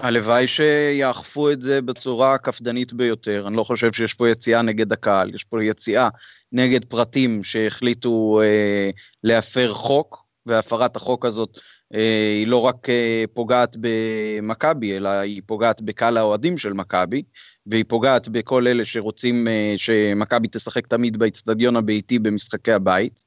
הלוואי 0.00 0.46
שיאכפו 0.46 1.50
את 1.50 1.62
זה 1.62 1.82
בצורה 1.82 2.34
הקפדנית 2.34 2.92
ביותר, 2.92 3.44
אני 3.48 3.56
לא 3.56 3.64
חושב 3.64 3.92
שיש 3.92 4.14
פה 4.14 4.28
יציאה 4.28 4.62
נגד 4.62 4.92
הקהל, 4.92 5.34
יש 5.34 5.44
פה 5.44 5.64
יציאה 5.64 6.08
נגד 6.52 6.84
פרטים 6.84 7.44
שהחליטו 7.44 8.40
אה, 8.42 8.90
להפר 9.24 9.74
חוק, 9.74 10.27
והפרת 10.48 10.96
החוק 10.96 11.24
הזאת 11.24 11.58
אה, 11.94 12.32
היא 12.38 12.46
לא 12.46 12.56
רק 12.60 12.88
אה, 12.88 13.24
פוגעת 13.34 13.76
במכבי, 13.80 14.96
אלא 14.96 15.08
היא 15.08 15.42
פוגעת 15.46 15.82
בקהל 15.82 16.16
האוהדים 16.16 16.58
של 16.58 16.72
מכבי, 16.72 17.22
והיא 17.66 17.84
פוגעת 17.88 18.28
בכל 18.28 18.66
אלה 18.66 18.84
שרוצים 18.84 19.48
אה, 19.48 19.74
שמכבי 19.76 20.48
תשחק 20.52 20.86
תמיד 20.86 21.16
באיצטדיון 21.16 21.76
הביתי 21.76 22.18
במשחקי 22.18 22.72
הבית, 22.72 23.22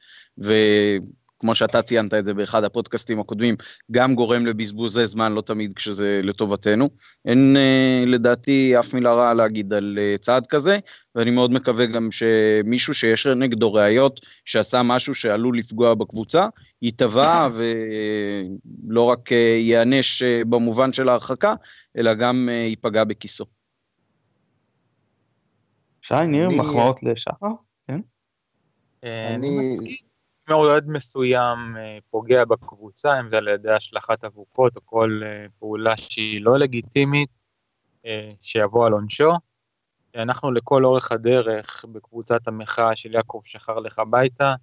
וכמו 1.42 1.56
שאתה 1.56 1.82
ציינת 1.82 2.14
את 2.14 2.26
זה 2.26 2.34
באחד 2.34 2.64
הפודקאסטים 2.64 3.20
הקודמים, 3.20 3.56
גם 3.92 4.16
גורם 4.16 4.46
לבזבוזי 4.46 5.06
זמן, 5.06 5.32
לא 5.32 5.42
תמיד 5.42 5.74
כשזה 5.76 6.22
לטובתנו. 6.24 6.90
אין 7.26 7.58
לדעתי 8.08 8.80
אף 8.80 8.94
מילה 8.94 9.14
רעה 9.14 9.34
להגיד 9.34 9.74
על 9.74 10.00
צעד 10.20 10.48
כזה, 10.48 10.80
ואני 11.16 11.32
מאוד 11.32 11.54
מקווה 11.54 11.86
גם 11.86 12.10
שמישהו 12.12 12.94
שיש 12.94 13.28
נגדו 13.28 13.74
ראיות 13.74 14.22
שעשה 14.46 14.84
משהו 14.84 15.16
שעלול 15.16 15.58
לפגוע 15.58 15.94
בקבוצה, 15.94 16.48
ייתבע 16.82 17.50
ולא 17.54 19.04
רק 19.04 19.32
אה, 19.32 19.38
ייענש 19.38 20.24
אה, 20.24 20.42
במובן 20.50 20.94
של 20.94 21.10
ההרחקה, 21.10 21.56
אלא 21.98 22.14
גם 22.14 22.50
אה, 22.52 22.56
ייפגע 22.56 23.04
בכיסו. 23.04 23.46
שי, 26.02 26.14
ניר, 26.28 26.50
מחמאות 26.50 26.98
לשחר? 27.04 27.48
כן? 27.88 28.00
אני 29.04 29.50
מסכים. 29.60 30.11
מעודד 30.52 30.90
מסוים 30.90 31.76
פוגע 32.10 32.46
בקבוצה, 32.46 33.20
אם 33.20 33.30
זה 33.30 33.38
על 33.38 33.48
ידי 33.48 33.72
השלכת 33.72 34.24
אבוקות 34.24 34.76
או 34.76 34.82
כל 34.86 35.22
פעולה 35.60 35.98
שהיא 35.98 36.42
לא 36.42 36.58
לגיטימית, 36.58 37.30
שיבוא 38.42 38.86
על 38.86 38.94
עונשו. 38.94 39.32
אנחנו 40.16 40.52
לכל 40.52 40.86
אורך 40.86 41.12
הדרך 41.12 41.86
בקבוצת 41.92 42.48
המחאה 42.48 42.96
של 42.96 43.14
יעקב 43.14 43.42
שחר 43.44 43.80
לך 43.80 44.00
הביתה, 44.00 44.56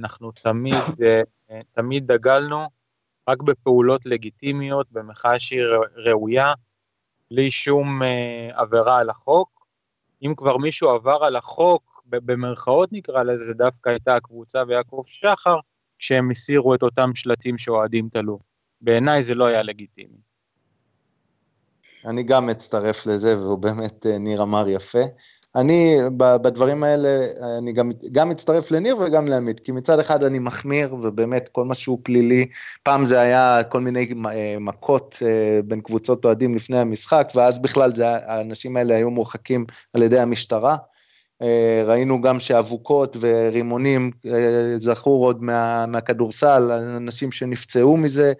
אנחנו 0.00 0.32
תמיד, 0.32 1.02
אה, 1.50 1.60
תמיד 1.72 2.12
דגלנו 2.12 2.66
רק 3.28 3.42
בפעולות 3.42 4.06
לגיטימיות, 4.06 4.92
במחאה 4.92 5.38
שהיא 5.38 5.62
ראויה, 5.96 6.52
בלי 7.30 7.50
שום 7.50 8.02
אה, 8.02 8.50
עבירה 8.54 8.98
על 8.98 9.10
החוק. 9.10 9.66
אם 10.22 10.34
כבר 10.36 10.56
מישהו 10.56 10.88
עבר 10.88 11.24
על 11.24 11.36
החוק, 11.36 11.89
במרכאות 12.10 12.92
נקרא 12.92 13.22
לזה, 13.22 13.44
זה 13.44 13.52
דווקא 13.54 13.90
הייתה 13.90 14.16
הקבוצה 14.16 14.62
ויעקב 14.68 15.02
שחר, 15.06 15.56
כשהם 15.98 16.30
הסירו 16.30 16.74
את 16.74 16.82
אותם 16.82 17.10
שלטים 17.14 17.58
שאוהדים 17.58 18.08
תלו. 18.12 18.38
בעיניי 18.80 19.22
זה 19.22 19.34
לא 19.34 19.46
היה 19.46 19.62
לגיטימי. 19.62 20.30
אני 22.04 22.22
גם 22.22 22.46
מצטרף 22.46 23.06
לזה, 23.06 23.38
והוא 23.38 23.58
באמת, 23.58 24.06
אה, 24.06 24.18
ניר 24.18 24.42
אמר 24.42 24.68
יפה. 24.68 25.02
אני, 25.56 25.96
בדברים 26.16 26.84
האלה, 26.84 27.26
אני 27.58 27.72
גם, 27.72 27.90
גם 28.12 28.28
מצטרף 28.28 28.70
לניר 28.70 28.96
וגם 28.98 29.28
לעמית, 29.28 29.60
כי 29.60 29.72
מצד 29.72 29.98
אחד 29.98 30.24
אני 30.24 30.38
מחמיר, 30.38 30.94
ובאמת 30.94 31.48
כל 31.48 31.64
מה 31.64 31.74
שהוא 31.74 31.98
פלילי, 32.02 32.46
פעם 32.82 33.04
זה 33.04 33.20
היה 33.20 33.60
כל 33.68 33.80
מיני 33.80 34.12
אה, 34.26 34.56
מכות 34.60 35.18
אה, 35.26 35.60
בין 35.64 35.80
קבוצות 35.80 36.24
אוהדים 36.24 36.54
לפני 36.54 36.78
המשחק, 36.78 37.32
ואז 37.34 37.62
בכלל 37.62 37.92
זה, 37.92 38.08
האנשים 38.08 38.76
האלה 38.76 38.96
היו 38.96 39.10
מורחקים 39.10 39.64
על 39.94 40.02
ידי 40.02 40.20
המשטרה. 40.20 40.76
ראינו 41.86 42.20
גם 42.20 42.40
שאבוקות 42.40 43.16
ורימונים 43.20 44.10
זכור 44.76 45.26
עוד 45.26 45.42
מה, 45.42 45.86
מהכדורסל, 45.86 46.70
אנשים 46.96 47.32
שנפצעו 47.32 47.96
מזה, 47.96 48.32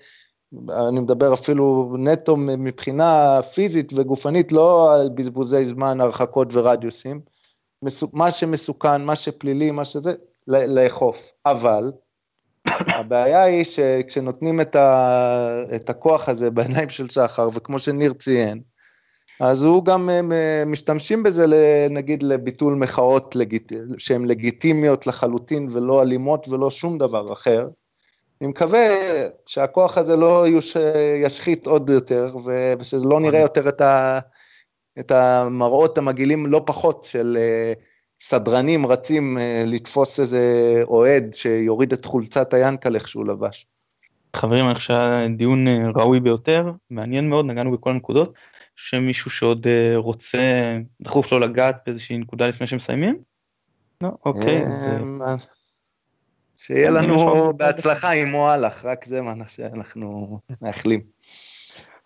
אני 0.69 1.01
מדבר 1.01 1.35
אפילו 1.35 1.95
נטו 1.99 2.37
מבחינה 2.37 3.41
פיזית 3.43 3.93
וגופנית, 3.97 4.53
לא 4.53 4.95
על 4.95 5.09
בזבוזי 5.15 5.67
זמן, 5.67 6.01
הרחקות 6.01 6.49
ורדיוסים. 6.53 7.21
מה 8.13 8.31
שמסוכן, 8.31 9.03
מה 9.03 9.17
שפלילי, 9.17 9.71
מה 9.71 9.85
שזה, 9.85 10.15
לאכוף. 10.47 11.33
אבל 11.47 11.93
הבעיה 12.67 13.43
היא 13.43 13.65
שכשנותנים 13.65 14.61
את, 14.61 14.77
ה, 14.77 15.65
את 15.77 15.91
הכוח 15.91 16.29
הזה 16.29 16.51
בעיניים 16.51 16.89
של 16.89 17.09
שחר, 17.09 17.49
וכמו 17.55 17.79
שניר 17.79 18.13
ציין, 18.13 18.61
אז 19.41 19.63
הוא 19.63 19.85
גם 19.85 20.11
אה, 20.11 20.63
משתמשים 20.67 21.23
בזה 21.23 21.47
נגיד 21.91 22.23
לביטול 22.23 22.75
מחאות 22.75 23.37
לגיט... 23.37 23.73
שהן 23.99 24.25
לגיטימיות 24.25 25.07
לחלוטין 25.07 25.67
ולא 25.71 26.03
אלימות 26.03 26.49
ולא 26.49 26.71
שום 26.71 26.99
דבר 26.99 27.33
אחר. 27.33 27.69
אני 28.41 28.49
מקווה 28.49 28.89
שהכוח 29.47 29.99
הזה 29.99 30.17
לא 30.17 30.49
יוש... 30.49 30.77
ישחית 31.25 31.67
עוד 31.67 31.91
יותר 31.91 32.27
ושלא 32.79 33.21
נראה 33.21 33.27
אוקיי. 33.27 33.41
יותר 33.41 33.69
את, 33.69 33.81
ה... 33.81 34.19
את 34.99 35.11
המראות 35.11 35.99
המגעילים 35.99 36.47
לא 36.47 36.63
פחות 36.67 37.05
של 37.05 37.39
אה, 37.41 37.73
סדרנים 38.21 38.87
רצים 38.87 39.39
אה, 39.39 39.63
לתפוס 39.67 40.21
איזה 40.21 40.75
אוהד 40.89 41.35
שיוריד 41.35 41.93
את 41.93 42.05
חולצת 42.05 42.55
היאנקלך 42.55 43.09
שהוא 43.09 43.27
לבש. 43.27 43.67
חברים, 44.37 44.67
אני 44.67 44.75
חושב 44.75 44.87
שהיה 44.87 45.29
דיון 45.37 45.67
ראוי 45.95 46.21
ביותר, 46.21 46.73
מעניין 46.91 47.29
מאוד, 47.29 47.47
נגענו 47.47 47.73
בכל 47.73 47.91
הנקודות. 47.91 48.33
שמישהו 48.83 49.31
שעוד 49.31 49.67
אה, 49.67 49.97
רוצה 49.97 50.77
דחוף 51.03 51.33
לו 51.33 51.39
לגעת 51.39 51.77
באיזושהי 51.87 52.19
נקודה 52.19 52.49
לפני 52.49 52.67
שמסיימים? 52.67 53.23
לא, 54.01 54.11
אוקיי. 54.25 54.63
אה, 54.63 55.35
שיהיה 56.57 56.91
לנו 56.91 57.53
בהצלחה 57.57 58.11
עם 58.11 58.29
מועלך, 58.29 58.85
רק 58.85 59.05
זה 59.05 59.23
מה 59.23 59.49
שאנחנו 59.49 60.39
מאחלים. 60.63 61.01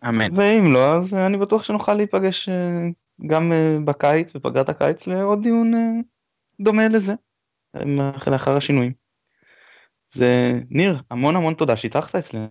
אמן. 0.08 0.38
ואם 0.38 0.72
לא, 0.72 0.96
אז 0.96 1.14
אני 1.14 1.36
בטוח 1.36 1.64
שנוכל 1.64 1.94
להיפגש 1.94 2.48
אה, 2.48 2.54
גם 3.26 3.52
בקיץ, 3.84 4.32
בפגרת 4.32 4.68
הקיץ, 4.68 5.06
לעוד 5.06 5.42
דיון 5.42 5.72
דומה 6.60 6.88
לזה, 6.88 7.12
לאחר 8.26 8.56
השינויים. 8.56 8.92
זה 10.14 10.52
ניר, 10.70 11.02
המון 11.10 11.36
המון 11.36 11.54
תודה 11.54 11.76
שהתארחת 11.76 12.14
אצלנו. 12.14 12.48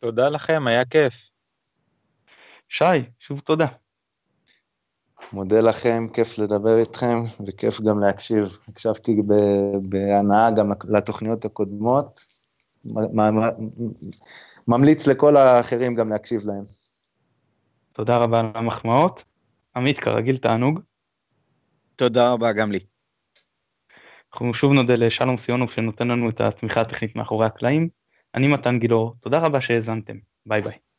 תודה 0.00 0.28
לכם, 0.28 0.66
היה 0.66 0.84
כיף. 0.84 1.33
שי, 2.76 2.84
שוב 3.20 3.40
תודה. 3.40 3.66
מודה 5.32 5.60
לכם, 5.60 6.06
כיף 6.12 6.38
לדבר 6.38 6.78
איתכם, 6.78 7.16
וכיף 7.46 7.80
גם 7.80 8.00
להקשיב. 8.00 8.58
הקשבתי 8.68 9.22
בהנאה 9.82 10.50
גם 10.50 10.72
לתוכניות 10.88 11.44
הקודמות. 11.44 12.20
ממליץ 14.68 15.06
לכל 15.06 15.36
האחרים 15.36 15.94
גם 15.94 16.08
להקשיב 16.08 16.46
להם. 16.46 16.64
תודה 17.92 18.16
רבה 18.16 18.40
על 18.40 18.46
המחמאות. 18.54 19.24
עמית, 19.76 20.00
כרגיל 20.00 20.36
תענוג. 20.36 20.80
תודה 21.96 22.32
רבה 22.32 22.52
גם 22.52 22.72
לי. 22.72 22.80
אנחנו 24.32 24.54
שוב 24.54 24.72
נודה 24.72 24.94
לשלום 24.96 25.38
סיונוב 25.38 25.70
שנותן 25.70 26.08
לנו 26.08 26.28
את 26.28 26.40
התמיכה 26.40 26.80
הטכנית 26.80 27.16
מאחורי 27.16 27.46
הקלעים. 27.46 27.88
אני 28.34 28.48
מתן 28.48 28.78
גילאור, 28.78 29.14
תודה 29.20 29.38
רבה 29.38 29.60
שהאזנתם. 29.60 30.16
ביי 30.46 30.62
ביי. 30.62 30.93